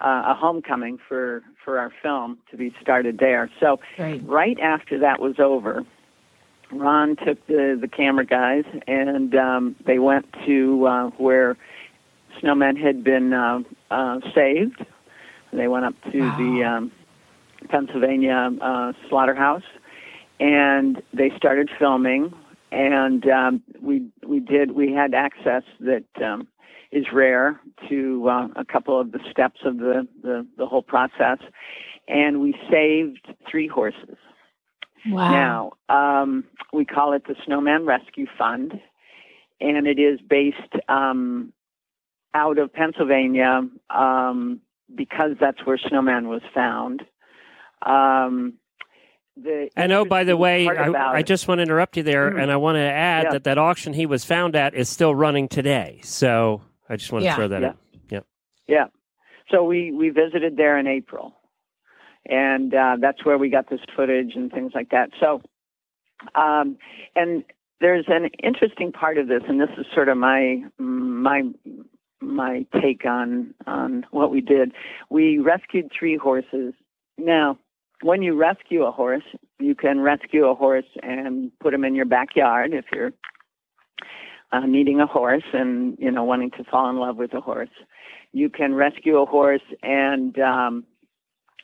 uh, 0.00 0.22
a 0.28 0.34
homecoming 0.34 0.98
for 1.08 1.42
for 1.64 1.78
our 1.78 1.92
film 2.02 2.38
to 2.50 2.56
be 2.56 2.72
started 2.80 3.18
there. 3.18 3.50
So 3.60 3.80
Right. 3.98 4.20
right 4.24 4.58
after 4.60 4.98
that 5.00 5.20
was 5.20 5.38
over, 5.38 5.84
Ron 6.72 7.16
took 7.16 7.44
the 7.46 7.76
the 7.80 7.88
camera 7.88 8.24
guys 8.24 8.64
and 8.86 9.34
um, 9.34 9.76
they 9.86 9.98
went 9.98 10.26
to 10.46 10.86
uh, 10.86 11.06
where 11.18 11.56
Snowman 12.40 12.76
had 12.76 13.02
been 13.02 13.32
uh, 13.32 13.60
uh, 13.90 14.20
saved. 14.34 14.84
They 15.52 15.66
went 15.68 15.84
up 15.84 15.94
to 16.12 16.30
the 16.36 16.64
um, 16.64 16.92
Pennsylvania 17.68 18.50
uh, 18.60 18.92
slaughterhouse, 19.08 19.62
and 20.38 21.02
they 21.12 21.30
started 21.36 21.70
filming. 21.78 22.32
And 22.70 23.26
um, 23.28 23.62
we 23.80 24.08
we 24.26 24.40
did 24.40 24.72
we 24.72 24.92
had 24.92 25.14
access 25.14 25.62
that 25.80 26.04
um, 26.22 26.48
is 26.92 27.06
rare 27.12 27.60
to 27.88 28.28
uh, 28.28 28.48
a 28.56 28.64
couple 28.64 29.00
of 29.00 29.12
the 29.12 29.20
steps 29.30 29.60
of 29.64 29.78
the, 29.78 30.06
the 30.22 30.46
the 30.56 30.66
whole 30.66 30.82
process, 30.82 31.38
and 32.06 32.40
we 32.40 32.54
saved 32.70 33.26
three 33.50 33.68
horses. 33.68 34.16
wow 35.06 35.72
Now, 35.88 36.22
um, 36.22 36.44
we 36.72 36.84
call 36.84 37.12
it 37.12 37.26
the 37.26 37.36
Snowman 37.44 37.86
Rescue 37.86 38.26
Fund, 38.36 38.80
and 39.60 39.86
it 39.86 39.98
is 39.98 40.20
based 40.20 40.74
um, 40.88 41.52
out 42.34 42.58
of 42.58 42.72
Pennsylvania 42.72 43.62
um, 43.90 44.60
because 44.94 45.32
that's 45.40 45.64
where 45.64 45.78
Snowman 45.78 46.28
was 46.28 46.42
found. 46.54 47.04
Um, 47.82 48.54
the 49.42 49.70
And 49.76 49.92
oh, 49.92 50.04
by 50.04 50.24
the 50.24 50.36
way, 50.36 50.68
I, 50.68 51.14
I 51.18 51.22
just 51.22 51.48
want 51.48 51.58
to 51.58 51.62
interrupt 51.62 51.96
you 51.96 52.02
there, 52.02 52.30
Mm. 52.30 52.42
and 52.42 52.50
I 52.52 52.56
want 52.56 52.76
to 52.76 52.80
add 52.80 53.24
Yeah. 53.24 53.30
that 53.32 53.44
that 53.44 53.58
auction 53.58 53.92
he 53.92 54.06
was 54.06 54.24
found 54.24 54.56
at 54.56 54.74
is 54.74 54.88
still 54.88 55.14
running 55.14 55.48
today. 55.48 56.00
So 56.02 56.62
I 56.88 56.96
just 56.96 57.12
want 57.12 57.22
to 57.22 57.26
Yeah. 57.26 57.34
throw 57.36 57.48
that 57.48 57.62
Yeah. 57.62 57.68
in. 57.68 57.74
Yep. 58.10 58.26
Yeah. 58.66 58.86
So 59.50 59.64
we 59.64 59.92
we 59.92 60.10
visited 60.10 60.56
there 60.56 60.78
in 60.78 60.86
April, 60.86 61.34
and 62.26 62.74
uh, 62.74 62.96
that's 63.00 63.24
where 63.24 63.38
we 63.38 63.48
got 63.48 63.70
this 63.70 63.80
footage 63.96 64.32
and 64.34 64.50
things 64.52 64.72
like 64.74 64.90
that. 64.90 65.10
So, 65.20 65.40
um, 66.34 66.76
and 67.16 67.44
there's 67.80 68.06
an 68.08 68.28
interesting 68.42 68.92
part 68.92 69.18
of 69.18 69.28
this, 69.28 69.42
and 69.48 69.60
this 69.60 69.70
is 69.78 69.86
sort 69.94 70.08
of 70.08 70.16
my 70.18 70.62
my 70.78 71.42
my 72.20 72.66
take 72.82 73.06
on 73.06 73.54
on 73.66 74.04
what 74.10 74.30
we 74.30 74.40
did. 74.40 74.72
We 75.10 75.38
rescued 75.38 75.90
three 75.96 76.16
horses. 76.16 76.74
Now, 77.16 77.58
when 78.02 78.22
you 78.22 78.34
rescue 78.34 78.84
a 78.84 78.90
horse, 78.90 79.24
you 79.58 79.74
can 79.74 80.00
rescue 80.00 80.46
a 80.46 80.54
horse 80.54 80.86
and 81.02 81.50
put 81.60 81.74
him 81.74 81.84
in 81.84 81.94
your 81.94 82.04
backyard 82.04 82.72
if 82.72 82.84
you're 82.92 83.12
uh, 84.52 84.60
needing 84.60 85.00
a 85.00 85.06
horse 85.06 85.44
and 85.52 85.96
you 85.98 86.10
know 86.10 86.24
wanting 86.24 86.50
to 86.52 86.64
fall 86.64 86.88
in 86.88 86.96
love 86.96 87.16
with 87.16 87.34
a 87.34 87.40
horse. 87.40 87.70
You 88.32 88.48
can 88.48 88.74
rescue 88.74 89.18
a 89.18 89.26
horse 89.26 89.62
and 89.82 90.38
um, 90.38 90.84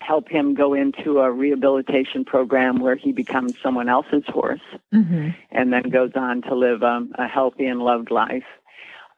help 0.00 0.28
him 0.28 0.54
go 0.54 0.74
into 0.74 1.20
a 1.20 1.30
rehabilitation 1.30 2.24
program 2.24 2.80
where 2.80 2.96
he 2.96 3.12
becomes 3.12 3.54
someone 3.62 3.88
else's 3.88 4.24
horse 4.28 4.60
mm-hmm. 4.92 5.28
and 5.50 5.72
then 5.72 5.84
goes 5.84 6.12
on 6.14 6.42
to 6.42 6.54
live 6.54 6.82
um, 6.82 7.12
a 7.16 7.26
healthy 7.26 7.66
and 7.66 7.80
loved 7.80 8.10
life. 8.10 8.44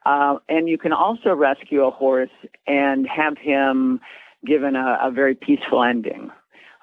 Uh, 0.05 0.37
and 0.47 0.69
you 0.69 0.77
can 0.77 0.93
also 0.93 1.33
rescue 1.33 1.83
a 1.83 1.91
horse 1.91 2.29
and 2.65 3.07
have 3.07 3.37
him 3.37 3.99
given 4.45 4.75
a, 4.75 4.97
a 5.01 5.11
very 5.11 5.35
peaceful 5.35 5.83
ending. 5.83 6.31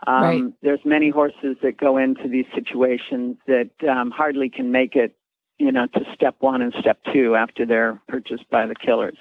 Um, 0.06 0.22
Right. 0.22 0.42
There's 0.62 0.84
many 0.84 1.10
horses 1.10 1.56
that 1.62 1.76
go 1.78 1.96
into 1.96 2.28
these 2.28 2.46
situations 2.54 3.36
that 3.46 3.70
um, 3.88 4.10
hardly 4.10 4.48
can 4.48 4.70
make 4.70 4.96
it, 4.96 5.16
you 5.58 5.72
know, 5.72 5.86
to 5.86 6.00
step 6.14 6.36
one 6.40 6.62
and 6.62 6.74
step 6.80 6.98
two 7.12 7.36
after 7.36 7.64
they're 7.64 8.00
purchased 8.08 8.48
by 8.50 8.66
the 8.66 8.74
killers. 8.74 9.16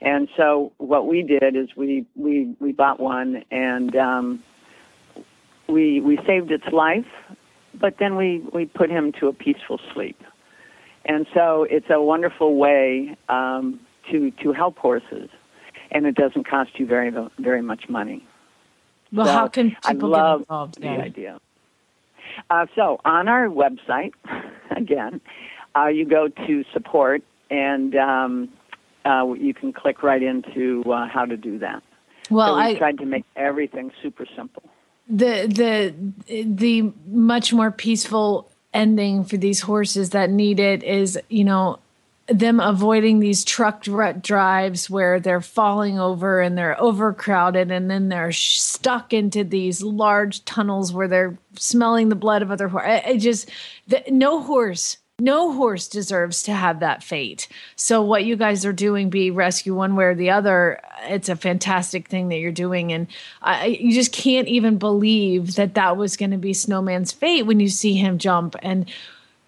And 0.00 0.28
so 0.36 0.72
what 0.78 1.06
we 1.06 1.22
did 1.22 1.56
is 1.56 1.68
we 1.76 2.06
we 2.14 2.54
we 2.60 2.72
bought 2.72 3.00
one 3.00 3.44
and 3.50 3.96
um, 3.96 4.42
we 5.68 6.00
we 6.00 6.18
saved 6.26 6.50
its 6.50 6.66
life, 6.72 7.06
but 7.74 7.96
then 7.98 8.16
we 8.16 8.44
we 8.52 8.66
put 8.66 8.90
him 8.90 9.12
to 9.20 9.28
a 9.28 9.32
peaceful 9.32 9.80
sleep. 9.94 10.20
And 11.06 11.26
so 11.32 11.66
it's 11.70 11.86
a 11.88 12.00
wonderful 12.00 12.56
way 12.56 13.16
um, 13.28 13.80
to 14.10 14.30
to 14.42 14.52
help 14.52 14.76
horses, 14.76 15.30
and 15.90 16.04
it 16.06 16.14
doesn't 16.14 16.46
cost 16.48 16.78
you 16.78 16.86
very 16.86 17.12
very 17.38 17.62
much 17.62 17.88
money. 17.88 18.26
Well 19.12 19.26
So 19.26 19.32
how 19.32 19.48
can 19.48 19.76
I 19.84 19.92
people 19.92 20.10
love 20.10 20.40
get 20.40 20.44
involved 20.44 20.80
the 20.80 20.86
yeah. 20.86 21.02
idea. 21.02 21.40
Uh, 22.50 22.66
so 22.74 23.00
on 23.04 23.28
our 23.28 23.48
website, 23.48 24.12
again, 24.76 25.20
uh, 25.76 25.86
you 25.86 26.04
go 26.04 26.28
to 26.28 26.64
support, 26.72 27.22
and 27.50 27.94
um, 27.96 28.48
uh, 29.04 29.32
you 29.38 29.54
can 29.54 29.72
click 29.72 30.02
right 30.02 30.22
into 30.22 30.82
uh, 30.92 31.06
how 31.08 31.24
to 31.24 31.36
do 31.36 31.58
that. 31.60 31.82
well 32.30 32.54
so 32.54 32.56
we 32.56 32.62
i 32.62 32.74
tried 32.74 32.98
to 32.98 33.06
make 33.06 33.24
everything 33.36 33.90
super 34.02 34.26
simple. 34.36 34.62
the 35.08 35.46
the 36.26 36.44
the 36.44 36.92
much 37.06 37.52
more 37.52 37.70
peaceful 37.70 38.50
ending 38.74 39.24
for 39.24 39.36
these 39.36 39.60
horses 39.60 40.10
that 40.10 40.28
need 40.30 40.58
it 40.60 40.82
is 40.82 41.18
you 41.28 41.44
know 41.44 41.78
them 42.28 42.58
avoiding 42.60 43.20
these 43.20 43.44
truck 43.44 43.82
dr- 43.82 44.22
drives 44.22 44.90
where 44.90 45.20
they're 45.20 45.40
falling 45.40 45.98
over 45.98 46.40
and 46.40 46.58
they're 46.58 46.80
overcrowded 46.80 47.70
and 47.70 47.90
then 47.90 48.08
they're 48.08 48.32
stuck 48.32 49.12
into 49.12 49.44
these 49.44 49.82
large 49.82 50.44
tunnels 50.44 50.92
where 50.92 51.08
they're 51.08 51.38
smelling 51.56 52.08
the 52.08 52.16
blood 52.16 52.42
of 52.42 52.50
other 52.50 52.68
horses. 52.68 53.02
It 53.06 53.18
just 53.18 53.50
the, 53.86 54.02
no 54.08 54.42
horse 54.42 54.96
no 55.18 55.52
horse 55.52 55.88
deserves 55.88 56.42
to 56.42 56.52
have 56.52 56.80
that 56.80 57.02
fate. 57.02 57.48
So 57.74 58.02
what 58.02 58.26
you 58.26 58.36
guys 58.36 58.66
are 58.66 58.72
doing, 58.72 59.08
be 59.08 59.30
rescue 59.30 59.74
one 59.74 59.96
way 59.96 60.04
or 60.04 60.14
the 60.14 60.30
other, 60.30 60.80
it's 61.04 61.30
a 61.30 61.36
fantastic 61.36 62.08
thing 62.08 62.28
that 62.28 62.36
you're 62.36 62.52
doing, 62.52 62.92
and 62.92 63.06
I, 63.40 63.66
you 63.66 63.94
just 63.94 64.12
can't 64.12 64.46
even 64.46 64.76
believe 64.76 65.54
that 65.54 65.74
that 65.74 65.96
was 65.96 66.18
going 66.18 66.32
to 66.32 66.36
be 66.36 66.52
Snowman's 66.52 67.12
fate 67.12 67.44
when 67.44 67.60
you 67.60 67.68
see 67.68 67.94
him 67.94 68.18
jump 68.18 68.56
and 68.62 68.90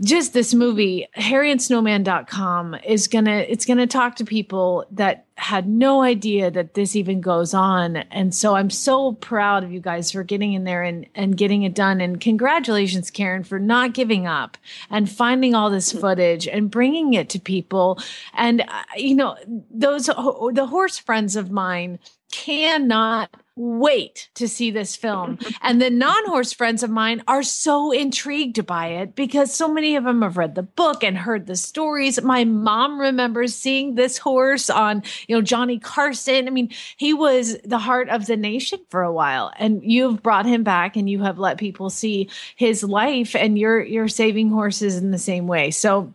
just 0.01 0.33
this 0.33 0.55
movie 0.55 1.09
harryandsnowman.com 1.17 2.77
is 2.87 3.09
gonna 3.09 3.39
it's 3.49 3.65
gonna 3.65 3.87
talk 3.87 4.17
to 4.17 4.25
people 4.25 4.85
that 4.93 5.27
had 5.37 5.69
no 5.69 6.03
idea 6.03 6.51
that 6.51 6.75
this 6.75 6.95
even 6.95 7.21
goes 7.21 7.53
on. 7.53 7.97
And 7.97 8.35
so 8.35 8.55
i'm 8.55 8.71
so 8.71 9.13
proud 9.15 9.65
of 9.65 9.73
you 9.73 9.81
guys 9.81 10.13
for 10.13 10.23
getting 10.23 10.53
in 10.53 10.65
there 10.65 10.83
and 10.83 11.07
and 11.15 11.37
getting 11.37 11.65
it 11.65 11.75
done. 11.75 12.01
And 12.01 12.21
congratulations 12.21 13.11
Karin 13.11 13.43
for 13.43 13.59
not 13.59 13.93
giving 13.93 14.27
up 14.27 14.57
and 14.91 15.11
finding 15.11 15.55
all 15.55 15.71
this 15.71 15.91
footage 15.93 16.47
and 16.47 16.71
bringing 16.71 17.15
it 17.15 17.29
to 17.31 17.41
people. 17.41 17.99
And 18.35 18.61
uh, 18.63 18.83
you 18.97 19.17
know 19.17 19.37
those 19.71 20.07
the 20.07 20.67
horse 20.69 20.99
friends 20.99 21.35
of 21.35 21.51
mine 21.51 21.99
cannot 22.31 23.31
wait 23.59 24.31
to 24.35 24.49
see 24.49 24.71
this 24.71 24.97
film. 24.97 25.39
and 25.63 25.83
the 25.83 25.91
non 25.99 26.27
horse 26.27 26.53
friends 26.53 26.83
of 26.83 26.91
mine 26.91 27.23
are 27.27 27.43
so 27.43 27.91
intrigued 27.91 28.65
by 28.67 28.89
it 28.89 29.15
because 29.15 29.53
so 29.53 29.69
many 29.69 29.97
of 29.97 30.05
them 30.05 30.23
have 30.23 30.37
read 30.37 30.55
the 30.55 30.63
book 30.63 31.03
and 31.03 31.19
heard 31.19 31.47
the 31.47 31.57
stories. 31.57 32.23
My 32.23 32.45
mom 32.45 33.01
remembers 33.01 33.55
seeing 33.55 33.95
this 33.95 34.19
horse 34.19 34.71
on, 34.71 35.03
you 35.27 35.37
know, 35.37 35.43
Johnny 35.43 35.79
Carson. 35.79 36.47
I 36.47 36.51
mean, 36.51 36.71
he 36.97 37.13
was 37.13 37.59
the 37.65 37.79
heart 37.79 38.09
of 38.09 38.27
the 38.27 38.37
nation 38.37 38.79
for 38.89 39.03
a 39.03 39.13
while 39.13 39.53
and 39.59 39.83
you've 39.83 40.23
brought 40.23 40.47
him 40.47 40.63
back 40.63 40.97
and 40.97 41.11
you 41.11 41.23
have 41.23 41.39
let 41.39 41.59
people 41.59 41.91
see 41.91 42.29
his 42.57 42.83
life 42.85 43.35
and 43.35 43.59
you're 43.59 43.83
you're 43.83 44.09
saving 44.09 44.51
horses 44.51 44.97
in 44.97 45.11
the 45.11 45.19
same 45.19 45.47
way. 45.47 45.71
So 45.71 46.15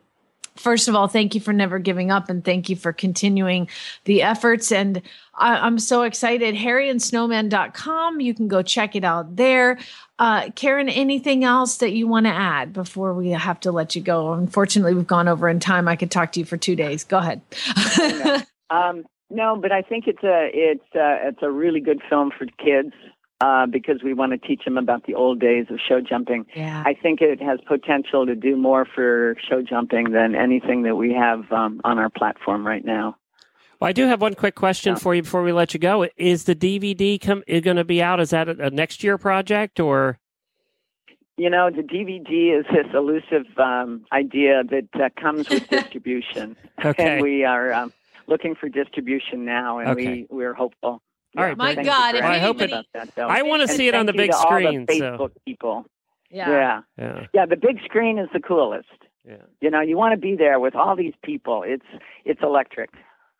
first 0.55 0.87
of 0.87 0.95
all, 0.95 1.07
thank 1.07 1.35
you 1.35 1.41
for 1.41 1.53
never 1.53 1.79
giving 1.79 2.11
up 2.11 2.29
and 2.29 2.43
thank 2.43 2.69
you 2.69 2.75
for 2.75 2.93
continuing 2.93 3.67
the 4.05 4.21
efforts. 4.21 4.71
And 4.71 5.01
I, 5.35 5.55
I'm 5.57 5.79
so 5.79 6.03
excited. 6.03 6.55
HarryandSnowman.com. 6.55 8.19
You 8.21 8.33
can 8.33 8.47
go 8.47 8.61
check 8.61 8.95
it 8.95 9.03
out 9.03 9.35
there. 9.35 9.79
Uh, 10.19 10.49
Karin, 10.55 10.89
anything 10.89 11.43
else 11.43 11.77
that 11.77 11.93
you 11.93 12.07
want 12.07 12.25
to 12.25 12.31
add 12.31 12.73
before 12.73 13.13
we 13.13 13.29
have 13.29 13.59
to 13.61 13.71
let 13.71 13.95
you 13.95 14.01
go? 14.01 14.33
Unfortunately, 14.33 14.93
we've 14.93 15.07
gone 15.07 15.27
over 15.27 15.49
in 15.49 15.59
time. 15.59 15.87
I 15.87 15.95
could 15.95 16.11
talk 16.11 16.31
to 16.33 16.39
you 16.39 16.45
for 16.45 16.57
two 16.57 16.75
days. 16.75 17.03
Go 17.03 17.17
ahead. 17.17 17.41
Um, 18.69 19.05
no, 19.29 19.55
but 19.55 19.71
I 19.71 19.83
think 19.83 20.07
it's 20.07 20.23
a 20.23 20.49
it's 20.51 20.95
a, 20.95 21.27
it's 21.27 21.43
a 21.43 21.51
really 21.51 21.79
good 21.79 22.01
film 22.09 22.31
for 22.35 22.47
kids 22.57 22.93
uh, 23.43 23.65
because 23.65 24.01
we 24.03 24.13
want 24.13 24.31
to 24.31 24.37
teach 24.37 24.63
them 24.63 24.77
about 24.77 25.05
the 25.05 25.13
old 25.15 25.39
days 25.39 25.65
of 25.69 25.77
show 25.85 25.99
jumping. 25.99 26.45
Yeah. 26.55 26.81
I 26.85 26.93
think 26.93 27.19
it 27.21 27.41
has 27.41 27.59
potential 27.67 28.25
to 28.25 28.35
do 28.35 28.55
more 28.55 28.85
for 28.85 29.35
show 29.49 29.61
jumping 29.61 30.11
than 30.11 30.33
anything 30.33 30.83
that 30.83 30.95
we 30.95 31.13
have 31.13 31.51
um, 31.51 31.81
on 31.83 31.99
our 31.99 32.09
platform 32.09 32.65
right 32.65 32.85
now. 32.85 33.17
Well, 33.79 33.89
I 33.89 33.91
do 33.91 34.07
have 34.07 34.21
one 34.21 34.33
quick 34.33 34.55
question 34.55 34.95
for 34.95 35.13
you 35.13 35.23
before 35.23 35.43
we 35.43 35.51
let 35.51 35.73
you 35.73 35.79
go. 35.79 36.07
Is 36.15 36.45
the 36.45 36.55
DVD 36.55 37.19
come 37.19 37.43
going 37.47 37.75
to 37.75 37.83
be 37.83 38.01
out? 38.01 38.21
Is 38.21 38.29
that 38.29 38.47
a, 38.47 38.67
a 38.67 38.69
next 38.69 39.03
year 39.03 39.17
project 39.17 39.79
or? 39.81 40.19
You 41.35 41.49
know, 41.49 41.69
the 41.69 41.81
DVD 41.81 42.57
is 42.57 42.65
this 42.71 42.85
elusive 42.93 43.47
um, 43.57 44.05
idea 44.13 44.63
that 44.63 44.87
uh, 44.93 45.09
comes 45.21 45.49
with 45.49 45.67
distribution, 45.77 46.55
Okay. 46.85 47.15
and 47.15 47.21
we 47.21 47.43
are 47.43 47.73
um, 47.73 47.91
looking 48.27 48.55
for 48.55 48.69
distribution 48.69 49.43
now, 49.43 49.79
and 49.79 49.89
Okay. 49.89 50.05
we 50.05 50.27
we're 50.29 50.53
hopeful. 50.53 51.01
All 51.35 51.43
right, 51.43 51.57
My 51.57 51.75
Thank 51.75 51.87
God, 51.87 52.15
if 52.15 52.23
I 52.23 52.37
hope 52.37 52.61
it- 52.61 52.69
about 52.71 52.85
that, 52.93 53.15
though. 53.15 53.27
I 53.27 53.41
wanna 53.41 53.67
see 53.67 53.87
it 53.87 53.95
on 53.95 54.05
the 54.05 54.13
big 54.13 54.31
to 54.31 54.37
all 54.37 54.43
screen, 54.43 54.85
the 54.85 54.97
so- 54.99 55.17
Facebook 55.17 55.31
people. 55.45 55.85
Yeah. 56.29 56.49
yeah, 56.49 56.81
Yeah. 56.97 57.27
yeah. 57.33 57.45
The 57.45 57.55
big 57.55 57.79
screen 57.85 58.17
is 58.17 58.27
the 58.33 58.39
coolest. 58.39 58.87
Yeah. 59.27 59.37
You 59.61 59.69
know, 59.69 59.81
you 59.81 59.97
want 59.97 60.13
to 60.13 60.17
be 60.17 60.35
there 60.35 60.59
with 60.59 60.75
all 60.75 60.95
these 60.95 61.13
people. 61.23 61.63
It's 61.63 61.85
it's 62.25 62.41
electric. 62.41 62.89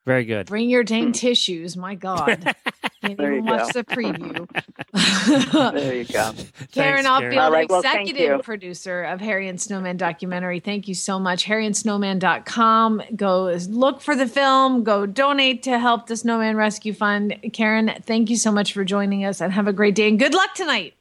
Very 0.05 0.25
good. 0.25 0.47
Bring 0.47 0.69
your 0.69 0.83
dang 0.83 1.07
hmm. 1.07 1.11
tissues. 1.11 1.75
My 1.75 1.95
God. 1.95 2.55
Can't 3.03 3.17
There 3.17 3.33
even 3.33 3.45
you 3.45 3.51
watch 3.51 3.73
go. 3.73 3.81
the 3.81 3.83
preview. 3.83 5.73
There 5.73 5.93
you 5.93 6.05
go. 6.05 6.31
Karin 6.71 7.03
Thanks, 7.03 7.09
Offeld, 7.09 7.37
All 7.37 7.51
right, 7.51 7.69
well, 7.69 7.79
executive 7.79 8.43
producer 8.43 9.03
of 9.03 9.19
Harry 9.19 9.49
and 9.49 9.59
Snowman 9.59 9.97
documentary. 9.97 10.61
Thank 10.61 10.87
you 10.87 10.95
so 10.95 11.19
much. 11.19 11.45
HarryandSnowman.com. 11.45 13.01
Go 13.17 13.57
look 13.69 13.99
for 13.99 14.15
the 14.15 14.27
film. 14.27 14.85
Go 14.85 15.05
donate 15.05 15.63
to 15.63 15.79
help 15.79 16.07
the 16.07 16.15
Snowman 16.15 16.55
Rescue 16.55 16.93
Fund. 16.93 17.35
Karin, 17.51 17.93
thank 18.03 18.29
you 18.29 18.37
so 18.37 18.53
much 18.53 18.71
for 18.71 18.85
joining 18.85 19.25
us 19.25 19.41
and 19.41 19.51
have 19.51 19.67
a 19.67 19.73
great 19.73 19.95
day 19.95 20.07
and 20.07 20.17
good 20.17 20.33
luck 20.33 20.53
tonight. 20.53 20.93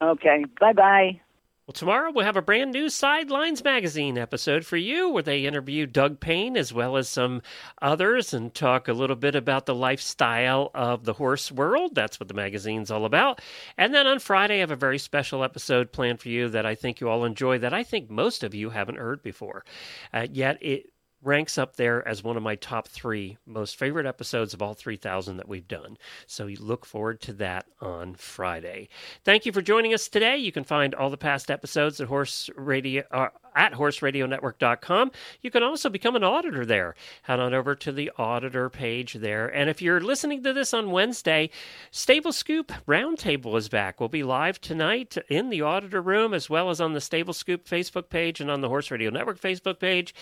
Okay. 0.00 0.44
Bye 0.60 0.72
bye. 0.72 1.20
Well, 1.68 1.74
tomorrow 1.74 2.10
we'll 2.10 2.24
have 2.24 2.38
a 2.38 2.40
brand 2.40 2.72
new 2.72 2.88
Sidelines 2.88 3.62
Magazine 3.62 4.16
episode 4.16 4.64
for 4.64 4.78
you 4.78 5.10
where 5.10 5.22
they 5.22 5.44
interview 5.44 5.84
Doug 5.84 6.18
Payne 6.18 6.56
as 6.56 6.72
well 6.72 6.96
as 6.96 7.10
some 7.10 7.42
others 7.82 8.32
and 8.32 8.54
talk 8.54 8.88
a 8.88 8.94
little 8.94 9.16
bit 9.16 9.34
about 9.34 9.66
the 9.66 9.74
lifestyle 9.74 10.70
of 10.74 11.04
the 11.04 11.12
horse 11.12 11.52
world. 11.52 11.94
That's 11.94 12.18
what 12.18 12.28
the 12.28 12.32
magazine's 12.32 12.90
all 12.90 13.04
about. 13.04 13.42
And 13.76 13.92
then 13.92 14.06
on 14.06 14.18
Friday, 14.18 14.54
I 14.54 14.60
have 14.60 14.70
a 14.70 14.76
very 14.76 14.96
special 14.96 15.44
episode 15.44 15.92
planned 15.92 16.20
for 16.20 16.30
you 16.30 16.48
that 16.48 16.64
I 16.64 16.74
think 16.74 17.02
you 17.02 17.10
all 17.10 17.26
enjoy 17.26 17.58
that 17.58 17.74
I 17.74 17.82
think 17.82 18.08
most 18.08 18.42
of 18.44 18.54
you 18.54 18.70
haven't 18.70 18.96
heard 18.96 19.22
before. 19.22 19.62
Uh, 20.10 20.26
yet 20.32 20.56
it 20.62 20.90
ranks 21.22 21.58
up 21.58 21.76
there 21.76 22.06
as 22.06 22.22
one 22.22 22.36
of 22.36 22.42
my 22.42 22.54
top 22.54 22.88
three 22.88 23.36
most 23.46 23.76
favorite 23.76 24.06
episodes 24.06 24.54
of 24.54 24.62
all 24.62 24.74
3,000 24.74 25.36
that 25.36 25.48
we've 25.48 25.66
done. 25.66 25.98
So 26.26 26.46
you 26.46 26.56
look 26.60 26.86
forward 26.86 27.20
to 27.22 27.32
that 27.34 27.66
on 27.80 28.14
Friday. 28.14 28.88
Thank 29.24 29.44
you 29.44 29.52
for 29.52 29.62
joining 29.62 29.94
us 29.94 30.08
today. 30.08 30.36
You 30.36 30.52
can 30.52 30.64
find 30.64 30.94
all 30.94 31.10
the 31.10 31.16
past 31.16 31.50
episodes 31.50 32.00
at 32.00 32.08
Horse 32.08 32.48
Radio. 32.56 33.04
Uh, 33.10 33.28
at 33.58 33.72
horseradionetwork.com. 33.72 35.10
You 35.42 35.50
can 35.50 35.64
also 35.64 35.90
become 35.90 36.14
an 36.14 36.22
auditor 36.22 36.64
there. 36.64 36.94
Head 37.22 37.40
on 37.40 37.52
over 37.52 37.74
to 37.74 37.90
the 37.90 38.12
auditor 38.16 38.70
page 38.70 39.14
there. 39.14 39.48
And 39.48 39.68
if 39.68 39.82
you're 39.82 40.00
listening 40.00 40.44
to 40.44 40.52
this 40.52 40.72
on 40.72 40.92
Wednesday, 40.92 41.50
Stable 41.90 42.32
Scoop 42.32 42.72
Roundtable 42.86 43.58
is 43.58 43.68
back. 43.68 43.98
We'll 43.98 44.08
be 44.08 44.22
live 44.22 44.60
tonight 44.60 45.16
in 45.28 45.50
the 45.50 45.60
auditor 45.60 46.00
room 46.00 46.32
as 46.32 46.48
well 46.48 46.70
as 46.70 46.80
on 46.80 46.92
the 46.92 47.00
Stable 47.00 47.34
Scoop 47.34 47.68
Facebook 47.68 48.08
page 48.08 48.40
and 48.40 48.48
on 48.48 48.60
the 48.60 48.68
Horse 48.68 48.92
Radio 48.92 49.10
Network 49.10 49.40
Facebook 49.40 49.80
page. 49.80 50.14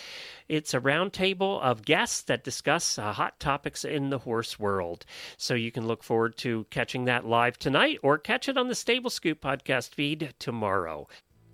It's 0.49 0.73
a 0.73 0.81
roundtable 0.81 1.61
of 1.61 1.85
guests 1.85 2.23
that 2.23 2.43
discuss 2.43 2.99
uh, 2.99 3.13
hot 3.13 3.39
topics 3.39 3.85
in 3.85 4.09
the 4.09 4.21
horse 4.21 4.59
world. 4.59 5.05
So 5.37 5.53
you 5.53 5.71
can 5.71 5.87
look 5.87 6.03
forward 6.03 6.39
to 6.39 6.65
catching 6.71 7.05
that 7.05 7.27
live 7.27 7.59
tonight 7.59 7.99
or 8.03 8.17
catch 8.17 8.49
it 8.49 8.57
on 8.57 8.69
the 8.69 8.75
Stable 8.75 9.11
Scoop 9.11 9.43
podcast 9.43 9.91
feed 9.95 10.33
tomorrow. 10.39 11.07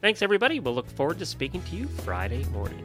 Thanks, 0.02 0.20
everybody. 0.20 0.58
We'll 0.58 0.74
look 0.74 0.90
forward 0.90 1.20
to 1.20 1.26
speaking 1.26 1.62
to 1.62 1.76
you 1.76 1.86
Friday 1.86 2.42
morning. 2.46 2.84